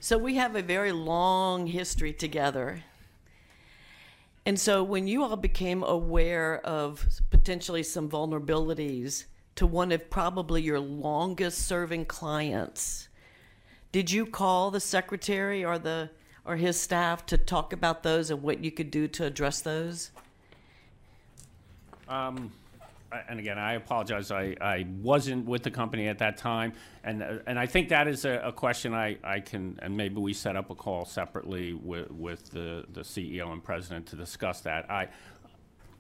So 0.01 0.19
we 0.19 0.35
have 0.35 0.57
a 0.57 0.63
very 0.63 0.93
long 0.93 1.67
history 1.67 2.13
together. 2.13 2.83
And 4.45 4.59
so 4.59 4.83
when 4.83 5.07
you 5.07 5.23
all 5.23 5.37
became 5.37 5.85
aware 5.85 6.59
of 6.67 7.07
potentially 7.31 7.85
some 7.85 8.09
vulnerabilities 8.09 9.27
to 9.55 9.67
one 9.67 9.93
of 9.93 10.11
probably 10.11 10.63
your 10.63 10.81
longest 10.81 11.67
serving 11.67 12.07
clients, 12.07 13.09
did 13.93 14.11
you 14.11 14.25
call 14.25 14.71
the 14.71 14.81
secretary 14.81 15.65
or 15.65 15.79
the 15.79 16.11
or 16.45 16.57
his 16.57 16.81
staff 16.81 17.25
to 17.27 17.39
talk 17.39 17.73
about 17.73 18.03
those 18.03 18.31
and 18.31 18.43
what 18.43 18.65
you 18.65 18.73
could 18.73 18.91
do 18.91 19.07
to 19.07 19.25
address 19.25 19.61
those? 19.61 20.11
Um, 22.09 22.51
and 23.29 23.39
again, 23.39 23.59
I 23.59 23.75
apologize. 23.75 24.31
I, 24.31 24.57
I 24.61 24.87
wasn't 25.03 25.47
with 25.47 25.63
the 25.63 25.71
company 25.71 26.09
at 26.09 26.19
that 26.19 26.39
time, 26.39 26.73
and 27.05 27.23
uh, 27.23 27.39
and 27.47 27.59
I 27.59 27.67
think 27.67 27.91
that 27.91 28.09
is 28.09 28.25
a, 28.25 28.41
a 28.45 28.53
question 28.53 28.95
I, 28.95 29.19
I 29.23 29.41
can 29.41 29.79
and 29.83 29.97
maybe 29.97 30.17
we 30.17 30.33
set 30.33 30.57
up 30.57 30.71
a 30.71 30.75
call 30.75 31.05
separately 31.05 31.75
with 31.75 32.11
with 32.11 32.51
the 32.51 32.85
the 32.93 33.03
CEO 33.03 33.53
and 33.53 33.63
president 33.63 34.07
to 34.07 34.17
discuss 34.17 34.61
that. 34.63 34.91
I 34.91 35.09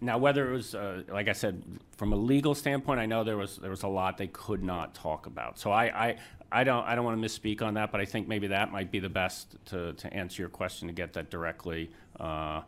now 0.03 0.19
whether 0.19 0.51
it 0.51 0.53
was 0.53 0.75
uh, 0.75 1.03
like 1.09 1.29
I 1.29 1.33
said 1.33 1.63
from 1.97 2.13
a 2.13 2.17
legal 2.17 2.55
standpoint, 2.55 3.01
I 3.01 3.07
know 3.07 3.25
there 3.25 3.37
was 3.37 3.57
there 3.57 3.71
was 3.71 3.85
a 3.85 3.89
lot 3.89 4.19
they 4.19 4.27
could 4.27 4.63
not 4.63 4.95
talk 4.95 5.27
about. 5.27 5.59
So 5.59 5.71
I 5.71 6.09
I, 6.09 6.17
I 6.51 6.65
don't 6.65 6.85
I 6.85 6.95
don't 6.95 7.05
want 7.05 7.21
to 7.21 7.27
misspeak 7.27 7.63
on 7.63 7.75
that, 7.75 7.93
but 7.93 8.01
I 8.01 8.05
think 8.05 8.29
maybe 8.29 8.49
that 8.49 8.73
might 8.73 8.91
be 8.91 8.99
the 8.99 9.09
best 9.09 9.57
to, 9.67 9.93
to 9.95 10.13
answer 10.13 10.43
your 10.43 10.49
question 10.49 10.89
to 10.89 10.95
get 10.95 11.13
that 11.15 11.31
directly 11.31 11.91
uh, 12.19 12.63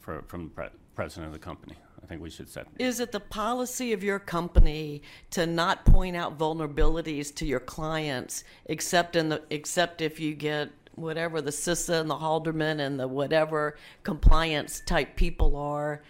for, 0.00 0.22
from 0.26 0.44
the 0.44 0.50
pre- 0.50 0.68
president 0.94 1.28
of 1.28 1.32
the 1.32 1.38
company. 1.38 1.76
I 2.02 2.06
think 2.06 2.20
we 2.20 2.28
should 2.28 2.48
set. 2.50 2.66
Is 2.78 3.00
it 3.00 3.12
the 3.12 3.20
policy 3.20 3.94
of 3.94 4.04
your 4.04 4.18
company 4.18 5.00
to 5.30 5.46
not 5.46 5.86
point 5.86 6.16
out 6.16 6.38
vulnerabilities 6.38 7.34
to 7.36 7.46
your 7.46 7.60
clients 7.60 8.44
except 8.66 9.16
in 9.16 9.30
the 9.30 9.42
except 9.50 10.02
if 10.02 10.20
you 10.20 10.34
get 10.34 10.70
whatever 10.96 11.40
the 11.40 11.50
CISA 11.50 12.00
and 12.00 12.10
the 12.10 12.14
Halderman 12.14 12.80
and 12.80 13.00
the 13.00 13.08
whatever 13.08 13.76
compliance 14.02 14.80
type 14.80 15.16
people 15.16 15.56
are? 15.56 16.02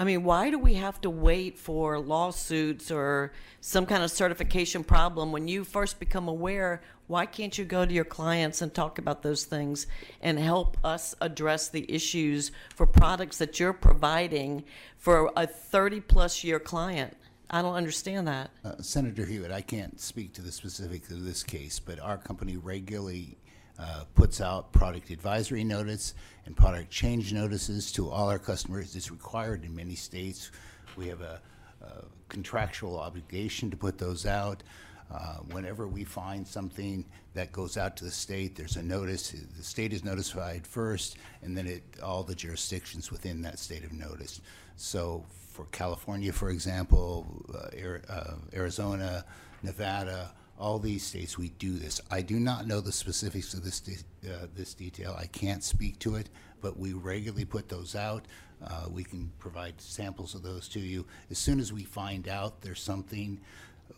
I 0.00 0.04
mean, 0.04 0.24
why 0.24 0.48
do 0.48 0.58
we 0.58 0.74
have 0.74 0.98
to 1.02 1.10
wait 1.10 1.58
for 1.58 1.98
lawsuits 1.98 2.90
or 2.90 3.32
some 3.60 3.84
kind 3.84 4.02
of 4.02 4.10
certification 4.10 4.82
problem 4.82 5.30
when 5.30 5.46
you 5.46 5.62
first 5.62 6.00
become 6.00 6.26
aware? 6.26 6.80
Why 7.06 7.26
can't 7.26 7.58
you 7.58 7.66
go 7.66 7.84
to 7.84 7.92
your 7.92 8.06
clients 8.06 8.62
and 8.62 8.72
talk 8.72 8.96
about 8.96 9.22
those 9.22 9.44
things 9.44 9.86
and 10.22 10.38
help 10.38 10.78
us 10.82 11.14
address 11.20 11.68
the 11.68 11.84
issues 11.86 12.50
for 12.74 12.86
products 12.86 13.36
that 13.36 13.60
you're 13.60 13.74
providing 13.74 14.64
for 14.96 15.30
a 15.36 15.46
30 15.46 16.00
plus 16.00 16.44
year 16.44 16.58
client? 16.58 17.14
I 17.50 17.60
don't 17.60 17.74
understand 17.74 18.26
that. 18.26 18.52
Uh, 18.64 18.80
Senator 18.80 19.26
Hewitt, 19.26 19.52
I 19.52 19.60
can't 19.60 20.00
speak 20.00 20.32
to 20.34 20.40
the 20.40 20.52
specifics 20.52 21.10
of 21.10 21.24
this 21.24 21.42
case, 21.42 21.78
but 21.78 22.00
our 22.00 22.16
company 22.16 22.56
regularly 22.56 23.36
uh, 23.80 24.04
puts 24.14 24.40
out 24.40 24.72
product 24.72 25.10
advisory 25.10 25.64
notice 25.64 26.14
and 26.44 26.56
product 26.56 26.90
change 26.90 27.32
notices 27.32 27.90
to 27.92 28.10
all 28.10 28.28
our 28.28 28.38
customers. 28.38 28.94
It's 28.94 29.10
required 29.10 29.64
in 29.64 29.74
many 29.74 29.94
states. 29.94 30.50
We 30.96 31.08
have 31.08 31.22
a, 31.22 31.40
a 31.82 32.04
contractual 32.28 32.98
obligation 32.98 33.70
to 33.70 33.76
put 33.76 33.96
those 33.96 34.26
out. 34.26 34.62
Uh, 35.10 35.38
whenever 35.50 35.88
we 35.88 36.04
find 36.04 36.46
something 36.46 37.04
that 37.34 37.50
goes 37.52 37.76
out 37.76 37.96
to 37.96 38.04
the 38.04 38.10
state, 38.10 38.54
there's 38.54 38.76
a 38.76 38.82
notice. 38.82 39.30
The 39.56 39.62
state 39.62 39.92
is 39.92 40.04
notified 40.04 40.66
first, 40.66 41.16
and 41.42 41.56
then 41.56 41.66
it, 41.66 41.82
all 42.02 42.22
the 42.22 42.34
jurisdictions 42.34 43.10
within 43.10 43.42
that 43.42 43.58
state 43.58 43.82
have 43.82 43.92
notice. 43.92 44.40
So 44.76 45.24
for 45.52 45.64
California, 45.72 46.32
for 46.32 46.50
example, 46.50 47.26
uh, 47.52 48.12
uh, 48.12 48.34
Arizona, 48.54 49.24
Nevada, 49.62 50.32
all 50.60 50.78
these 50.78 51.04
states, 51.04 51.38
we 51.38 51.48
do 51.48 51.78
this. 51.78 52.00
I 52.10 52.20
do 52.20 52.38
not 52.38 52.66
know 52.66 52.80
the 52.80 52.92
specifics 52.92 53.54
of 53.54 53.64
this, 53.64 53.80
de- 53.80 54.30
uh, 54.30 54.46
this 54.54 54.74
detail. 54.74 55.16
I 55.18 55.24
can't 55.26 55.64
speak 55.64 55.98
to 56.00 56.16
it, 56.16 56.28
but 56.60 56.78
we 56.78 56.92
regularly 56.92 57.46
put 57.46 57.68
those 57.68 57.96
out. 57.96 58.26
Uh, 58.62 58.84
we 58.90 59.02
can 59.02 59.32
provide 59.38 59.80
samples 59.80 60.34
of 60.34 60.42
those 60.42 60.68
to 60.68 60.80
you. 60.80 61.06
As 61.30 61.38
soon 61.38 61.60
as 61.60 61.72
we 61.72 61.84
find 61.84 62.28
out 62.28 62.60
there's 62.60 62.82
something, 62.82 63.40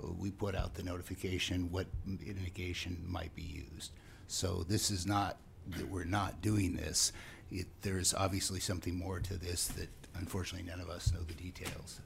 uh, 0.02 0.06
we 0.16 0.30
put 0.30 0.54
out 0.54 0.74
the 0.74 0.84
notification 0.84 1.70
what 1.72 1.88
mitigation 2.06 3.04
might 3.04 3.34
be 3.34 3.64
used. 3.72 3.90
So 4.28 4.64
this 4.68 4.92
is 4.92 5.04
not 5.04 5.38
that 5.76 5.88
we're 5.88 6.04
not 6.04 6.42
doing 6.42 6.76
this. 6.76 7.12
It, 7.50 7.66
there's 7.82 8.14
obviously 8.14 8.60
something 8.60 8.96
more 8.96 9.18
to 9.18 9.36
this 9.36 9.66
that 9.68 9.88
unfortunately 10.14 10.70
none 10.70 10.80
of 10.80 10.88
us 10.88 11.12
know 11.12 11.22
the 11.22 11.34
details. 11.34 12.00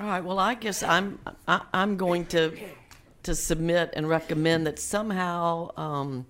All 0.00 0.06
right, 0.06 0.24
well, 0.24 0.38
I 0.38 0.54
guess 0.54 0.82
I'm, 0.82 1.18
I, 1.46 1.60
I'm 1.74 1.98
going 1.98 2.24
to, 2.28 2.56
to 3.22 3.34
submit 3.34 3.90
and 3.92 4.08
recommend 4.08 4.66
that 4.66 4.78
somehow, 4.78 5.72
um, 5.76 6.24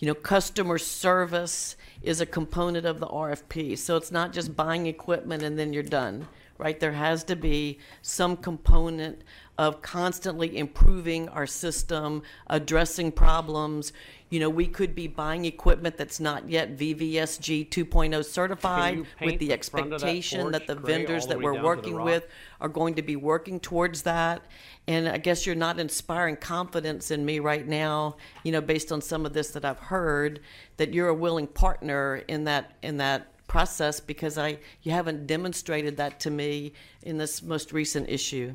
you 0.00 0.08
know, 0.08 0.14
customer 0.14 0.76
service 0.76 1.76
is 2.02 2.20
a 2.20 2.26
component 2.26 2.84
of 2.84 2.98
the 2.98 3.06
RFP. 3.06 3.78
So 3.78 3.96
it's 3.96 4.10
not 4.10 4.32
just 4.32 4.56
buying 4.56 4.88
equipment 4.88 5.44
and 5.44 5.56
then 5.56 5.72
you're 5.72 5.84
done, 5.84 6.26
right? 6.58 6.80
There 6.80 6.90
has 6.90 7.22
to 7.24 7.36
be 7.36 7.78
some 8.00 8.36
component 8.36 9.22
of 9.62 9.80
constantly 9.80 10.58
improving 10.58 11.28
our 11.28 11.46
system, 11.46 12.22
addressing 12.48 13.12
problems. 13.12 13.92
You 14.28 14.40
know, 14.40 14.50
we 14.50 14.66
could 14.66 14.94
be 14.94 15.06
buying 15.06 15.44
equipment 15.44 15.96
that's 15.96 16.18
not 16.18 16.48
yet 16.48 16.76
VVSG 16.76 17.68
2.0 17.68 18.24
certified 18.24 18.98
with 18.98 19.06
the 19.06 19.14
front 19.20 19.38
that 19.38 19.52
expectation 19.52 20.50
that 20.50 20.66
the 20.66 20.74
vendors 20.74 21.26
the 21.26 21.34
that 21.34 21.42
we're 21.42 21.52
down 21.52 21.54
to 21.54 21.60
the 21.60 21.66
working 21.66 22.02
with 22.02 22.26
are 22.60 22.68
going 22.68 22.94
to 22.94 23.02
be 23.02 23.14
working 23.14 23.60
towards 23.60 24.02
that. 24.02 24.42
And 24.88 25.08
I 25.08 25.18
guess 25.18 25.46
you're 25.46 25.54
not 25.54 25.78
inspiring 25.78 26.36
confidence 26.36 27.12
in 27.12 27.24
me 27.24 27.38
right 27.38 27.66
now, 27.66 28.16
you 28.42 28.50
know, 28.50 28.60
based 28.60 28.90
on 28.90 29.00
some 29.00 29.24
of 29.24 29.32
this 29.32 29.50
that 29.50 29.64
I've 29.64 29.78
heard, 29.78 30.40
that 30.78 30.92
you're 30.92 31.08
a 31.08 31.14
willing 31.14 31.46
partner 31.46 32.16
in 32.26 32.44
that 32.44 32.72
in 32.82 32.96
that 32.96 33.28
process 33.46 34.00
because 34.00 34.38
I 34.38 34.58
you 34.82 34.90
haven't 34.90 35.26
demonstrated 35.26 35.98
that 35.98 36.18
to 36.20 36.30
me 36.30 36.72
in 37.02 37.18
this 37.18 37.42
most 37.42 37.72
recent 37.72 38.08
issue. 38.08 38.54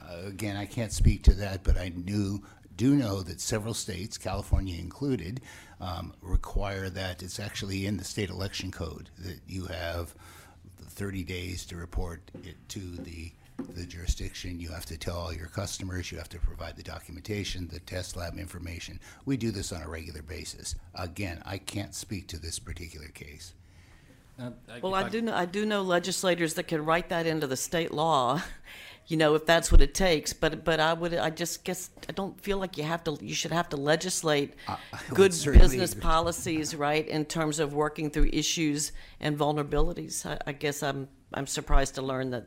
Uh, 0.00 0.26
Again, 0.28 0.56
I 0.56 0.66
can't 0.66 0.92
speak 0.92 1.22
to 1.24 1.34
that, 1.34 1.62
but 1.62 1.76
I 1.78 1.90
knew, 1.90 2.42
do 2.76 2.94
know 2.94 3.22
that 3.22 3.40
several 3.40 3.74
states, 3.74 4.18
California 4.18 4.78
included, 4.78 5.40
um, 5.80 6.12
require 6.20 6.90
that, 6.90 7.22
it's 7.22 7.40
actually 7.40 7.86
in 7.86 7.96
the 7.96 8.04
state 8.04 8.30
election 8.30 8.70
code, 8.70 9.10
that 9.18 9.40
you 9.46 9.66
have 9.66 10.14
30 10.82 11.24
days 11.24 11.64
to 11.66 11.76
report 11.76 12.20
it 12.44 12.56
to 12.68 12.80
the, 12.80 13.32
the 13.74 13.86
jurisdiction. 13.86 14.60
You 14.60 14.70
have 14.70 14.86
to 14.86 14.98
tell 14.98 15.16
all 15.16 15.32
your 15.32 15.46
customers, 15.46 16.10
you 16.12 16.18
have 16.18 16.28
to 16.30 16.38
provide 16.38 16.76
the 16.76 16.82
documentation, 16.82 17.68
the 17.68 17.80
test 17.80 18.16
lab 18.16 18.38
information. 18.38 19.00
We 19.24 19.36
do 19.36 19.50
this 19.50 19.72
on 19.72 19.82
a 19.82 19.88
regular 19.88 20.22
basis. 20.22 20.74
Again, 20.94 21.42
I 21.46 21.58
can't 21.58 21.94
speak 21.94 22.26
to 22.28 22.38
this 22.38 22.58
particular 22.58 23.08
case. 23.08 23.54
Well, 24.82 24.94
I 24.94 25.08
do 25.08 25.20
know 25.20 25.34
I 25.34 25.44
do 25.44 25.66
know 25.66 25.82
legislators 25.82 26.54
that 26.54 26.64
can 26.64 26.82
write 26.84 27.10
that 27.10 27.26
into 27.26 27.46
the 27.46 27.56
state 27.58 27.92
law, 27.92 28.40
you 29.10 29.16
know, 29.16 29.34
if 29.34 29.44
that's 29.44 29.72
what 29.72 29.80
it 29.80 29.92
takes. 29.92 30.32
But 30.32 30.64
but 30.64 30.78
I 30.78 30.92
would 30.92 31.14
I 31.14 31.30
just 31.30 31.64
guess 31.64 31.90
I 32.08 32.12
don't 32.12 32.40
feel 32.40 32.58
like 32.58 32.78
you 32.78 32.84
have 32.84 33.02
to 33.04 33.18
you 33.20 33.34
should 33.34 33.50
have 33.50 33.68
to 33.70 33.76
legislate 33.76 34.54
I 34.68 34.76
would 35.08 35.16
good 35.16 35.30
business 35.32 35.92
agree. 35.92 36.02
policies, 36.02 36.76
right, 36.76 37.06
in 37.06 37.24
terms 37.24 37.58
of 37.58 37.74
working 37.74 38.10
through 38.10 38.30
issues 38.32 38.92
and 39.18 39.36
vulnerabilities. 39.36 40.24
I, 40.24 40.38
I 40.46 40.52
guess 40.52 40.82
I'm 40.84 41.08
I'm 41.34 41.48
surprised 41.48 41.96
to 41.96 42.02
learn 42.02 42.30
that 42.30 42.46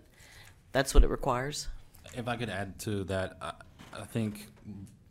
that's 0.72 0.94
what 0.94 1.04
it 1.04 1.10
requires. 1.10 1.68
If 2.16 2.30
I 2.30 2.38
could 2.38 2.50
add 2.50 2.80
to 2.80 3.04
that, 3.06 3.38
I, 3.42 3.52
I 3.94 4.06
think 4.06 4.48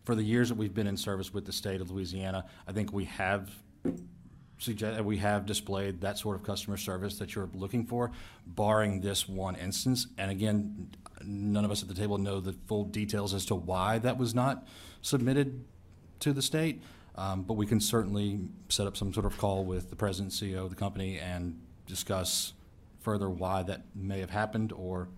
for 0.04 0.14
the 0.14 0.22
years 0.22 0.48
that 0.48 0.56
we've 0.56 0.74
been 0.74 0.86
in 0.86 0.96
service 0.96 1.34
with 1.34 1.44
the 1.44 1.52
state 1.52 1.82
of 1.82 1.90
Louisiana, 1.90 2.46
I 2.66 2.72
think 2.72 2.94
we 2.94 3.04
have 3.04 3.50
suggest, 4.62 5.00
we 5.02 5.18
have 5.18 5.44
displayed 5.44 6.00
that 6.00 6.18
sort 6.18 6.36
of 6.36 6.42
customer 6.42 6.76
service 6.76 7.18
that 7.18 7.34
you're 7.34 7.50
looking 7.54 7.84
for, 7.84 8.10
barring 8.46 9.00
this 9.00 9.28
one 9.28 9.56
instance. 9.56 10.06
And 10.18 10.30
again, 10.30 10.88
none 11.26 11.64
of 11.64 11.70
us 11.70 11.82
at 11.82 11.88
the 11.88 11.94
table 11.94 12.18
know 12.18 12.40
the 12.40 12.54
full 12.66 12.84
details 12.84 13.34
as 13.34 13.44
to 13.46 13.54
why 13.54 13.98
that 13.98 14.18
was 14.18 14.34
not 14.34 14.66
submitted 15.00 15.64
to 16.20 16.32
the 16.32 16.42
state. 16.42 16.82
Um, 17.14 17.42
but 17.42 17.54
we 17.54 17.66
can 17.66 17.78
certainly 17.80 18.40
set 18.68 18.86
up 18.86 18.96
some 18.96 19.12
sort 19.12 19.26
of 19.26 19.36
call 19.36 19.64
with 19.64 19.90
the 19.90 19.96
president, 19.96 20.32
CEO 20.32 20.64
of 20.64 20.70
the 20.70 20.76
company, 20.76 21.18
and 21.18 21.60
discuss 21.86 22.54
further 23.00 23.28
why 23.28 23.62
that 23.64 23.82
may 23.94 24.20
have 24.20 24.30
happened 24.30 24.72
or 24.72 25.08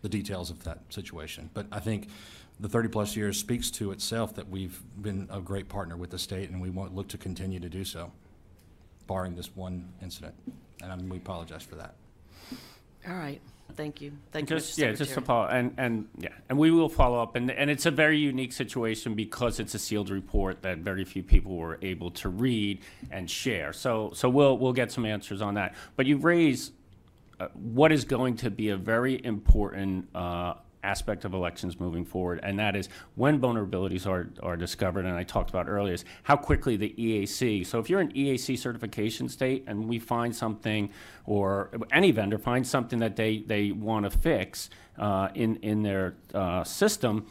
the 0.00 0.08
details 0.08 0.50
of 0.50 0.64
that 0.64 0.80
situation. 0.88 1.50
But 1.54 1.66
I 1.70 1.78
think 1.78 2.08
the 2.58 2.68
30-plus 2.68 3.16
years 3.16 3.38
speaks 3.38 3.70
to 3.72 3.92
itself 3.92 4.34
that 4.34 4.48
we've 4.48 4.80
been 5.00 5.28
a 5.30 5.40
great 5.40 5.68
partner 5.68 5.96
with 5.96 6.10
the 6.10 6.18
state, 6.18 6.50
and 6.50 6.60
we 6.60 6.70
won't 6.70 6.94
look 6.94 7.08
to 7.08 7.18
continue 7.18 7.60
to 7.60 7.68
do 7.68 7.84
so, 7.84 8.10
barring 9.06 9.36
this 9.36 9.54
one 9.54 9.92
incident. 10.02 10.34
And 10.82 10.90
I 10.90 10.96
mean, 10.96 11.08
we 11.08 11.18
apologize 11.18 11.62
for 11.62 11.76
that. 11.76 11.94
All 13.08 13.14
right, 13.14 13.40
thank 13.76 14.00
you. 14.00 14.12
Thank 14.30 14.50
you, 14.50 14.56
Just, 14.56 14.78
Mr. 14.78 14.82
yeah, 14.82 14.92
just 14.92 15.14
to 15.14 15.20
follow, 15.20 15.48
and, 15.48 15.74
and, 15.78 16.08
yeah, 16.18 16.30
and 16.48 16.58
we 16.58 16.70
will 16.70 16.88
follow 16.88 17.22
up, 17.22 17.36
and, 17.36 17.50
and 17.50 17.70
it's 17.70 17.86
a 17.86 17.90
very 17.90 18.18
unique 18.18 18.52
situation 18.52 19.14
because 19.14 19.60
it's 19.60 19.74
a 19.74 19.78
sealed 19.78 20.10
report 20.10 20.62
that 20.62 20.78
very 20.78 21.04
few 21.04 21.22
people 21.22 21.56
were 21.56 21.78
able 21.82 22.10
to 22.10 22.28
read 22.28 22.80
and 23.10 23.30
share. 23.30 23.72
So, 23.72 24.10
so 24.14 24.28
we'll, 24.28 24.58
we'll 24.58 24.72
get 24.72 24.92
some 24.92 25.06
answers 25.06 25.42
on 25.42 25.54
that. 25.54 25.74
But 25.96 26.06
you 26.06 26.16
raise 26.18 26.72
uh, 27.40 27.48
what 27.54 27.92
is 27.92 28.04
going 28.04 28.36
to 28.36 28.50
be 28.50 28.68
a 28.68 28.76
very 28.76 29.24
important 29.24 30.08
uh, 30.14 30.54
aspect 30.82 31.24
of 31.24 31.34
elections 31.34 31.78
moving 31.78 32.04
forward, 32.04 32.40
and 32.42 32.58
that 32.58 32.76
is 32.76 32.88
when 33.14 33.40
vulnerabilities 33.40 34.06
are, 34.06 34.30
are 34.42 34.56
discovered, 34.56 35.04
and 35.04 35.16
I 35.16 35.22
talked 35.22 35.50
about 35.50 35.68
earlier, 35.68 35.94
is 35.94 36.04
how 36.24 36.36
quickly 36.36 36.76
the 36.76 36.94
EAC. 36.98 37.66
So 37.66 37.78
if 37.78 37.88
you're 37.88 38.00
an 38.00 38.12
EAC 38.12 38.58
certification 38.58 39.28
state 39.28 39.64
and 39.66 39.88
we 39.88 39.98
find 39.98 40.34
something, 40.34 40.90
or 41.26 41.70
any 41.92 42.10
vendor 42.10 42.38
finds 42.38 42.68
something 42.68 42.98
that 43.00 43.16
they, 43.16 43.38
they 43.38 43.72
want 43.72 44.04
to 44.04 44.10
fix 44.10 44.70
uh, 44.98 45.28
in, 45.34 45.56
in 45.56 45.82
their 45.82 46.14
uh, 46.34 46.64
system, 46.64 47.26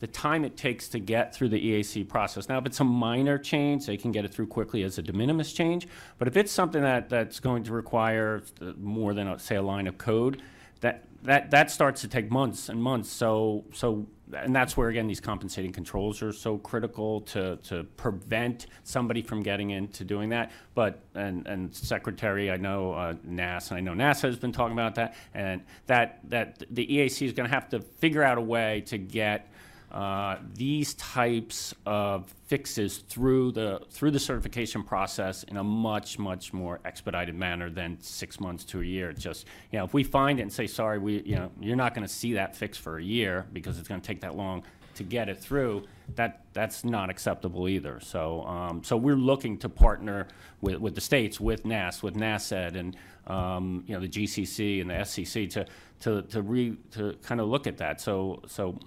the 0.00 0.06
time 0.06 0.44
it 0.44 0.56
takes 0.56 0.88
to 0.88 0.98
get 0.98 1.34
through 1.34 1.50
the 1.50 1.60
EAC 1.60 2.08
process. 2.08 2.48
Now, 2.48 2.58
if 2.58 2.66
it's 2.66 2.80
a 2.80 2.84
minor 2.84 3.36
change, 3.36 3.84
they 3.86 3.98
can 3.98 4.12
get 4.12 4.24
it 4.24 4.32
through 4.32 4.46
quickly 4.46 4.82
as 4.82 4.96
a 4.96 5.02
de 5.02 5.12
minimis 5.12 5.52
change. 5.52 5.86
But 6.18 6.26
if 6.26 6.36
it's 6.38 6.50
something 6.50 6.80
that, 6.80 7.10
that's 7.10 7.38
going 7.38 7.64
to 7.64 7.72
require 7.72 8.42
uh, 8.60 8.72
more 8.78 9.12
than, 9.12 9.28
a, 9.28 9.38
say, 9.38 9.56
a 9.56 9.62
line 9.62 9.86
of 9.86 9.98
code, 9.98 10.40
that, 10.80 11.04
that, 11.22 11.50
that 11.50 11.70
starts 11.70 12.00
to 12.02 12.08
take 12.08 12.30
months 12.30 12.68
and 12.68 12.82
months. 12.82 13.10
So, 13.10 13.64
so, 13.72 14.06
and 14.34 14.54
that's 14.54 14.76
where, 14.76 14.88
again, 14.88 15.06
these 15.06 15.20
compensating 15.20 15.72
controls 15.72 16.22
are 16.22 16.32
so 16.32 16.56
critical 16.58 17.20
to, 17.22 17.56
to 17.64 17.84
prevent 17.96 18.66
somebody 18.84 19.22
from 19.22 19.42
getting 19.42 19.70
into 19.70 20.04
doing 20.04 20.30
that. 20.30 20.50
But, 20.74 21.00
and, 21.14 21.46
and 21.46 21.74
Secretary, 21.74 22.50
I 22.50 22.56
know 22.56 22.92
uh, 22.92 23.14
NASS, 23.24 23.72
I 23.72 23.80
know 23.80 23.92
NASS 23.92 24.22
has 24.22 24.36
been 24.36 24.52
talking 24.52 24.72
about 24.72 24.94
that, 24.94 25.14
and 25.34 25.62
that, 25.86 26.20
that 26.30 26.62
the 26.70 26.86
EAC 26.86 27.26
is 27.26 27.32
going 27.32 27.48
to 27.48 27.54
have 27.54 27.68
to 27.70 27.80
figure 27.80 28.22
out 28.22 28.38
a 28.38 28.42
way 28.42 28.82
to 28.86 28.98
get 28.98 29.49
uh, 29.90 30.36
these 30.54 30.94
types 30.94 31.74
of 31.84 32.32
fixes 32.46 32.98
through 32.98 33.52
the 33.52 33.80
through 33.90 34.10
the 34.10 34.20
certification 34.20 34.82
process 34.82 35.42
in 35.44 35.56
a 35.56 35.64
much 35.64 36.18
much 36.18 36.52
more 36.52 36.80
expedited 36.84 37.34
manner 37.34 37.70
than 37.70 38.00
six 38.00 38.38
months 38.38 38.64
to 38.64 38.80
a 38.80 38.84
year. 38.84 39.10
It's 39.10 39.22
just 39.22 39.46
you 39.72 39.78
know 39.78 39.84
if 39.84 39.92
we 39.92 40.04
find 40.04 40.38
it 40.38 40.42
and 40.42 40.52
say 40.52 40.66
sorry, 40.66 40.98
we 40.98 41.22
you 41.22 41.36
know 41.36 41.50
you're 41.60 41.76
not 41.76 41.94
going 41.94 42.06
to 42.06 42.12
see 42.12 42.34
that 42.34 42.54
fix 42.54 42.78
for 42.78 42.98
a 42.98 43.02
year 43.02 43.46
because 43.52 43.78
it's 43.78 43.88
going 43.88 44.00
to 44.00 44.06
take 44.06 44.20
that 44.20 44.36
long 44.36 44.62
to 44.94 45.02
get 45.02 45.28
it 45.28 45.38
through. 45.40 45.84
That 46.14 46.44
that's 46.52 46.84
not 46.84 47.10
acceptable 47.10 47.68
either. 47.68 48.00
So 48.00 48.42
um, 48.42 48.84
so 48.84 48.96
we're 48.96 49.16
looking 49.16 49.58
to 49.58 49.68
partner 49.68 50.28
with, 50.60 50.76
with 50.76 50.94
the 50.94 51.00
states, 51.00 51.40
with 51.40 51.64
NASS, 51.64 52.02
with 52.02 52.14
NASED, 52.14 52.76
and 52.76 52.96
um, 53.26 53.82
you 53.86 53.94
know 53.94 54.00
the 54.00 54.08
GCC 54.08 54.80
and 54.80 54.90
the 54.90 54.94
SCC 54.94 55.50
to 55.50 55.66
to 56.00 56.22
to 56.22 56.42
re 56.42 56.76
to 56.92 57.16
kind 57.22 57.40
of 57.40 57.48
look 57.48 57.66
at 57.66 57.78
that. 57.78 58.00
So 58.00 58.42
so 58.46 58.78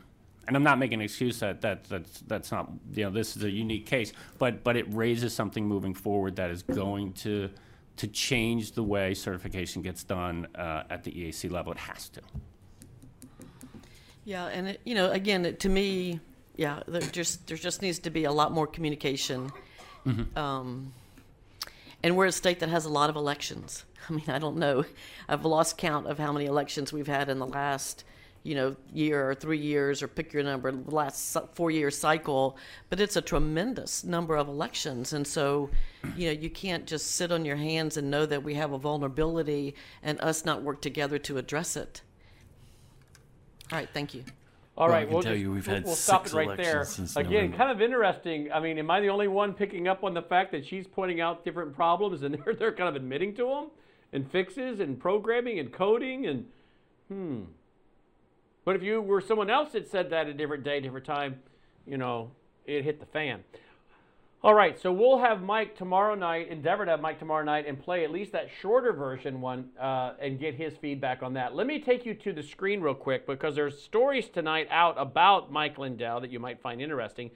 and 0.47 0.55
I'm 0.55 0.63
not 0.63 0.79
making 0.79 0.99
an 0.99 1.05
excuse 1.05 1.39
that, 1.39 1.61
that 1.61 1.85
that's 1.85 2.19
that's 2.21 2.51
not 2.51 2.71
you 2.93 3.05
know 3.05 3.09
this 3.09 3.35
is 3.35 3.43
a 3.43 3.49
unique 3.49 3.85
case, 3.85 4.13
but 4.37 4.63
but 4.63 4.75
it 4.75 4.85
raises 4.93 5.33
something 5.33 5.65
moving 5.65 5.93
forward 5.93 6.35
that 6.37 6.49
is 6.49 6.63
going 6.63 7.13
to 7.13 7.49
to 7.97 8.07
change 8.07 8.71
the 8.71 8.83
way 8.83 9.13
certification 9.13 9.81
gets 9.81 10.03
done 10.03 10.47
uh, 10.55 10.83
at 10.89 11.03
the 11.03 11.11
EAC 11.11 11.51
level. 11.51 11.71
It 11.71 11.77
has 11.77 12.09
to. 12.09 12.21
Yeah, 14.25 14.45
and 14.47 14.69
it, 14.69 14.81
you 14.83 14.95
know, 14.95 15.11
again, 15.11 15.45
it, 15.45 15.59
to 15.61 15.69
me, 15.69 16.19
yeah, 16.55 16.81
there 16.87 17.01
just 17.01 17.47
there 17.47 17.57
just 17.57 17.81
needs 17.81 17.99
to 17.99 18.09
be 18.09 18.23
a 18.23 18.31
lot 18.31 18.51
more 18.51 18.67
communication. 18.67 19.51
Um, 20.35 20.93
and 22.03 22.17
we're 22.17 22.25
a 22.25 22.31
state 22.31 22.59
that 22.59 22.69
has 22.69 22.85
a 22.85 22.89
lot 22.89 23.09
of 23.09 23.15
elections. 23.15 23.85
I 24.09 24.13
mean, 24.13 24.25
I 24.27 24.37
don't 24.37 24.57
know. 24.57 24.83
I've 25.29 25.45
lost 25.45 25.77
count 25.77 26.07
of 26.07 26.19
how 26.19 26.31
many 26.31 26.45
elections 26.45 26.91
we've 26.91 27.07
had 27.07 27.29
in 27.29 27.39
the 27.39 27.45
last, 27.45 28.03
you 28.43 28.55
know, 28.55 28.75
year 28.93 29.29
or 29.29 29.33
three 29.35 29.57
years, 29.57 30.03
or 30.03 30.07
pick 30.07 30.33
your 30.33 30.43
number, 30.43 30.71
the 30.71 30.93
last 30.93 31.37
four 31.53 31.71
year 31.71 31.89
cycle. 31.89 32.57
But 32.89 32.99
it's 32.99 33.15
a 33.15 33.21
tremendous 33.21 34.03
number 34.03 34.35
of 34.35 34.47
elections, 34.47 35.13
and 35.13 35.25
so, 35.25 35.69
you 36.15 36.27
know, 36.27 36.33
you 36.39 36.49
can't 36.49 36.85
just 36.85 37.11
sit 37.11 37.31
on 37.31 37.45
your 37.45 37.55
hands 37.55 37.97
and 37.97 38.11
know 38.11 38.25
that 38.25 38.43
we 38.43 38.53
have 38.55 38.73
a 38.73 38.77
vulnerability 38.77 39.75
and 40.03 40.19
us 40.21 40.45
not 40.45 40.61
work 40.61 40.81
together 40.81 41.17
to 41.19 41.37
address 41.37 41.75
it. 41.77 42.01
All 43.71 43.79
right, 43.79 43.89
thank 43.93 44.13
you. 44.13 44.23
All 44.75 44.87
Well, 44.87 44.95
I 44.95 44.99
right, 44.99 45.05
can 45.05 45.13
we'll, 45.13 45.23
tell 45.23 45.33
just, 45.33 45.41
you 45.41 45.51
we've 45.51 45.67
we'll, 45.67 45.75
had 45.75 45.85
we'll 45.85 45.95
stop 45.95 46.25
it 46.25 46.29
six 46.29 46.33
right 46.33 46.57
there. 46.57 46.77
elections 46.77 46.95
since 46.95 47.15
Again, 47.15 47.31
November. 47.51 47.57
kind 47.57 47.71
of 47.71 47.81
interesting. 47.81 48.51
I 48.51 48.59
mean, 48.59 48.79
am 48.79 48.89
I 48.89 49.01
the 49.01 49.09
only 49.09 49.27
one 49.27 49.53
picking 49.53 49.87
up 49.87 50.03
on 50.03 50.13
the 50.13 50.21
fact 50.21 50.51
that 50.51 50.65
she's 50.65 50.87
pointing 50.87 51.21
out 51.21 51.45
different 51.45 51.75
problems 51.75 52.23
and 52.23 52.35
they're, 52.45 52.55
they're 52.55 52.73
kind 52.73 52.89
of 52.89 52.95
admitting 52.95 53.35
to 53.35 53.45
them 53.47 53.67
and 54.13 54.29
fixes 54.29 54.79
and 54.79 54.99
programming 54.99 55.59
and 55.59 55.71
coding 55.71 56.25
and 56.25 56.45
hmm. 57.07 57.41
But 58.65 58.75
if 58.75 58.83
you 58.83 59.01
were 59.01 59.21
someone 59.21 59.49
else 59.49 59.73
that 59.73 59.89
said 59.89 60.09
that 60.11 60.27
a 60.27 60.33
different 60.33 60.63
day, 60.63 60.79
different 60.79 61.05
time, 61.05 61.39
you 61.85 61.97
know, 61.97 62.31
it 62.65 62.83
hit 62.83 62.99
the 62.99 63.05
fan. 63.05 63.43
All 64.41 64.53
right, 64.53 64.77
so 64.77 64.91
we'll 64.91 65.19
have 65.19 65.41
Mike 65.41 65.77
tomorrow 65.77 66.15
night, 66.15 66.49
endeavor 66.49 66.83
to 66.83 66.91
have 66.91 66.99
Mike 66.99 67.17
tomorrow 67.17 67.45
night, 67.45 67.65
and 67.65 67.81
play 67.81 68.03
at 68.03 68.11
least 68.11 68.33
that 68.33 68.49
shorter 68.61 68.91
version 68.91 69.39
one 69.39 69.69
uh, 69.79 70.13
and 70.19 70.37
get 70.37 70.55
his 70.55 70.75
feedback 70.75 71.23
on 71.23 71.33
that. 71.35 71.55
Let 71.55 71.65
me 71.65 71.79
take 71.79 72.05
you 72.05 72.13
to 72.15 72.33
the 72.33 72.43
screen 72.43 72.81
real 72.81 72.93
quick 72.93 73.25
because 73.25 73.55
there's 73.55 73.81
stories 73.81 74.27
tonight 74.27 74.67
out 74.69 74.95
about 74.97 75.49
Mike 75.49 75.77
Lindell 75.77 76.19
that 76.19 76.29
you 76.29 76.41
might 76.41 76.61
find 76.61 76.81
interesting. 76.81 77.31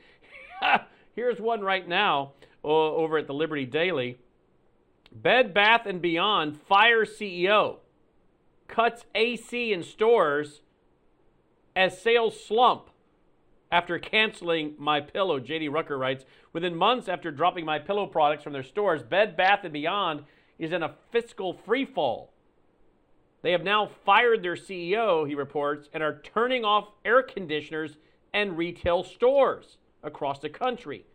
Here's 1.16 1.40
one 1.40 1.62
right 1.62 1.88
now 1.88 2.34
o- 2.62 2.96
over 2.98 3.18
at 3.18 3.28
the 3.28 3.34
Liberty 3.34 3.66
Daily. 3.66 4.18
Bed 5.10 5.54
Bath 5.54 5.86
and 5.86 6.02
Beyond 6.02 6.60
fires 6.68 7.12
CEO, 7.18 7.78
cuts 8.68 9.06
AC 9.16 9.72
in 9.72 9.82
stores 9.82 10.60
as 11.78 12.02
sales 12.02 12.44
slump 12.44 12.90
after 13.72 14.00
canceling 14.00 14.74
MyPillow 14.74 15.40
jd 15.40 15.72
rucker 15.72 15.98
writes. 15.98 16.26
Within 16.52 16.76
months 16.76 17.08
after 17.08 17.32
dropping 17.32 17.66
MyPillow 17.66 18.12
products 18.12 18.44
from 18.44 18.54
their 18.54 18.64
stores 18.64 19.04
bed 19.04 19.38
bath 19.38 19.60
and 19.64 19.72
beyond 19.72 20.24
is 20.58 20.72
in 20.74 20.84
a 20.84 20.96
fiscal 21.12 21.54
freefall 21.54 22.30
they 23.42 23.52
have 23.52 23.64
now 23.64 23.90
fired 24.06 24.44
their 24.44 24.56
ceo 24.56 25.28
he 25.28 25.36
reports 25.36 25.90
and 25.94 26.02
are 26.02 26.20
turning 26.22 26.66
off 26.66 26.90
air 27.06 27.22
conditioners 27.22 27.98
and 28.34 28.58
retail 28.58 29.04
stores 29.04 29.78
across 30.04 30.40
the 30.40 30.50
country 30.50 31.06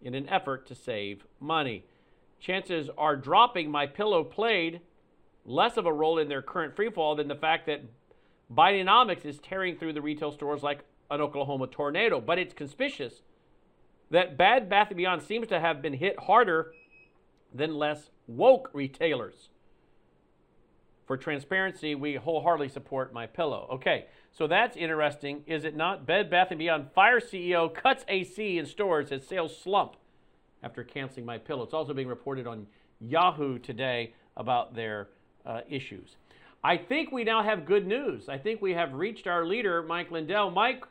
in 0.00 0.14
an 0.14 0.28
effort 0.28 0.66
to 0.66 0.74
save 0.74 1.24
money. 1.40 1.84
Chances 2.38 2.90
are 2.96 3.16
dropping 3.16 3.70
MyPillow 3.70 4.30
played 4.30 4.80
less 5.44 5.76
of 5.76 5.86
a 5.86 5.92
role 5.92 6.18
in 6.18 6.28
their 6.28 6.42
current 6.42 6.76
freefall 6.76 7.16
than 7.16 7.28
the 7.28 7.34
fact 7.34 7.66
that 7.66 7.82
Bidenomics 8.52 9.24
is 9.24 9.38
tearing 9.38 9.76
through 9.76 9.92
the 9.92 10.02
retail 10.02 10.30
stores 10.30 10.62
like 10.62 10.80
an 11.10 11.20
Oklahoma 11.20 11.66
tornado. 11.66 12.20
But 12.20 12.38
it's 12.38 12.54
conspicuous 12.54 13.22
that 14.10 14.36
Bad 14.36 14.68
Bath 14.68 14.92
& 14.94 14.96
Beyond 14.96 15.22
seems 15.22 15.48
to 15.48 15.60
have 15.60 15.82
been 15.82 15.94
hit 15.94 16.18
harder 16.20 16.72
than 17.52 17.74
less 17.74 18.10
woke 18.26 18.70
retailers. 18.72 19.48
For 21.06 21.16
transparency, 21.16 21.94
we 21.94 22.16
wholeheartedly 22.16 22.68
support 22.68 23.14
MyPillow. 23.14 23.70
Okay, 23.74 24.06
so 24.32 24.46
that's 24.46 24.76
interesting, 24.76 25.44
is 25.46 25.64
it 25.64 25.76
not? 25.76 26.04
Bed 26.04 26.28
Bath 26.28 26.52
& 26.56 26.58
Beyond 26.58 26.90
fire 26.92 27.20
CEO 27.20 27.72
cuts 27.72 28.04
AC 28.08 28.58
in 28.58 28.66
stores 28.66 29.12
as 29.12 29.24
sales 29.24 29.56
slump 29.56 29.96
after 30.62 30.82
canceling 30.82 31.24
MyPillow. 31.26 31.64
It's 31.64 31.74
also 31.74 31.94
being 31.94 32.08
reported 32.08 32.46
on 32.46 32.66
Yahoo 33.00 33.58
today 33.58 34.14
about 34.36 34.74
their 34.74 35.08
uh, 35.44 35.60
issues. 35.68 36.16
I 36.64 36.76
think 36.76 37.12
we 37.12 37.24
now 37.24 37.42
have 37.42 37.64
good 37.64 37.86
news. 37.86 38.28
I 38.28 38.38
think 38.38 38.60
we 38.60 38.72
have 38.72 38.92
reached 38.92 39.26
our 39.26 39.44
leader, 39.46 39.82
Mike 39.82 40.10
Lindell. 40.10 40.50
Mike, 40.50 40.84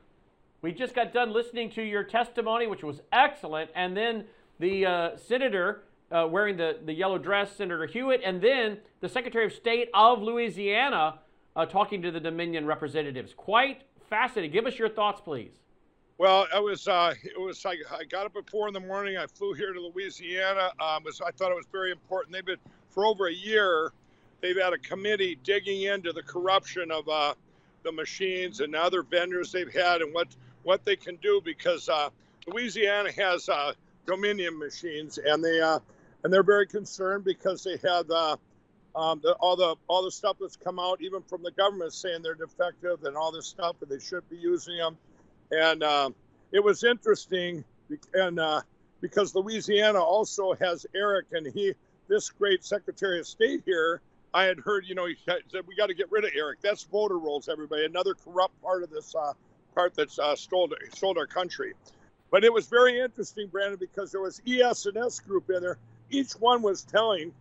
we 0.62 0.72
just 0.72 0.96
got 0.96 1.14
done 1.14 1.34
listening 1.34 1.70
to 1.72 1.84
your 1.84 2.04
testimony, 2.04 2.68
which 2.68 2.84
was 2.84 3.02
excellent, 3.12 3.70
and 3.76 3.96
then 3.96 4.26
the 4.60 4.86
uh, 4.86 5.18
senator 5.18 5.84
uh, 6.12 6.28
wearing 6.30 6.56
the, 6.56 6.80
the 6.86 6.94
yellow 6.94 7.18
dress, 7.18 7.56
Senator 7.56 7.86
Hewitt, 7.86 8.22
and 8.24 8.42
then 8.42 8.78
the 9.02 9.10
Secretary 9.10 9.46
of 9.46 9.54
State 9.54 9.90
of 9.94 10.22
Louisiana 10.22 11.20
uh, 11.56 11.66
talking 11.66 12.02
to 12.02 12.12
the 12.12 12.20
Dominion 12.20 12.66
representatives. 12.66 13.34
Quite 13.36 13.84
fascinating. 14.10 14.52
Give 14.52 14.66
us 14.66 14.78
your 14.78 14.90
thoughts, 14.90 15.22
please. 15.22 15.54
Well, 16.18 16.48
I 16.54 16.60
was 16.60 16.88
uh, 16.88 17.14
it 17.24 17.40
was 17.40 17.66
I, 17.66 17.76
I 17.92 18.06
got 18.06 18.26
up 18.26 18.38
at 18.38 18.50
four 18.50 18.70
in 18.70 18.74
the 18.74 18.80
morning. 18.80 19.18
I 19.18 19.28
flew 19.28 19.54
here 19.54 19.74
to 19.74 19.82
Louisiana. 19.82 20.72
Um, 20.80 21.04
was, 21.04 21.20
I 21.20 21.32
thought 21.32 21.52
it 21.52 21.56
was 21.56 21.66
very 21.72 21.92
important. 21.92 22.34
They've 22.34 22.46
been 22.46 22.58
for 22.90 23.06
over 23.06 23.28
a 23.28 23.34
year. 23.34 23.92
They've 24.42 24.58
had 24.58 24.74
a 24.74 24.78
committee 24.78 25.38
digging 25.44 25.84
into 25.84 26.14
the 26.14 26.24
corruption 26.24 26.92
of 26.92 27.08
uh, 27.08 27.34
the 27.84 27.92
machines 27.92 28.60
and 28.60 28.76
other 28.76 29.04
vendors 29.04 29.52
they've 29.52 29.72
had 29.72 30.02
and 30.02 30.14
what 30.14 30.28
what 30.64 30.84
they 30.84 30.96
can 30.96 31.16
do 31.18 31.42
because 31.44 31.90
uh, 31.90 32.10
Louisiana 32.48 33.12
has 33.12 33.48
uh, 33.50 33.74
Dominion 34.08 34.58
machines 34.58 35.18
and 35.18 35.44
they 35.44 35.62
uh, 35.62 35.80
and 36.24 36.34
they're 36.34 36.44
very 36.44 36.68
concerned 36.68 37.24
because 37.24 37.64
they 37.64 37.78
have 37.88 38.10
uh, 38.10 38.38
um, 38.96 39.20
the, 39.24 39.34
all 39.34 39.56
the 39.56 39.76
all 39.88 40.04
the 40.04 40.12
stuff 40.12 40.38
that's 40.40 40.58
come 40.58 40.80
out 40.80 41.02
even 41.02 41.22
from 41.22 41.44
the 41.44 41.52
government 41.52 41.94
saying 41.94 42.22
they're 42.22 42.36
defective 42.36 43.04
and 43.04 43.16
all 43.16 43.32
this 43.32 43.48
stuff 43.48 43.76
and 43.82 43.90
they 43.90 44.04
shouldn't 44.04 44.30
be 44.30 44.38
using 44.38 44.78
them 44.78 44.98
and 45.52 45.84
uh, 45.84 46.10
it 46.52 46.64
was 46.64 46.84
interesting, 46.84 47.64
and 48.14 48.40
uh, 48.40 48.62
because 49.02 49.36
Louisiana 49.36 50.00
also 50.00 50.54
has 50.54 50.86
ERIC, 50.96 51.26
and 51.34 51.48
he, 51.48 51.74
this 52.08 52.30
great 52.30 52.64
Secretary 52.64 53.20
of 53.20 53.28
State 53.28 53.64
here, 53.66 54.02
I 54.36 54.44
had 54.44 54.60
heard, 54.60 54.86
you 54.86 54.96
know, 54.96 55.06
he 55.06 55.16
said 55.26 55.44
we 55.66 55.78
got 55.78 55.88
to 55.88 55.94
get 55.94 56.12
rid 56.12 56.26
of 56.26 56.32
ERIC. 56.36 56.60
That's 56.62 56.84
voter 56.84 57.18
rolls, 57.18 57.48
everybody. 57.48 57.86
Another 57.86 58.14
corrupt 58.14 58.62
part 58.62 58.84
of 58.84 58.90
this 58.90 59.16
uh, 59.16 59.32
part 59.74 59.96
that's 59.96 60.20
uh, 60.20 60.36
stole 60.36 60.70
stole 60.94 61.18
our 61.18 61.26
country. 61.26 61.74
But 62.32 62.44
it 62.44 62.52
was 62.52 62.68
very 62.68 63.00
interesting, 63.00 63.48
Brannon, 63.48 63.78
because 63.80 64.12
there 64.12 64.20
was 64.20 64.42
ES&S 64.46 65.22
group 65.22 65.50
in 65.50 65.62
there. 65.62 65.78
Each 66.10 66.34
one 66.34 66.62
was 66.62 66.84
telling 66.84 67.32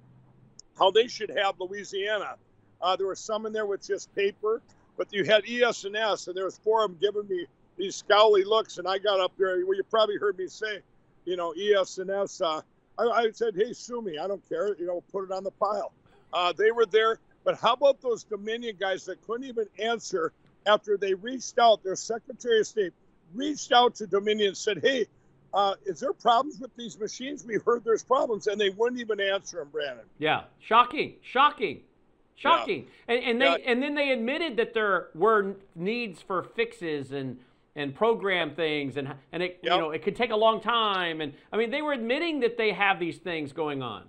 how 0.78 0.92
they 0.92 1.08
should 1.08 1.30
have 1.30 1.58
Louisiana. 1.58 2.36
Uh, 2.80 2.94
there 2.94 3.08
were 3.08 3.16
some 3.16 3.44
in 3.44 3.52
there 3.52 3.66
with 3.66 3.84
just 3.84 4.14
paper, 4.14 4.62
but 4.96 5.12
you 5.12 5.24
had 5.24 5.42
ES&S, 5.48 6.28
and 6.28 6.36
there 6.36 6.44
was 6.44 6.58
four 6.58 6.84
of 6.84 6.92
them 6.92 6.98
giving 7.00 7.28
me 7.28 7.44
these 7.76 8.00
scowly 8.00 8.44
looks, 8.44 8.78
and 8.78 8.86
I 8.86 8.98
got 8.98 9.18
up 9.18 9.32
there. 9.36 9.66
Well, 9.66 9.76
you 9.76 9.82
probably 9.82 10.16
heard 10.16 10.38
me 10.38 10.46
say, 10.46 10.78
you 11.24 11.36
know, 11.36 11.52
ES&S. 11.58 12.40
Uh, 12.40 12.60
I, 12.96 13.02
I, 13.02 13.30
said, 13.32 13.54
hey, 13.56 13.72
sue 13.72 14.00
me. 14.00 14.18
I 14.18 14.28
don't 14.28 14.48
care. 14.48 14.76
You 14.78 14.86
know, 14.86 15.02
put 15.10 15.24
it 15.24 15.32
on 15.32 15.42
the 15.42 15.50
pile. 15.50 15.92
Uh, 16.34 16.52
they 16.52 16.72
were 16.72 16.86
there. 16.86 17.18
But 17.44 17.58
how 17.58 17.74
about 17.74 18.02
those 18.02 18.24
Dominion 18.24 18.76
guys 18.78 19.04
that 19.06 19.24
couldn't 19.26 19.46
even 19.46 19.66
answer 19.78 20.32
after 20.66 20.96
they 20.96 21.14
reached 21.14 21.58
out? 21.58 21.82
Their 21.84 21.96
Secretary 21.96 22.60
of 22.60 22.66
State 22.66 22.92
reached 23.34 23.72
out 23.72 23.94
to 23.96 24.06
Dominion 24.06 24.48
and 24.48 24.56
said, 24.56 24.80
hey, 24.82 25.06
uh, 25.54 25.74
is 25.86 26.00
there 26.00 26.12
problems 26.12 26.58
with 26.58 26.74
these 26.76 26.98
machines? 26.98 27.44
We've 27.44 27.62
heard 27.62 27.84
there's 27.84 28.02
problems, 28.02 28.48
and 28.48 28.60
they 28.60 28.70
wouldn't 28.70 29.00
even 29.00 29.20
answer 29.20 29.58
them, 29.58 29.68
Brannon. 29.70 30.04
Yeah, 30.18 30.44
shocking, 30.58 31.14
shocking, 31.22 31.82
shocking. 32.34 32.88
Yeah. 33.08 33.14
And, 33.14 33.24
and 33.24 33.40
they 33.40 33.46
yeah. 33.46 33.70
and 33.70 33.82
then 33.82 33.94
they 33.94 34.10
admitted 34.10 34.56
that 34.56 34.74
there 34.74 35.08
were 35.14 35.54
needs 35.76 36.20
for 36.20 36.42
fixes 36.42 37.12
and 37.12 37.38
and 37.76 37.94
program 37.94 38.54
things 38.54 38.96
and 38.96 39.14
and 39.32 39.42
it 39.42 39.60
yep. 39.62 39.74
you 39.74 39.78
know 39.78 39.90
it 39.90 40.02
could 40.02 40.16
take 40.16 40.30
a 40.30 40.36
long 40.36 40.60
time 40.60 41.20
and 41.20 41.32
I 41.52 41.56
mean 41.56 41.70
they 41.70 41.82
were 41.82 41.92
admitting 41.92 42.40
that 42.40 42.56
they 42.56 42.72
have 42.72 42.98
these 42.98 43.18
things 43.18 43.52
going 43.52 43.80
on. 43.82 44.04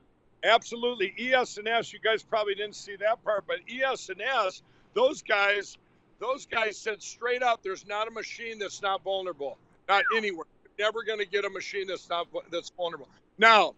Absolutely, 0.46 1.14
ES&S. 1.18 1.92
You 1.92 2.00
guys 2.00 2.22
probably 2.22 2.54
didn't 2.54 2.76
see 2.76 2.96
that 2.98 3.24
part, 3.24 3.46
but 3.48 3.58
ES&S, 3.68 4.62
those 4.94 5.24
guys, 5.24 5.78
those 6.20 6.46
guys 6.46 6.78
said 6.78 7.02
straight 7.02 7.42
out, 7.42 7.64
there's 7.64 7.88
not 7.88 8.08
a 8.08 8.12
machine 8.12 8.60
that's 8.60 8.82
not 8.82 9.04
vulnerable, 9.04 9.58
not 9.90 10.04
anywhere. 10.16 10.46
You're 10.64 10.88
never 10.88 11.04
going 11.04 11.20
to 11.20 11.26
get 11.26 11.46
a 11.46 11.50
machine 11.50 11.88
that's 11.88 12.08
not 12.10 12.28
that's 12.52 12.70
vulnerable. 12.70 13.10
Now, 13.40 13.74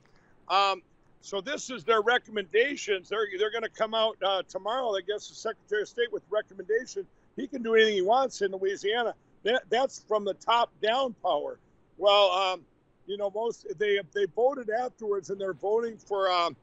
um, 0.49 0.82
so 1.22 1.39
this 1.39 1.70
is 1.70 1.86
their 1.86 2.01
recommendations. 2.01 3.09
They're 3.09 3.28
they're 3.39 3.51
going 3.51 3.63
to 3.63 3.70
come 3.70 3.93
out 3.93 4.18
uh, 4.22 4.43
tomorrow. 4.47 4.89
I 4.95 5.01
guess 5.07 5.30
the 5.30 5.36
Secretary 5.36 5.84
of 5.84 5.88
State 5.88 6.11
with 6.11 6.24
recommendation. 6.30 7.07
He 7.38 7.47
can 7.47 7.63
do 7.63 7.76
anything 7.76 7.93
he 7.93 8.01
wants 8.01 8.41
in 8.41 8.51
Louisiana. 8.51 9.13
That, 9.43 9.63
that's 9.70 10.03
from 10.07 10.26
the 10.26 10.34
top 10.34 10.72
down 10.82 11.15
power. 11.24 11.59
Well, 11.97 12.32
um, 12.32 12.61
you 13.07 13.17
know, 13.17 13.31
most 13.33 13.65
they 13.79 13.99
they 14.13 14.25
voted 14.35 14.69
afterwards, 14.69 15.29
and 15.29 15.39
they're 15.39 15.53
voting 15.53 15.97
for, 15.97 16.29
um, 16.31 16.55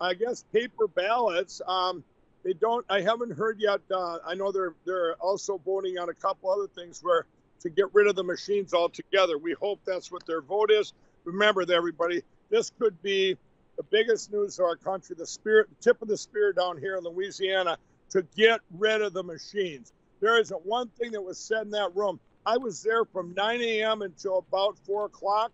I 0.00 0.14
guess, 0.14 0.44
paper 0.52 0.88
ballots. 0.88 1.62
Um, 1.66 2.04
they 2.44 2.52
don't. 2.52 2.84
I 2.88 3.00
haven't 3.00 3.32
heard 3.32 3.60
yet. 3.60 3.80
Uh, 3.90 4.18
I 4.26 4.34
know 4.34 4.52
they're 4.52 4.74
they're 4.84 5.14
also 5.14 5.58
voting 5.58 5.98
on 5.98 6.08
a 6.08 6.14
couple 6.14 6.50
other 6.50 6.66
things 6.66 7.00
where 7.02 7.26
to 7.60 7.70
get 7.70 7.86
rid 7.94 8.08
of 8.08 8.16
the 8.16 8.24
machines 8.24 8.74
altogether. 8.74 9.38
We 9.38 9.52
hope 9.52 9.80
that's 9.86 10.10
what 10.10 10.26
their 10.26 10.42
vote 10.42 10.70
is. 10.70 10.92
Remember, 11.24 11.64
everybody, 11.72 12.22
this 12.50 12.72
could 12.78 13.00
be 13.02 13.36
the 13.76 13.84
biggest 13.84 14.32
news 14.32 14.58
of 14.58 14.64
our 14.64 14.76
country. 14.76 15.14
The 15.16 15.26
spirit, 15.26 15.68
the 15.70 15.90
tip 15.90 16.02
of 16.02 16.08
the 16.08 16.16
spear 16.16 16.52
down 16.52 16.78
here 16.78 16.96
in 16.96 17.04
Louisiana 17.04 17.78
to 18.10 18.22
get 18.36 18.60
rid 18.76 19.00
of 19.02 19.12
the 19.12 19.22
machines. 19.22 19.92
There 20.20 20.38
isn't 20.38 20.66
one 20.66 20.88
thing 20.88 21.12
that 21.12 21.22
was 21.22 21.38
said 21.38 21.62
in 21.62 21.70
that 21.70 21.94
room. 21.94 22.20
I 22.44 22.56
was 22.56 22.82
there 22.82 23.04
from 23.04 23.34
9 23.34 23.60
a.m. 23.60 24.02
until 24.02 24.38
about 24.38 24.76
4 24.84 25.06
o'clock, 25.06 25.52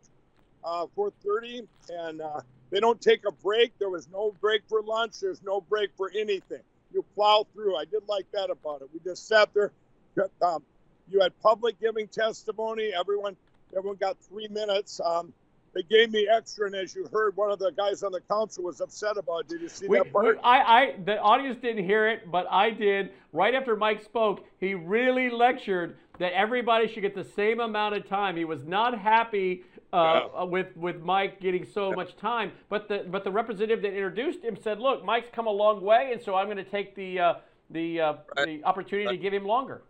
uh, 0.65 0.87
4:30, 0.97 1.67
and 1.91 2.21
uh, 2.21 2.41
they 2.71 2.81
don't 2.81 3.01
take 3.01 3.27
a 3.27 3.33
break. 3.33 3.73
There 3.79 3.91
was 3.91 4.09
no 4.13 4.35
break 4.41 4.63
for 4.69 4.83
lunch. 4.83 5.21
There's 5.21 5.43
no 5.43 5.61
break 5.61 5.91
for 5.97 6.11
anything. 6.15 6.61
You 6.93 7.05
plow 7.15 7.47
through. 7.53 7.77
I 7.77 7.85
did 7.85 8.03
like 8.09 8.27
that 8.33 8.51
about 8.51 8.83
it. 8.83 8.89
We 8.93 9.01
just 9.01 9.27
sat 9.27 9.53
there. 9.55 9.73
Um, 10.43 10.65
you 11.09 11.21
had 11.21 11.39
public 11.41 11.81
giving 11.81 12.09
testimony. 12.09 12.93
Everyone, 12.99 13.37
everyone 13.77 13.99
got 13.99 14.19
three 14.19 14.49
minutes. 14.49 15.01
Um, 15.01 15.33
they 15.75 15.83
gave 15.83 16.11
me 16.11 16.29
extra, 16.29 16.67
and 16.67 16.75
as 16.75 16.95
you 16.95 17.07
heard, 17.13 17.37
one 17.37 17.51
of 17.51 17.59
the 17.59 17.71
guys 17.71 18.03
on 18.03 18.13
the 18.13 18.21
council 18.21 18.65
was 18.65 18.81
upset 18.81 19.17
about. 19.17 19.43
It. 19.43 19.49
Did 19.49 19.61
you 19.61 19.69
see 19.69 19.87
we, 19.87 19.99
that 19.99 20.13
part? 20.13 20.37
We, 20.37 20.43
I, 20.43 20.81
I, 20.81 20.95
the 21.05 21.19
audience 21.19 21.59
didn't 21.61 21.85
hear 21.85 22.09
it, 22.09 22.31
but 22.31 22.47
I 22.51 22.71
did. 22.71 23.13
Right 23.33 23.55
after 23.55 23.77
Mike 23.77 24.03
spoke, 24.03 24.45
he 24.59 24.75
really 24.75 25.31
lectured 25.31 25.97
that 26.19 26.33
everybody 26.33 26.89
should 26.89 27.03
get 27.03 27.15
the 27.15 27.23
same 27.25 27.61
amount 27.61 27.95
of 27.95 28.09
time. 28.09 28.37
He 28.37 28.45
was 28.45 28.65
not 28.65 28.99
happy 28.99 29.63
uh, 29.93 30.29
yeah. 30.35 30.43
with 30.45 30.77
with 30.77 31.01
Mike 31.03 31.41
getting 31.41 31.65
so 31.65 31.93
much 31.93 32.17
time, 32.17 32.53
but 32.69 32.89
the 32.89 33.07
but 33.11 33.25
the 33.25 33.31
representative 33.31 33.83
that 33.83 33.95
introduced 33.95 34.43
him 34.43 34.57
said, 34.57 34.81
"Look, 34.81 35.05
Mike's 35.05 35.31
come 35.33 35.47
a 35.47 35.53
long 35.53 35.81
way, 35.81 36.11
and 36.13 36.21
so 36.21 36.35
I'm 36.35 36.47
going 36.47 36.59
to 36.59 36.65
take 36.65 36.95
the 36.95 37.19
uh, 37.19 37.35
the 37.71 38.01
uh, 38.01 38.15
right. 38.37 38.47
the 38.47 38.65
opportunity 38.65 39.07
right. 39.07 39.13
to 39.13 39.19
give 39.19 39.33
him 39.33 39.45
longer." 39.45 39.83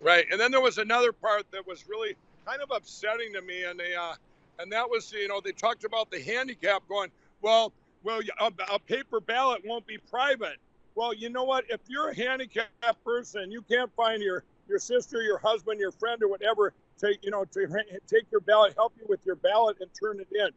Right, 0.00 0.26
and 0.30 0.40
then 0.40 0.50
there 0.50 0.60
was 0.60 0.78
another 0.78 1.12
part 1.12 1.50
that 1.50 1.66
was 1.66 1.88
really 1.88 2.14
kind 2.46 2.60
of 2.62 2.70
upsetting 2.70 3.32
to 3.32 3.42
me, 3.42 3.64
and 3.64 3.78
they 3.78 3.94
uh, 3.94 4.14
and 4.60 4.70
that 4.70 4.88
was 4.88 5.12
you 5.12 5.26
know 5.26 5.40
they 5.40 5.52
talked 5.52 5.84
about 5.84 6.10
the 6.10 6.20
handicap 6.20 6.82
going 6.88 7.10
well 7.40 7.72
well 8.04 8.20
a, 8.40 8.52
a 8.72 8.78
paper 8.78 9.20
ballot 9.20 9.62
won't 9.64 9.86
be 9.86 9.98
private. 9.98 10.58
Well, 10.94 11.14
you 11.14 11.30
know 11.30 11.44
what? 11.44 11.64
If 11.68 11.80
you're 11.88 12.10
a 12.10 12.14
handicapped 12.14 13.04
person, 13.04 13.50
you 13.50 13.62
can't 13.62 13.90
find 13.96 14.22
your 14.22 14.44
your 14.68 14.78
sister, 14.78 15.20
your 15.22 15.38
husband, 15.38 15.80
your 15.80 15.92
friend, 15.92 16.22
or 16.22 16.28
whatever 16.28 16.74
to 16.98 17.14
you 17.22 17.30
know 17.30 17.44
to 17.44 17.66
take 18.06 18.30
your 18.30 18.40
ballot, 18.40 18.74
help 18.76 18.92
you 18.98 19.06
with 19.08 19.24
your 19.24 19.36
ballot, 19.36 19.76
and 19.80 19.90
turn 20.00 20.20
it 20.20 20.28
in. 20.32 20.50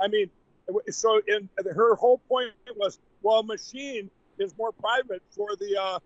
I 0.00 0.08
mean, 0.08 0.30
so 0.90 1.20
in 1.26 1.48
her 1.74 1.94
whole 1.94 2.18
point 2.28 2.52
was, 2.76 2.98
well, 3.22 3.40
a 3.40 3.42
machine 3.42 4.10
is 4.38 4.56
more 4.56 4.72
private 4.72 5.22
for 5.30 5.56
the 5.56 5.80
uh, 5.80 5.98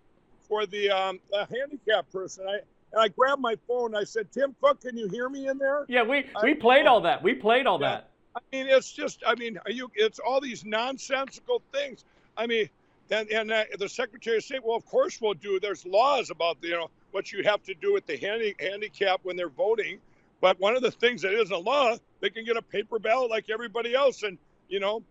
for 0.47 0.65
the 0.65 0.89
um, 0.89 1.19
the 1.31 1.47
handicapped 1.51 2.11
person. 2.11 2.45
I 2.47 2.59
and 2.93 3.01
I 3.01 3.07
grabbed 3.07 3.41
my 3.41 3.55
phone. 3.67 3.95
I 3.95 4.03
said, 4.03 4.31
Tim 4.31 4.55
Cook, 4.61 4.81
can 4.81 4.95
you 4.95 5.09
hear 5.09 5.27
me 5.27 5.47
in 5.47 5.57
there? 5.57 5.85
Yeah, 5.87 6.03
we 6.03 6.25
we 6.43 6.51
I, 6.51 6.53
played 6.53 6.85
all 6.85 7.01
that. 7.01 7.23
We 7.23 7.33
played 7.33 7.65
all 7.65 7.81
yeah. 7.81 7.89
that. 7.89 8.09
I 8.35 8.39
mean, 8.51 8.67
it's 8.67 8.91
just, 8.91 9.23
I 9.25 9.35
mean, 9.35 9.59
are 9.65 9.71
you, 9.71 9.91
it's 9.95 10.19
all 10.19 10.41
these 10.41 10.65
nonsensical 10.65 11.61
things. 11.71 12.03
I 12.35 12.47
mean, 12.47 12.69
and, 13.11 13.29
and 13.29 13.51
uh, 13.51 13.63
the 13.77 13.89
Secretary 13.89 14.37
of 14.37 14.43
State, 14.43 14.63
well, 14.63 14.75
of 14.75 14.85
course 14.85 15.21
we'll 15.21 15.35
do. 15.35 15.59
There's 15.59 15.85
laws 15.85 16.31
about, 16.31 16.57
you 16.61 16.71
know, 16.71 16.89
what 17.13 17.31
you 17.31 17.43
have 17.43 17.63
to 17.63 17.73
do 17.75 17.93
with 17.93 18.05
the 18.05 18.17
handy, 18.17 18.55
handicap 18.59 19.19
when 19.23 19.35
they're 19.35 19.49
voting. 19.49 19.99
But 20.41 20.59
one 20.59 20.75
of 20.75 20.81
the 20.81 20.91
things 20.91 21.21
that 21.21 21.33
is 21.33 21.51
a 21.51 21.57
law, 21.57 21.95
they 22.19 22.29
can 22.29 22.43
get 22.43 22.57
a 22.57 22.61
paper 22.61 22.99
ballot 22.99 23.29
like 23.29 23.49
everybody 23.49 23.95
else, 23.95 24.23
and 24.23 24.37
you 24.67 24.79
know, 24.79 25.03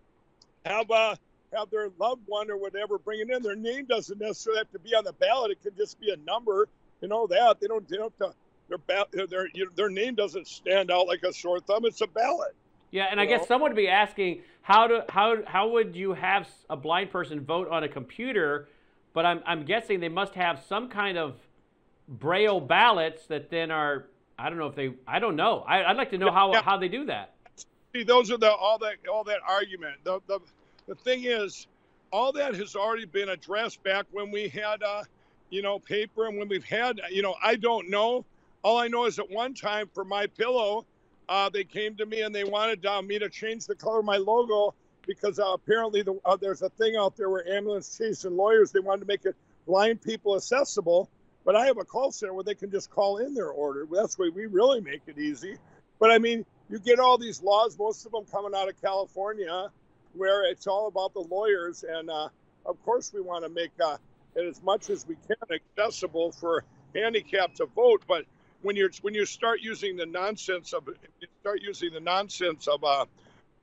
have 0.66 0.90
uh, 0.90 1.14
have 1.54 1.70
their 1.70 1.88
loved 1.98 2.22
one 2.26 2.50
or 2.50 2.56
whatever 2.56 2.98
bring 2.98 3.20
it 3.20 3.30
in. 3.30 3.42
Their 3.42 3.56
name 3.56 3.86
doesn't 3.86 4.20
necessarily 4.20 4.58
have 4.58 4.70
to 4.72 4.78
be 4.78 4.94
on 4.94 5.04
the 5.04 5.14
ballot; 5.14 5.52
it 5.52 5.62
can 5.62 5.74
just 5.76 5.98
be 6.00 6.10
a 6.10 6.16
number. 6.18 6.68
You 7.00 7.08
know 7.08 7.26
that 7.28 7.60
they 7.60 7.66
don't. 7.66 7.88
They 7.88 7.96
don't. 7.96 8.12
Uh, 8.20 8.32
their 8.68 8.78
ba- 8.78 9.06
their 9.28 9.48
their 9.74 9.88
name 9.88 10.14
doesn't 10.14 10.46
stand 10.46 10.90
out 10.90 11.06
like 11.06 11.22
a 11.22 11.32
sore 11.32 11.60
thumb. 11.60 11.86
It's 11.86 12.00
a 12.00 12.06
ballot. 12.06 12.54
Yeah, 12.90 13.06
and 13.10 13.18
I 13.18 13.24
know? 13.24 13.38
guess 13.38 13.48
someone 13.48 13.70
would 13.70 13.76
be 13.76 13.88
asking 13.88 14.42
how 14.60 14.86
to 14.86 15.04
how 15.08 15.36
how 15.46 15.68
would 15.68 15.96
you 15.96 16.12
have 16.12 16.48
a 16.68 16.76
blind 16.76 17.10
person 17.10 17.40
vote 17.40 17.68
on 17.68 17.84
a 17.84 17.88
computer? 17.88 18.68
But 19.14 19.24
I'm 19.24 19.40
I'm 19.46 19.64
guessing 19.64 20.00
they 20.00 20.10
must 20.10 20.34
have 20.34 20.62
some 20.68 20.88
kind 20.90 21.16
of 21.16 21.36
braille 22.12 22.60
ballots 22.60 23.26
that 23.26 23.50
then 23.50 23.70
are 23.70 24.06
I 24.38 24.48
don't 24.48 24.58
know 24.58 24.66
if 24.66 24.74
they 24.74 24.94
I 25.06 25.18
don't 25.18 25.36
know. 25.36 25.64
I, 25.66 25.88
would 25.88 25.96
like 25.96 26.10
to 26.10 26.18
know 26.18 26.30
how 26.30 26.52
how 26.62 26.76
they 26.76 26.88
do 26.88 27.06
that. 27.06 27.34
See, 27.94 28.04
those 28.04 28.30
are 28.30 28.38
the 28.38 28.52
all 28.52 28.78
that 28.78 28.96
all 29.10 29.24
that 29.24 29.40
argument. 29.46 29.96
The 30.04 30.20
the 30.26 30.40
the 30.86 30.94
thing 30.94 31.24
is, 31.24 31.66
all 32.10 32.32
that 32.32 32.54
has 32.54 32.74
already 32.76 33.04
been 33.04 33.30
addressed 33.30 33.82
back 33.82 34.06
when 34.10 34.30
we 34.30 34.48
had 34.48 34.82
uh, 34.82 35.04
you 35.50 35.62
know, 35.62 35.78
paper 35.78 36.26
and 36.26 36.38
when 36.38 36.48
we've 36.48 36.64
had 36.64 37.00
you 37.10 37.22
know, 37.22 37.36
I 37.42 37.56
don't 37.56 37.90
know. 37.90 38.24
All 38.62 38.78
I 38.78 38.88
know 38.88 39.06
is 39.06 39.18
at 39.18 39.30
one 39.30 39.54
time 39.54 39.90
for 39.92 40.04
MyPillow, 40.04 40.84
uh, 41.28 41.48
they 41.48 41.64
came 41.64 41.96
to 41.96 42.06
me 42.06 42.22
and 42.22 42.34
they 42.34 42.44
wanted 42.44 42.84
uh, 42.86 43.02
me 43.02 43.18
to 43.18 43.28
change 43.28 43.66
the 43.66 43.74
color 43.74 43.98
of 44.00 44.04
my 44.04 44.16
logo 44.16 44.74
because 45.06 45.38
uh, 45.38 45.52
apparently 45.52 46.02
the, 46.02 46.18
uh, 46.24 46.36
there's 46.36 46.62
a 46.62 46.68
thing 46.70 46.96
out 46.96 47.16
there 47.16 47.28
where 47.28 47.46
ambulance 47.48 47.98
chiefs 47.98 48.24
and 48.24 48.36
lawyers 48.36 48.70
they 48.70 48.80
wanted 48.80 49.00
to 49.00 49.06
make 49.06 49.24
it 49.24 49.34
blind 49.66 50.00
people 50.00 50.36
accessible 50.36 51.08
But 51.44 51.56
I 51.56 51.66
have 51.66 51.78
a 51.78 51.84
call 51.84 52.12
center 52.12 52.34
where 52.34 52.44
they 52.44 52.54
can 52.54 52.70
just 52.70 52.90
call 52.90 53.18
in 53.18 53.34
their 53.34 53.50
order. 53.50 53.86
That's 53.90 54.18
why 54.18 54.30
we 54.34 54.46
really 54.46 54.80
make 54.80 55.02
it 55.06 55.18
easy. 55.18 55.56
But 55.98 56.10
I 56.10 56.18
mean, 56.18 56.44
you 56.68 56.78
get 56.78 57.00
all 57.00 57.18
these 57.18 57.42
laws, 57.42 57.78
most 57.78 58.06
of 58.06 58.12
them 58.12 58.24
coming 58.30 58.52
out 58.56 58.68
of 58.68 58.80
California, 58.80 59.70
where 60.14 60.44
it's 60.44 60.66
all 60.66 60.86
about 60.86 61.14
the 61.14 61.20
lawyers. 61.20 61.84
And 61.88 62.10
uh, 62.10 62.28
of 62.64 62.82
course, 62.84 63.12
we 63.12 63.20
want 63.20 63.44
to 63.44 63.50
make 63.50 63.72
uh, 63.82 63.96
it 64.34 64.46
as 64.46 64.62
much 64.62 64.90
as 64.90 65.06
we 65.06 65.16
can 65.26 65.36
accessible 65.50 66.32
for 66.32 66.64
handicapped 66.94 67.56
to 67.56 67.66
vote. 67.66 68.02
But 68.06 68.24
when 68.62 68.76
you're 68.76 68.90
when 69.02 69.14
you 69.14 69.26
start 69.26 69.60
using 69.60 69.96
the 69.96 70.06
nonsense 70.06 70.72
of 70.72 70.88
you 71.20 71.28
start 71.40 71.60
using 71.62 71.92
the 71.92 72.00
nonsense 72.00 72.68
of 72.68 72.84
uh, 72.84 73.06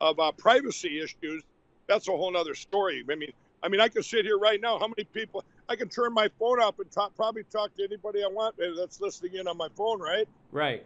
of 0.02 0.20
uh, 0.20 0.32
privacy 0.34 1.02
issues, 1.02 1.44
that's 1.88 2.08
a 2.08 2.12
whole 2.12 2.36
other 2.36 2.56
story. 2.56 3.04
I 3.10 3.16
mean, 3.16 3.32
I 3.64 3.70
mean, 3.70 3.82
I 3.82 3.88
can 3.88 4.04
sit 4.04 4.26
here 4.26 4.38
right 4.38 4.60
now. 4.62 4.80
How 4.80 4.88
many 4.88 5.06
people? 5.06 5.44
I 5.70 5.76
can 5.76 5.88
turn 5.88 6.14
my 6.14 6.28
phone 6.40 6.60
up 6.60 6.80
and 6.80 6.90
talk, 6.92 7.16
probably 7.16 7.44
talk 7.44 7.76
to 7.78 7.84
anybody 7.84 8.24
I 8.24 8.28
want 8.28 8.56
that's 8.76 9.00
listening 9.00 9.36
in 9.36 9.48
on 9.48 9.56
my 9.56 9.68
phone, 9.76 10.02
right? 10.02 10.28
Right. 10.52 10.84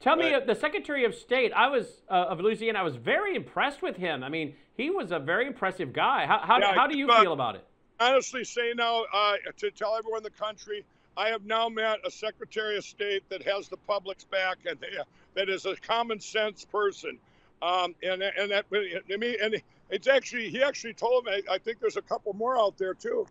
Tell 0.00 0.16
me, 0.16 0.34
uh, 0.34 0.40
the 0.40 0.54
Secretary 0.54 1.04
of 1.04 1.14
State, 1.14 1.52
I 1.52 1.68
was 1.68 2.02
uh, 2.10 2.26
of 2.28 2.40
Louisiana. 2.40 2.78
I 2.78 2.82
was 2.82 2.96
very 2.96 3.36
impressed 3.36 3.82
with 3.82 3.96
him. 3.96 4.24
I 4.24 4.28
mean, 4.28 4.54
he 4.76 4.90
was 4.90 5.12
a 5.12 5.18
very 5.18 5.46
impressive 5.46 5.92
guy. 5.92 6.26
How, 6.26 6.38
how, 6.38 6.58
yeah, 6.58 6.74
how 6.74 6.86
do 6.86 6.96
you 6.96 7.06
feel 7.06 7.32
about 7.32 7.54
it? 7.54 7.66
Honestly, 8.00 8.44
say 8.44 8.72
now 8.74 9.04
uh, 9.12 9.34
to 9.58 9.70
tell 9.70 9.94
everyone 9.96 10.18
in 10.18 10.24
the 10.24 10.30
country, 10.30 10.84
I 11.16 11.28
have 11.28 11.44
now 11.44 11.68
met 11.68 12.00
a 12.04 12.10
Secretary 12.10 12.76
of 12.76 12.84
State 12.84 13.22
that 13.28 13.42
has 13.44 13.68
the 13.68 13.76
public's 13.76 14.24
back 14.24 14.56
and 14.66 14.78
uh, 14.82 15.04
that 15.34 15.48
is 15.48 15.64
a 15.66 15.76
common 15.76 16.18
sense 16.18 16.64
person. 16.64 17.18
Um, 17.62 17.94
and 18.02 18.22
and 18.22 18.50
that 18.50 18.66
I 18.72 19.16
mean, 19.16 19.36
and 19.40 19.62
it's 19.90 20.08
actually 20.08 20.50
he 20.50 20.62
actually 20.62 20.94
told 20.94 21.26
me. 21.26 21.42
I 21.50 21.58
think 21.58 21.78
there's 21.78 21.96
a 21.96 22.02
couple 22.02 22.32
more 22.34 22.58
out 22.58 22.76
there 22.78 22.94
too. 22.94 23.26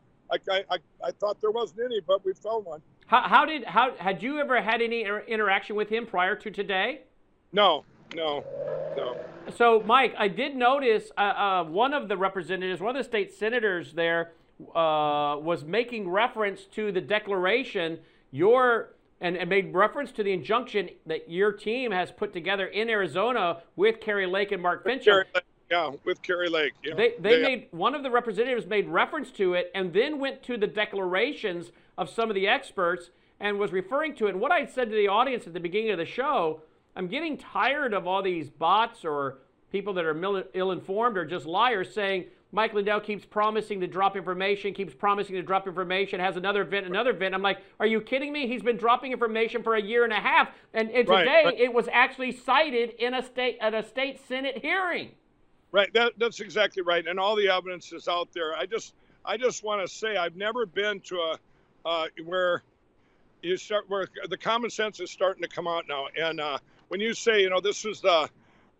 I, 0.49 0.63
I, 0.69 0.77
I 1.03 1.11
thought 1.11 1.41
there 1.41 1.51
wasn't 1.51 1.81
any, 1.85 1.99
but 1.99 2.23
we 2.25 2.33
found 2.33 2.65
one. 2.65 2.81
How, 3.07 3.27
how 3.27 3.45
did 3.45 3.63
how 3.65 3.95
had 3.97 4.23
you 4.23 4.39
ever 4.39 4.61
had 4.61 4.81
any 4.81 5.05
interaction 5.27 5.75
with 5.75 5.89
him 5.89 6.05
prior 6.05 6.35
to 6.35 6.51
today? 6.51 7.01
No, 7.51 7.85
no, 8.15 8.43
no. 8.95 9.17
So, 9.55 9.81
Mike, 9.85 10.15
I 10.17 10.27
did 10.27 10.55
notice 10.55 11.11
uh, 11.17 11.21
uh, 11.21 11.63
one 11.65 11.93
of 11.93 12.07
the 12.07 12.17
representatives, 12.17 12.81
one 12.81 12.95
of 12.95 12.99
the 12.99 13.07
state 13.07 13.33
senators 13.33 13.93
there, 13.93 14.31
uh, 14.75 15.37
was 15.37 15.63
making 15.63 16.09
reference 16.09 16.63
to 16.75 16.91
the 16.91 17.01
declaration 17.01 17.99
your 18.31 18.95
and, 19.21 19.37
and, 19.37 19.49
made 19.49 19.73
reference 19.73 20.11
to 20.13 20.23
the 20.23 20.31
injunction 20.31 20.89
that 21.05 21.29
your 21.29 21.51
team 21.51 21.91
has 21.91 22.11
put 22.11 22.33
together 22.33 22.65
in 22.65 22.89
Arizona 22.89 23.61
with 23.75 24.01
Kari 24.01 24.25
Lake 24.25 24.51
and 24.51 24.61
Mark 24.61 24.85
Finchem. 24.85 25.23
Yeah, 25.73 25.89
with 26.03 26.21
Kari 26.21 26.49
Lake. 26.49 26.73
Yeah. 26.83 26.93
They, 26.93 27.13
they, 27.19 27.37
they 27.37 27.41
made 27.41 27.67
one 27.71 27.95
of 27.95 28.03
the 28.03 28.11
representatives 28.11 28.67
made 28.67 28.87
reference 28.87 29.31
to 29.31 29.55
it 29.55 29.71
and 29.73 29.91
then 29.91 30.19
went 30.19 30.43
to 30.43 30.55
the 30.55 30.67
declarations 30.67 31.71
of 31.97 32.11
some 32.11 32.29
of 32.29 32.35
the 32.35 32.47
experts 32.47 33.09
and 33.39 33.57
was 33.57 33.71
referring 33.71 34.13
to 34.17 34.27
it. 34.27 34.31
And 34.31 34.39
what 34.39 34.51
I 34.51 34.67
said 34.67 34.91
to 34.91 34.95
the 34.95 35.07
audience 35.07 35.47
at 35.47 35.53
the 35.53 35.59
beginning 35.59 35.89
of 35.89 35.97
the 35.97 36.05
show, 36.05 36.61
I'm 36.95 37.07
getting 37.07 37.37
tired 37.37 37.91
of 37.95 38.05
all 38.05 38.21
these 38.21 38.51
bots 38.51 39.03
or 39.03 39.39
people 39.71 39.95
that 39.95 40.05
are 40.05 40.45
ill 40.53 40.71
informed 40.71 41.17
or 41.17 41.25
just 41.25 41.47
liars 41.47 41.91
saying 41.91 42.25
Mike 42.51 42.75
Lindell 42.75 42.99
keeps 42.99 43.25
promising 43.25 43.79
to 43.81 43.87
drop 43.87 44.15
information, 44.15 44.75
keeps 44.75 44.93
promising 44.93 45.33
to 45.37 45.41
drop 45.41 45.67
information, 45.67 46.19
has 46.19 46.37
another 46.37 46.61
event, 46.61 46.85
another 46.85 47.09
event. 47.09 47.33
I'm 47.33 47.41
like, 47.41 47.57
are 47.79 47.87
you 47.87 47.99
kidding 47.99 48.31
me? 48.31 48.47
He's 48.47 48.61
been 48.61 48.77
dropping 48.77 49.11
information 49.11 49.63
for 49.63 49.73
a 49.73 49.81
year 49.81 50.03
and 50.03 50.13
a 50.13 50.19
half, 50.19 50.49
and, 50.71 50.91
and 50.91 51.07
today 51.07 51.41
right. 51.45 51.59
it 51.59 51.73
was 51.73 51.89
actually 51.91 52.31
cited 52.31 52.91
in 52.99 53.15
a 53.15 53.23
state 53.23 53.57
at 53.59 53.73
a 53.73 53.81
state 53.81 54.19
senate 54.27 54.59
hearing. 54.59 55.13
Right, 55.73 55.91
that, 55.93 56.13
that's 56.19 56.39
exactly 56.39 56.83
right, 56.83 57.05
and 57.07 57.19
all 57.19 57.35
the 57.35 57.49
evidence 57.49 57.91
is 57.93 58.07
out 58.07 58.29
there. 58.31 58.55
I 58.55 58.67
just, 58.67 58.93
I 59.25 59.37
just 59.37 59.63
want 59.63 59.81
to 59.81 59.91
say, 59.91 60.15
I've 60.15 60.35
never 60.35 60.67
been 60.67 60.99
to 61.01 61.15
a 61.15 61.37
uh, 61.85 62.05
where 62.25 62.63
you 63.41 63.57
start 63.57 63.89
where 63.89 64.07
the 64.29 64.37
common 64.37 64.69
sense 64.69 64.99
is 64.99 65.11
starting 65.11 65.41
to 65.41 65.49
come 65.49 65.67
out 65.67 65.85
now. 65.89 66.05
And 66.15 66.39
uh, 66.39 66.59
when 66.89 67.01
you 67.01 67.13
say, 67.15 67.41
you 67.41 67.49
know, 67.49 67.59
this 67.59 67.85
is 67.85 68.01
the 68.01 68.29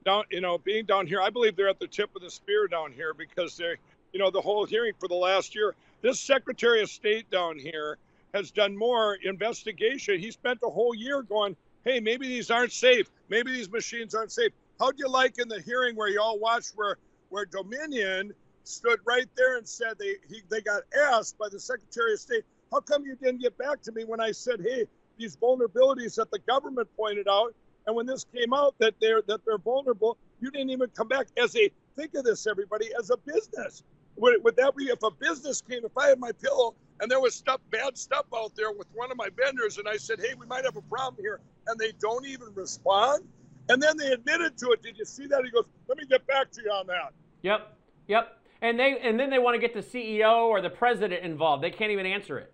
down, 0.05 0.25
you 0.29 0.39
know, 0.39 0.59
being 0.59 0.85
down 0.85 1.07
here, 1.07 1.19
I 1.19 1.31
believe 1.31 1.55
they're 1.55 1.67
at 1.67 1.79
the 1.79 1.87
tip 1.87 2.15
of 2.15 2.21
the 2.21 2.29
spear 2.29 2.67
down 2.67 2.91
here 2.91 3.13
because 3.13 3.57
they're, 3.57 3.77
you 4.13 4.19
know, 4.19 4.29
the 4.29 4.41
whole 4.41 4.65
hearing 4.65 4.93
for 4.99 5.07
the 5.07 5.15
last 5.15 5.55
year. 5.55 5.75
This 6.01 6.19
Secretary 6.19 6.81
of 6.83 6.89
State 6.89 7.29
down 7.31 7.57
here 7.57 7.97
has 8.33 8.51
done 8.51 8.77
more 8.77 9.15
investigation. 9.23 10.19
He 10.19 10.31
spent 10.31 10.59
a 10.63 10.69
whole 10.69 10.93
year 10.93 11.23
going, 11.23 11.55
hey, 11.85 11.99
maybe 11.99 12.27
these 12.27 12.51
aren't 12.51 12.71
safe. 12.71 13.09
Maybe 13.29 13.51
these 13.51 13.69
machines 13.71 14.15
aren't 14.15 14.31
safe. 14.31 14.51
How'd 14.79 14.97
you 14.97 15.07
like 15.07 15.37
in 15.39 15.47
the 15.47 15.61
hearing 15.61 15.95
where 15.95 16.09
you 16.09 16.21
all 16.21 16.39
watched 16.39 16.71
where 16.75 16.97
where 17.29 17.45
Dominion 17.45 18.33
stood 18.63 18.99
right 19.05 19.27
there 19.35 19.57
and 19.57 19.67
said 19.67 19.93
they 19.99 20.15
he, 20.29 20.41
they 20.49 20.61
got 20.61 20.83
asked 21.11 21.37
by 21.37 21.47
the 21.49 21.59
Secretary 21.59 22.13
of 22.13 22.19
State, 22.19 22.43
how 22.71 22.79
come 22.79 23.05
you 23.05 23.15
didn't 23.15 23.41
get 23.41 23.57
back 23.57 23.81
to 23.83 23.91
me 23.91 24.03
when 24.03 24.19
I 24.19 24.31
said, 24.31 24.61
hey, 24.61 24.85
these 25.17 25.37
vulnerabilities 25.37 26.15
that 26.15 26.31
the 26.31 26.39
government 26.47 26.87
pointed 26.97 27.27
out, 27.27 27.53
and 27.85 27.95
when 27.95 28.05
this 28.05 28.25
came 28.35 28.53
out 28.53 28.75
that 28.79 28.95
they're 28.99 29.21
that 29.27 29.41
they're 29.45 29.57
vulnerable, 29.57 30.17
you 30.41 30.49
didn't 30.51 30.71
even 30.71 30.89
come 30.89 31.07
back 31.07 31.27
as 31.37 31.55
a 31.55 31.69
think 31.95 32.13
of 32.15 32.23
this, 32.23 32.47
everybody, 32.47 32.89
as 32.99 33.09
a 33.09 33.17
business. 33.17 33.83
Would, 34.17 34.43
would 34.43 34.55
that 34.57 34.75
be 34.75 34.85
if 34.85 35.01
a 35.03 35.11
business 35.11 35.61
came, 35.61 35.85
if 35.85 35.97
I 35.97 36.09
had 36.09 36.19
MyPillow 36.19 36.75
and 36.99 37.09
there 37.09 37.19
was 37.19 37.35
stuff, 37.35 37.61
bad 37.71 37.97
stuff 37.97 38.25
out 38.35 38.55
there 38.55 38.71
with 38.71 38.87
one 38.93 39.11
of 39.11 39.17
my 39.17 39.29
vendors, 39.35 39.77
and 39.79 39.87
I 39.87 39.97
said, 39.97 40.19
hey, 40.19 40.35
we 40.39 40.45
might 40.45 40.65
have 40.65 40.77
a 40.77 40.81
problem 40.81 41.15
here, 41.19 41.39
and 41.67 41.79
they 41.79 41.93
don't 41.99 42.25
even 42.25 42.47
respond? 42.53 43.23
And 43.69 43.81
then 43.81 43.97
they 43.97 44.11
admitted 44.11 44.57
to 44.57 44.71
it. 44.71 44.81
Did 44.81 44.97
you 44.97 45.05
see 45.05 45.25
that? 45.27 45.43
He 45.43 45.51
goes, 45.51 45.65
let 45.87 45.97
me 45.97 46.05
get 46.05 46.25
back 46.27 46.51
to 46.51 46.61
you 46.61 46.69
on 46.69 46.87
that. 46.87 47.13
Yep, 47.43 47.77
yep. 48.07 48.39
And 48.61 48.79
they 48.79 48.97
and 48.99 49.19
then 49.19 49.29
they 49.29 49.39
want 49.39 49.55
to 49.55 49.59
get 49.59 49.73
the 49.73 49.81
CEO 49.81 50.45
or 50.45 50.61
the 50.61 50.69
president 50.69 51.23
involved. 51.23 51.63
They 51.63 51.71
can't 51.71 51.91
even 51.91 52.05
answer 52.05 52.37
it. 52.37 52.53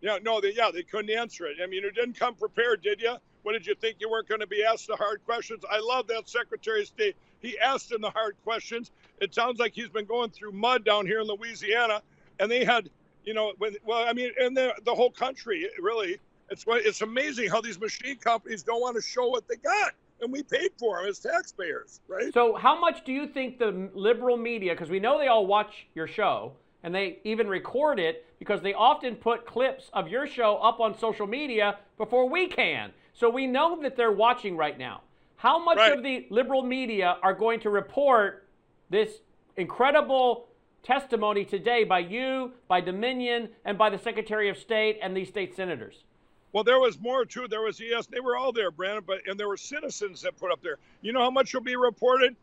Yeah, 0.00 0.18
no, 0.22 0.40
they, 0.40 0.52
yeah, 0.54 0.70
they 0.72 0.82
couldn't 0.82 1.10
answer 1.10 1.46
it. 1.46 1.56
I 1.62 1.66
mean, 1.66 1.82
you 1.82 1.90
didn't 1.90 2.18
come 2.18 2.34
prepared, 2.34 2.82
did 2.82 3.00
you? 3.00 3.16
What 3.42 3.52
did 3.52 3.66
you 3.66 3.74
think 3.74 3.96
you 3.98 4.10
weren't 4.10 4.28
going 4.28 4.40
to 4.40 4.46
be 4.46 4.62
asked 4.62 4.86
the 4.86 4.96
hard 4.96 5.24
questions? 5.24 5.64
I 5.68 5.80
love 5.80 6.06
that 6.08 6.28
Secretary 6.28 6.82
of 6.82 6.86
State. 6.86 7.16
He 7.40 7.58
asked 7.58 7.90
him 7.90 8.00
the 8.00 8.10
hard 8.10 8.36
questions. 8.44 8.90
It 9.20 9.34
sounds 9.34 9.58
like 9.58 9.72
he's 9.74 9.88
been 9.88 10.04
going 10.04 10.30
through 10.30 10.52
mud 10.52 10.84
down 10.84 11.06
here 11.06 11.20
in 11.20 11.26
Louisiana, 11.26 12.02
and 12.38 12.50
they 12.50 12.64
had, 12.64 12.90
you 13.24 13.34
know, 13.34 13.54
when 13.58 13.76
well, 13.84 14.06
I 14.06 14.12
mean, 14.12 14.32
in 14.40 14.54
the 14.54 14.74
the 14.84 14.94
whole 14.94 15.10
country, 15.10 15.68
really, 15.80 16.18
it's 16.50 16.64
it's 16.68 17.00
amazing 17.00 17.48
how 17.48 17.60
these 17.60 17.80
machine 17.80 18.16
companies 18.16 18.62
don't 18.62 18.80
want 18.80 18.96
to 18.96 19.02
show 19.02 19.28
what 19.28 19.48
they 19.48 19.56
got 19.56 19.94
and 20.20 20.32
we 20.32 20.42
paid 20.42 20.70
for 20.78 20.98
them 20.98 21.08
as 21.08 21.18
taxpayers, 21.18 22.00
right? 22.08 22.32
So, 22.32 22.54
how 22.56 22.78
much 22.78 23.04
do 23.04 23.12
you 23.12 23.26
think 23.26 23.58
the 23.58 23.90
liberal 23.94 24.36
media, 24.36 24.72
because 24.72 24.90
we 24.90 25.00
know 25.00 25.18
they 25.18 25.28
all 25.28 25.46
watch 25.46 25.86
your 25.94 26.06
show 26.06 26.52
and 26.82 26.94
they 26.94 27.18
even 27.24 27.48
record 27.48 27.98
it 27.98 28.24
because 28.38 28.62
they 28.62 28.74
often 28.74 29.16
put 29.16 29.46
clips 29.46 29.90
of 29.92 30.08
your 30.08 30.26
show 30.26 30.56
up 30.56 30.80
on 30.80 30.96
social 30.96 31.26
media 31.26 31.78
before 31.96 32.28
we 32.28 32.46
can. 32.46 32.92
So, 33.12 33.28
we 33.28 33.46
know 33.46 33.80
that 33.82 33.96
they're 33.96 34.12
watching 34.12 34.56
right 34.56 34.78
now. 34.78 35.02
How 35.36 35.58
much 35.58 35.78
right. 35.78 35.96
of 35.96 36.02
the 36.02 36.26
liberal 36.30 36.62
media 36.62 37.16
are 37.22 37.34
going 37.34 37.60
to 37.60 37.70
report 37.70 38.46
this 38.90 39.20
incredible 39.56 40.48
testimony 40.82 41.44
today 41.44 41.84
by 41.84 42.00
you, 42.00 42.52
by 42.66 42.80
Dominion, 42.80 43.50
and 43.64 43.78
by 43.78 43.90
the 43.90 43.98
Secretary 43.98 44.48
of 44.48 44.56
State 44.56 44.98
and 45.00 45.16
these 45.16 45.28
state 45.28 45.54
senators? 45.54 46.04
Well, 46.52 46.64
there 46.64 46.80
was 46.80 46.98
more 46.98 47.24
too. 47.24 47.46
There 47.48 47.60
was 47.60 47.78
yes, 47.78 48.06
they 48.06 48.20
were 48.20 48.36
all 48.36 48.52
there, 48.52 48.70
Brannon, 48.70 49.04
but 49.06 49.20
and 49.26 49.38
there 49.38 49.48
were 49.48 49.56
citizens 49.56 50.22
that 50.22 50.38
put 50.38 50.50
up 50.50 50.62
there. 50.62 50.78
You 51.02 51.12
know 51.12 51.20
how 51.20 51.30
much 51.30 51.52
will 51.52 51.60
be 51.60 51.76
reported? 51.76 52.34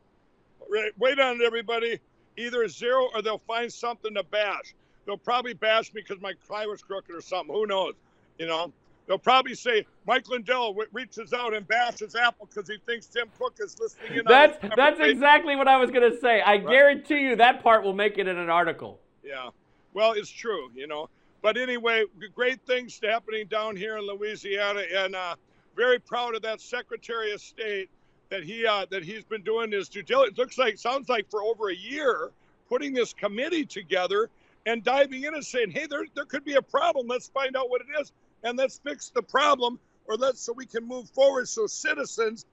Wait 0.97 1.19
on 1.19 1.41
it, 1.41 1.43
everybody. 1.43 1.99
Either 2.37 2.67
zero 2.67 3.09
or 3.13 3.21
they'll 3.21 3.41
find 3.47 3.71
something 3.71 4.13
to 4.13 4.23
bash. 4.23 4.75
They'll 5.05 5.17
probably 5.17 5.53
bash 5.53 5.93
me 5.93 6.01
because 6.01 6.21
my 6.21 6.33
tie 6.47 6.65
was 6.65 6.81
crooked 6.81 7.15
or 7.15 7.21
something. 7.21 7.53
Who 7.53 7.65
knows? 7.65 7.93
You 8.37 8.47
know, 8.47 8.73
they'll 9.07 9.17
probably 9.17 9.55
say 9.55 9.85
Mike 10.05 10.27
Lindell 10.27 10.75
reaches 10.91 11.33
out 11.33 11.53
and 11.53 11.67
bashes 11.67 12.15
Apple 12.15 12.47
because 12.53 12.69
he 12.69 12.77
thinks 12.85 13.05
Tim 13.05 13.27
Cook 13.39 13.55
is 13.59 13.77
listening 13.79 14.19
in. 14.19 14.25
That's 14.27 14.57
that's 14.75 14.99
exactly 14.99 15.55
what 15.55 15.67
I 15.67 15.77
was 15.77 15.91
going 15.91 16.11
to 16.11 16.19
say. 16.19 16.41
I 16.41 16.53
right. 16.53 16.67
guarantee 16.67 17.21
you 17.21 17.35
that 17.37 17.63
part 17.63 17.83
will 17.83 17.93
make 17.93 18.17
it 18.17 18.27
in 18.27 18.37
an 18.37 18.49
article. 18.49 18.99
Yeah, 19.23 19.49
well, 19.93 20.13
it's 20.13 20.29
true. 20.29 20.69
You 20.75 20.87
know, 20.87 21.09
but 21.45 21.57
anyway, 21.57 22.03
great 22.33 22.59
things 22.65 22.99
happening 23.03 23.45
down 23.45 23.75
here 23.75 23.99
in 23.99 24.07
Louisiana, 24.07 24.81
and 24.91 25.15
uh, 25.15 25.35
very 25.75 25.99
proud 25.99 26.33
of 26.33 26.41
that 26.41 26.59
Secretary 26.59 27.33
of 27.33 27.39
State 27.39 27.87
that 28.31 28.43
he 28.43 28.65
uh, 28.65 28.87
that 28.89 29.03
he's 29.03 29.23
been 29.23 29.43
doing 29.43 29.71
his 29.71 29.87
due 29.87 30.01
diligence. 30.01 30.39
Looks 30.39 30.57
like 30.57 30.79
sounds 30.79 31.07
like 31.07 31.29
for 31.29 31.43
over 31.43 31.69
a 31.69 31.75
year, 31.75 32.31
putting 32.67 32.95
this 32.95 33.13
committee 33.13 33.63
together 33.63 34.31
and 34.65 34.83
diving 34.83 35.23
in 35.23 35.35
and 35.35 35.45
saying, 35.45 35.69
hey, 35.69 35.85
there 35.85 36.05
there 36.15 36.25
could 36.25 36.43
be 36.43 36.55
a 36.55 36.63
problem. 36.63 37.05
Let's 37.05 37.27
find 37.27 37.55
out 37.55 37.69
what 37.69 37.81
it 37.81 38.01
is 38.01 38.11
and 38.43 38.57
let's 38.57 38.79
fix 38.79 39.11
the 39.11 39.21
problem, 39.21 39.79
or 40.07 40.15
let's 40.15 40.41
so 40.41 40.51
we 40.51 40.65
can 40.65 40.83
move 40.87 41.07
forward. 41.11 41.47
So 41.47 41.67
citizens 41.67 42.47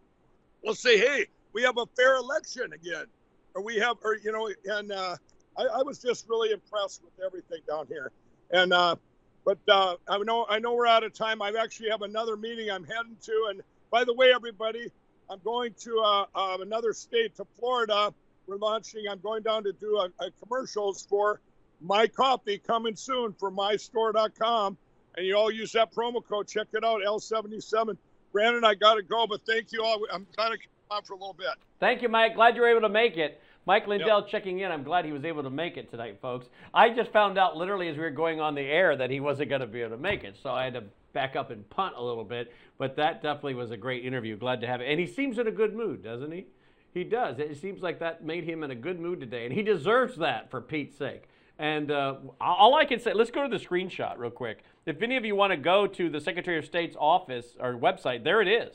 will 0.63 0.75
say, 0.75 0.99
hey, 0.99 1.29
we 1.55 1.63
have 1.63 1.79
a 1.79 1.87
fair 1.97 2.17
election 2.17 2.75
again, 2.75 3.07
or 3.55 3.63
we 3.63 3.77
have, 3.77 3.97
or 4.05 4.19
you 4.23 4.33
know, 4.33 4.51
and 4.67 4.93
uh, 4.93 5.17
I, 5.57 5.63
I 5.63 5.83
was 5.83 5.99
just 5.99 6.29
really 6.29 6.51
impressed 6.51 7.03
with 7.03 7.25
everything 7.25 7.61
down 7.67 7.87
here. 7.87 8.13
And 8.53 8.73
uh, 8.73 8.97
but 9.45 9.59
uh, 9.69 9.97
I 10.09 10.19
know 10.19 10.47
I 10.49 10.59
know 10.59 10.75
we're 10.75 10.87
out 10.87 11.05
of 11.05 11.13
time. 11.15 11.43
I 11.43 11.53
actually 11.59 11.91
have 11.91 12.03
another 12.03 12.37
meeting 12.37 12.71
I'm 12.71 12.85
heading 12.85 13.17
to. 13.23 13.47
And 13.51 13.63
by 13.91 14.05
the 14.05 14.15
way, 14.15 14.33
everybody, 14.35 14.91
I'm 15.31 15.41
going 15.45 15.75
to 15.81 15.99
uh, 15.99 16.25
uh, 16.35 16.59
another 16.61 16.93
state, 16.93 17.37
to 17.37 17.47
Florida. 17.59 18.13
We're 18.47 18.57
launching. 18.57 19.05
I'm 19.11 19.21
going 19.21 19.43
down 19.43 19.65
to 19.65 19.73
do 19.73 19.97
a, 19.97 20.25
a 20.25 20.31
commercials 20.43 21.07
for 21.09 21.41
my 21.81 22.07
coffee 22.07 22.59
coming 22.59 22.97
soon 22.97 23.33
for 23.33 23.51
mystore.com. 23.51 24.77
and 25.17 25.27
you 25.27 25.37
all 25.37 25.51
use 25.51 25.73
that 25.73 25.93
promo 25.93 26.25
code. 26.25 26.49
Check 26.49 26.69
it 26.73 26.85
out, 26.85 27.01
L77. 27.07 27.97
Brannon, 28.33 28.65
I 28.65 28.75
got 28.75 28.95
to 28.95 29.03
go, 29.03 29.27
but 29.27 29.41
thank 29.47 29.73
you 29.73 29.83
all. 29.85 30.01
I'm 30.13 30.27
kind 30.37 30.55
of 30.55 30.61
on 30.91 31.03
for 31.03 31.15
a 31.15 31.17
little 31.17 31.35
bit. 31.35 31.49
Thank 31.81 32.03
you, 32.03 32.09
Mike. 32.09 32.35
Glad 32.35 32.57
you 32.57 32.63
were 32.63 32.69
able 32.69 32.83
to 32.83 32.89
make 32.89 33.17
it. 33.17 33.41
Mike 33.65 33.87
Lindell 33.87 34.21
yep. 34.21 34.29
checking 34.29 34.61
in. 34.61 34.73
I'm 34.73 34.83
glad 34.83 35.05
he 35.05 35.13
was 35.13 35.25
able 35.25 35.43
to 35.43 35.51
make 35.51 35.77
it 35.77 35.91
tonight, 35.91 36.19
folks. 36.21 36.49
I 36.75 36.91
just 36.91 37.13
found 37.13 37.39
out 37.39 37.57
literally 37.57 37.89
as 37.89 37.97
we 37.97 38.03
were 38.03 38.11
going 38.11 38.41
on 38.41 38.55
the 38.55 38.63
air 38.63 38.97
that 38.97 39.11
he 39.11 39.21
wasn't 39.21 39.51
going 39.51 39.61
to 39.61 39.67
be 39.67 39.81
able 39.81 39.97
to 39.97 40.03
make 40.03 40.25
it, 40.25 40.37
so 40.43 40.51
I 40.51 40.65
had 40.65 40.75
to 40.75 40.85
back 41.13 41.37
up 41.37 41.51
and 41.51 41.69
punt 41.71 41.95
a 41.97 42.03
little 42.03 42.25
bit. 42.25 42.53
But 42.79 42.97
that 42.97 43.23
definitely 43.23 43.55
was 43.55 43.71
a 43.71 43.77
great 43.77 44.05
interview. 44.05 44.37
Glad 44.37 44.61
to 44.63 44.67
have 44.67 44.81
it. 44.81 44.91
And 44.91 44.99
he 44.99 45.07
seems 45.07 45.39
in 45.39 45.47
a 45.47 45.53
good 45.53 45.75
mood, 45.75 46.03
doesn't 46.03 46.33
he? 46.33 46.47
He 46.93 47.05
does. 47.05 47.39
It 47.39 47.57
seems 47.61 47.83
like 47.83 48.01
that 48.01 48.25
made 48.25 48.45
him 48.45 48.63
in 48.63 48.71
a 48.71 48.75
good 48.75 49.01
mood 49.01 49.21
today, 49.21 49.45
and 49.45 49.55
he 49.55 49.63
deserves 49.63 50.17
that 50.19 50.51
for 50.51 50.61
Pete's 50.61 50.97
sake. 50.97 51.25
And 51.59 51.91
uh, 51.91 52.17
all 52.41 52.75
I 52.75 52.85
can 52.85 52.99
say, 52.99 53.15
let's 53.15 53.31
go 53.31 53.49
to 53.49 53.59
the 53.59 53.65
screenshot 53.65 54.19
real 54.19 54.31
quick. 54.31 54.65
If 54.85 55.01
any 55.01 55.17
of 55.17 55.25
you 55.25 55.37
want 55.37 55.53
to 55.53 55.57
go 55.57 55.87
to 55.87 56.11
the 56.11 56.21
Secretary 56.21 56.59
of 56.59 56.65
State's 56.65 56.97
office 56.99 57.57
or 57.61 57.75
website, 57.75 58.25
there 58.25 58.43
it 58.43 58.49
is 58.49 58.75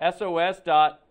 sos.la.gov. 0.00 1.02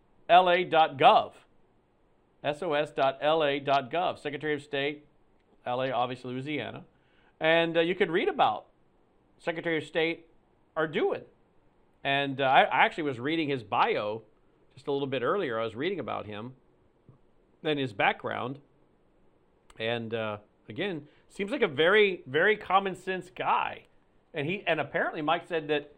sos.la.gov. 2.44 4.20
Secretary 4.20 4.54
of 4.54 4.62
State, 4.62 5.06
LA, 5.66 5.90
obviously 5.92 6.34
Louisiana. 6.34 6.84
And 7.40 7.78
uh, 7.78 7.82
you 7.82 7.96
can 7.96 8.12
read 8.12 8.30
about 8.30 8.66
Secretary 9.38 9.78
of 9.78 9.84
State 9.84 10.28
are 10.76 10.88
doing. 10.88 11.22
And 12.04 12.42
uh, 12.42 12.46
I, 12.46 12.64
I 12.64 12.86
actually 12.86 13.04
was 13.04 13.20
reading 13.20 13.50
his 13.50 13.64
bio 13.64 14.24
just 14.74 14.88
a 14.88 14.92
little 14.92 15.08
bit 15.08 15.22
earlier. 15.22 15.60
I 15.60 15.64
was 15.64 15.76
reading 15.76 16.00
about 16.00 16.26
him 16.26 16.54
and 17.64 17.78
his 17.78 17.94
background. 17.94 18.60
And 19.78 20.14
uh, 20.14 20.38
again, 20.68 21.04
seems 21.30 21.52
like 21.52 21.62
a 21.62 21.68
very, 21.68 22.22
very 22.26 22.56
common 22.56 22.96
sense 22.96 23.30
guy. 23.36 23.84
And 24.34 24.48
he 24.48 24.64
and 24.68 24.80
apparently 24.80 25.22
Mike 25.22 25.48
said 25.48 25.68
that 25.70 25.92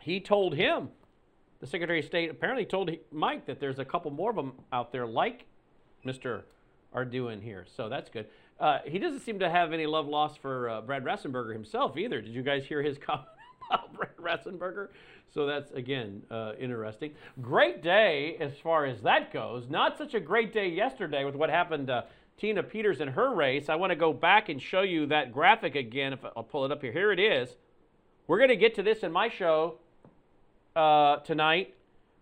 he 0.00 0.20
told 0.20 0.54
him, 0.54 0.88
the 1.60 1.66
Secretary 1.66 2.00
of 2.00 2.04
State 2.04 2.30
apparently 2.30 2.64
told 2.64 2.90
Mike 3.10 3.46
that 3.46 3.60
there's 3.60 3.78
a 3.78 3.84
couple 3.84 4.10
more 4.10 4.30
of 4.30 4.36
them 4.36 4.52
out 4.72 4.92
there 4.92 5.06
like 5.06 5.46
Mr. 6.04 6.42
Ardoin 6.94 7.42
here. 7.42 7.66
So 7.76 7.88
that's 7.88 8.08
good. 8.10 8.26
Uh, 8.60 8.78
he 8.84 8.98
doesn't 8.98 9.20
seem 9.20 9.38
to 9.38 9.50
have 9.50 9.72
any 9.72 9.86
love 9.86 10.06
lost 10.06 10.40
for 10.40 10.68
uh, 10.68 10.80
Brad 10.80 11.04
Raffensperger 11.04 11.52
himself 11.52 11.96
either. 11.96 12.20
Did 12.20 12.32
you 12.32 12.42
guys 12.42 12.64
hear 12.64 12.82
his 12.82 12.98
comment 13.06 13.28
about 13.68 13.94
Brad 13.94 14.16
Raffensperger? 14.16 14.88
So 15.32 15.46
that's, 15.46 15.70
again, 15.72 16.22
uh, 16.30 16.52
interesting. 16.58 17.12
Great 17.40 17.82
day 17.82 18.36
as 18.40 18.52
far 18.62 18.86
as 18.86 19.02
that 19.02 19.32
goes. 19.32 19.68
Not 19.68 19.98
such 19.98 20.14
a 20.14 20.20
great 20.20 20.52
day 20.52 20.68
yesterday 20.68 21.24
with 21.24 21.34
what 21.34 21.50
happened 21.50 21.88
to 21.88 22.04
Tina 22.38 22.62
Peters 22.62 23.00
in 23.00 23.08
her 23.08 23.34
race. 23.34 23.68
I 23.68 23.74
want 23.74 23.90
to 23.90 23.96
go 23.96 24.12
back 24.12 24.48
and 24.48 24.62
show 24.62 24.82
you 24.82 25.06
that 25.06 25.32
graphic 25.32 25.74
again. 25.74 26.12
If 26.12 26.20
I'll 26.36 26.42
pull 26.42 26.64
it 26.64 26.72
up 26.72 26.80
here. 26.80 26.92
Here 26.92 27.12
it 27.12 27.20
is. 27.20 27.56
We're 28.26 28.38
going 28.38 28.50
to 28.50 28.56
get 28.56 28.74
to 28.76 28.82
this 28.82 29.00
in 29.00 29.12
my 29.12 29.28
show 29.28 29.78
uh, 30.76 31.16
tonight 31.18 31.74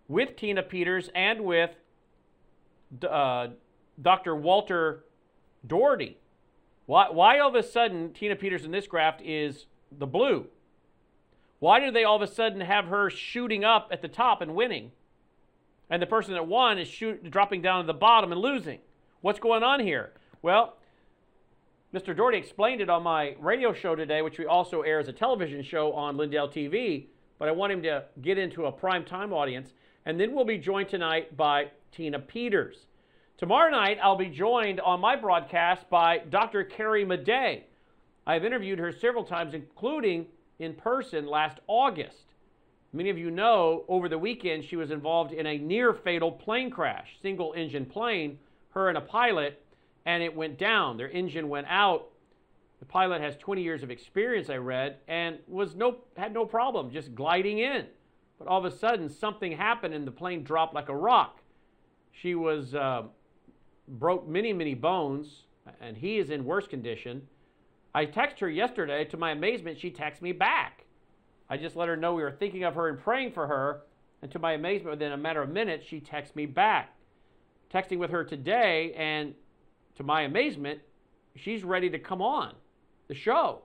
with 0.07 0.35
Tina 0.35 0.63
Peters 0.63 1.09
and 1.13 1.41
with 1.41 1.71
uh, 3.07 3.47
Dr. 4.01 4.35
Walter 4.35 5.03
Daugherity. 5.65 6.17
Why, 6.85 7.09
why 7.09 7.39
all 7.39 7.49
of 7.49 7.55
a 7.55 7.63
sudden 7.63 8.13
Tina 8.13 8.35
Peters 8.35 8.63
in 8.63 8.71
this 8.71 8.87
graph 8.87 9.19
is 9.21 9.65
the 9.91 10.07
blue? 10.07 10.47
Why 11.59 11.79
do 11.79 11.91
they 11.91 12.03
all 12.03 12.15
of 12.15 12.21
a 12.21 12.33
sudden 12.33 12.61
have 12.61 12.85
her 12.85 13.09
shooting 13.09 13.63
up 13.63 13.89
at 13.91 14.01
the 14.01 14.07
top 14.07 14.41
and 14.41 14.55
winning? 14.55 14.91
And 15.89 16.01
the 16.01 16.07
person 16.07 16.33
that 16.33 16.47
won 16.47 16.77
is 16.77 16.87
shoot, 16.87 17.29
dropping 17.29 17.61
down 17.61 17.83
to 17.83 17.87
the 17.87 17.93
bottom 17.93 18.31
and 18.31 18.41
losing. 18.41 18.79
What's 19.21 19.39
going 19.39 19.63
on 19.63 19.79
here? 19.79 20.11
Well, 20.41 20.77
Mr. 21.93 22.07
Daugherity 22.07 22.37
explained 22.37 22.81
it 22.81 22.89
on 22.89 23.03
my 23.03 23.35
radio 23.39 23.73
show 23.73 23.95
today, 23.95 24.21
which 24.21 24.37
we 24.37 24.45
also 24.45 24.81
air 24.81 24.99
as 24.99 25.07
a 25.07 25.13
television 25.13 25.63
show 25.63 25.93
on 25.93 26.17
Lindell 26.17 26.49
TV, 26.49 27.07
but 27.39 27.47
I 27.47 27.51
want 27.51 27.73
him 27.73 27.83
to 27.83 28.05
get 28.21 28.37
into 28.37 28.65
a 28.65 28.71
prime 28.71 29.05
time 29.05 29.33
audience. 29.33 29.73
And 30.05 30.19
then 30.19 30.33
we'll 30.33 30.45
be 30.45 30.57
joined 30.57 30.89
tonight 30.89 31.35
by 31.35 31.67
Tina 31.91 32.19
Peters. 32.19 32.85
Tomorrow 33.37 33.69
night, 33.69 33.99
I'll 34.01 34.15
be 34.15 34.29
joined 34.29 34.79
on 34.79 34.99
my 34.99 35.15
broadcast 35.15 35.89
by 35.89 36.19
Dr. 36.29 36.63
Carrie 36.63 37.05
Madej. 37.05 37.61
I've 38.25 38.43
interviewed 38.43 38.79
her 38.79 38.91
several 38.91 39.23
times, 39.23 39.53
including 39.53 40.25
in 40.59 40.73
person 40.73 41.27
last 41.27 41.59
August. 41.67 42.25
Many 42.93 43.09
of 43.09 43.17
you 43.17 43.29
know 43.29 43.85
over 43.87 44.09
the 44.09 44.17
weekend 44.17 44.63
she 44.63 44.75
was 44.75 44.91
involved 44.91 45.33
in 45.33 45.45
a 45.45 45.57
near 45.57 45.93
fatal 45.93 46.31
plane 46.31 46.71
crash, 46.71 47.17
single 47.21 47.53
engine 47.53 47.85
plane, 47.85 48.39
her 48.69 48.89
and 48.89 48.97
a 48.97 49.01
pilot, 49.01 49.61
and 50.05 50.23
it 50.23 50.35
went 50.35 50.57
down. 50.57 50.97
Their 50.97 51.09
engine 51.09 51.49
went 51.49 51.67
out. 51.69 52.07
The 52.79 52.85
pilot 52.85 53.21
has 53.21 53.35
20 53.37 53.63
years 53.63 53.81
of 53.81 53.89
experience, 53.89 54.49
I 54.49 54.57
read, 54.57 54.97
and 55.07 55.39
was 55.47 55.75
no 55.75 55.97
had 56.15 56.33
no 56.33 56.45
problem 56.45 56.91
just 56.91 57.15
gliding 57.15 57.59
in. 57.59 57.87
But 58.37 58.47
all 58.47 58.63
of 58.63 58.65
a 58.65 58.75
sudden, 58.75 59.09
something 59.09 59.51
happened 59.51 59.93
and 59.93 60.05
the 60.05 60.11
plane 60.11 60.43
dropped 60.43 60.75
like 60.75 60.89
a 60.89 60.95
rock. 60.95 61.41
She 62.11 62.35
was 62.35 62.75
uh, 62.75 63.03
broke 63.87 64.27
many, 64.27 64.53
many 64.53 64.75
bones, 64.75 65.45
and 65.81 65.97
he 65.97 66.19
is 66.19 66.29
in 66.29 66.45
worse 66.45 66.67
condition. 66.67 67.27
I 67.95 68.05
texted 68.05 68.39
her 68.39 68.49
yesterday. 68.49 69.05
To 69.05 69.17
my 69.17 69.31
amazement, 69.31 69.79
she 69.79 69.89
texted 69.89 70.21
me 70.21 70.31
back. 70.31 70.85
I 71.49 71.57
just 71.57 71.75
let 71.75 71.87
her 71.87 71.97
know 71.97 72.13
we 72.13 72.21
were 72.21 72.31
thinking 72.31 72.63
of 72.63 72.75
her 72.75 72.89
and 72.89 72.99
praying 72.99 73.31
for 73.31 73.47
her. 73.47 73.81
And 74.21 74.31
to 74.31 74.39
my 74.39 74.53
amazement, 74.53 74.91
within 74.91 75.13
a 75.13 75.17
matter 75.17 75.41
of 75.41 75.49
minutes, 75.49 75.85
she 75.85 75.99
texted 75.99 76.35
me 76.35 76.45
back. 76.45 76.93
Texting 77.73 77.97
with 77.97 78.11
her 78.11 78.23
today, 78.23 78.93
and 78.95 79.33
to 79.95 80.03
my 80.03 80.21
amazement, 80.21 80.79
she's 81.35 81.63
ready 81.63 81.89
to 81.89 81.97
come 81.97 82.21
on 82.21 82.53
the 83.07 83.15
show. 83.15 83.61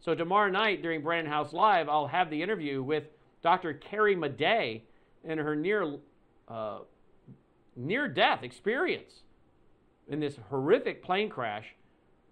So 0.00 0.14
tomorrow 0.14 0.50
night 0.50 0.82
during 0.82 1.02
Brannon 1.02 1.30
Howse 1.30 1.52
Live, 1.52 1.88
I'll 1.88 2.06
have 2.06 2.30
the 2.30 2.42
interview 2.42 2.82
with 2.82 3.04
Dr. 3.42 3.74
Carrie 3.74 4.16
Madej 4.16 4.82
and 5.24 5.38
her 5.38 5.54
near 5.54 5.96
uh, 6.48 6.78
near 7.76 8.08
death 8.08 8.42
experience 8.42 9.20
in 10.08 10.20
this 10.20 10.36
horrific 10.48 11.02
plane 11.02 11.28
crash 11.28 11.66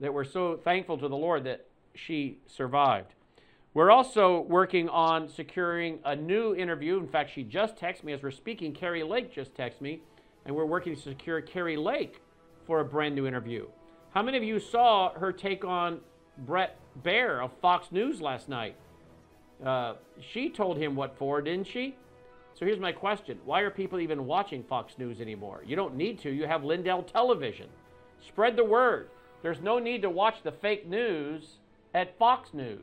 that 0.01 0.13
we're 0.13 0.25
so 0.25 0.57
thankful 0.57 0.99
to 0.99 1.09
the 1.09 1.17
Lord 1.17 1.45
that 1.45 1.67
she 1.95 2.39
survived. 2.47 3.15
We're 3.75 3.91
also 3.91 4.41
working 4.41 4.89
on 4.89 5.29
securing 5.29 6.01
a 6.05 6.17
new 6.17 6.55
interview. 6.55 6.99
In 6.99 7.07
fact, 7.07 7.31
she 7.35 7.45
just 7.45 7.77
texted 7.77 8.05
me 8.05 8.13
as 8.13 8.23
we're 8.23 8.31
speaking. 8.31 8.73
Kari 8.73 9.03
Lake 9.03 9.33
just 9.33 9.55
texted 9.55 9.81
me, 9.81 10.01
and 10.45 10.55
we're 10.55 10.65
working 10.65 10.97
to 10.97 11.01
secure 11.01 11.41
Kari 11.41 11.77
Lake 11.77 12.21
for 12.67 12.81
a 12.81 12.85
brand 12.85 13.15
new 13.15 13.27
interview. 13.27 13.67
How 14.11 14.23
many 14.23 14.37
of 14.37 14.43
you 14.43 14.59
saw 14.59 15.13
her 15.15 15.33
take 15.33 15.65
on 15.65 16.01
Bret 16.39 16.76
Baier 17.03 17.43
of 17.45 17.53
Fox 17.61 17.91
News 17.91 18.20
last 18.20 18.49
night? 18.49 18.76
Uh, 19.64 19.95
she 20.20 20.49
told 20.49 20.78
him 20.78 20.95
what 20.95 21.16
for, 21.18 21.43
didn't 21.43 21.66
she? 21.66 21.97
So 22.55 22.64
here's 22.64 22.80
my 22.80 22.93
question 22.93 23.39
Why 23.45 23.61
are 23.61 23.70
people 23.70 24.01
even 24.01 24.26
watching 24.26 24.62
Fox 24.64 24.95
News 24.99 25.20
anymore? 25.20 25.62
You 25.66 25.76
don't 25.76 25.97
need 25.97 26.20
to. 26.20 26.30
You 26.30 26.47
have 26.47 26.64
Lindell 26.64 27.03
Television. 27.03 27.68
Spread 28.26 28.57
the 28.57 28.64
word. 28.64 29.11
There's 29.43 29.61
no 29.61 29.78
need 29.78 30.03
to 30.03 30.11
watch 30.11 30.43
the 30.43 30.51
fake 30.51 30.89
news 30.89 31.59
at 31.95 32.18
Fox 32.18 32.53
News. 32.53 32.80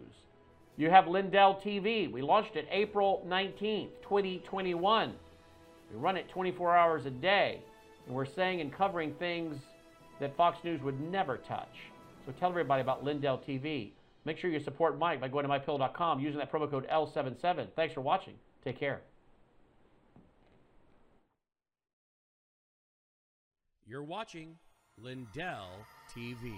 You 0.77 0.89
have 0.89 1.07
Lindell 1.07 1.55
TV. 1.55 2.11
We 2.11 2.21
launched 2.21 2.55
it 2.55 2.67
April 2.71 3.25
19th, 3.27 3.89
2021. 4.01 5.13
We 5.91 5.97
run 5.97 6.17
it 6.17 6.29
24 6.29 6.75
hours 6.75 7.05
a 7.05 7.09
day. 7.09 7.61
And 8.05 8.15
we're 8.15 8.25
saying 8.25 8.61
and 8.61 8.71
covering 8.71 9.13
things 9.15 9.57
that 10.19 10.35
Fox 10.37 10.63
News 10.63 10.81
would 10.81 10.99
never 10.99 11.37
touch. 11.37 11.91
So 12.25 12.31
tell 12.39 12.49
everybody 12.49 12.81
about 12.81 13.03
Lindell 13.03 13.37
TV. 13.37 13.91
Make 14.25 14.37
sure 14.39 14.49
you 14.49 14.59
support 14.59 14.97
Mike 14.97 15.21
by 15.21 15.27
going 15.27 15.47
to 15.47 15.49
mypillow.com 15.49 16.19
using 16.19 16.39
that 16.39 16.51
promo 16.51 16.69
code 16.69 16.87
L77. 16.91 17.67
Thanks 17.75 17.93
for 17.93 18.01
watching. 18.01 18.33
Take 18.63 18.79
care. 18.79 19.01
You're 23.87 24.03
watching 24.03 24.55
Lindell 24.97 25.69
TV. 26.15 26.53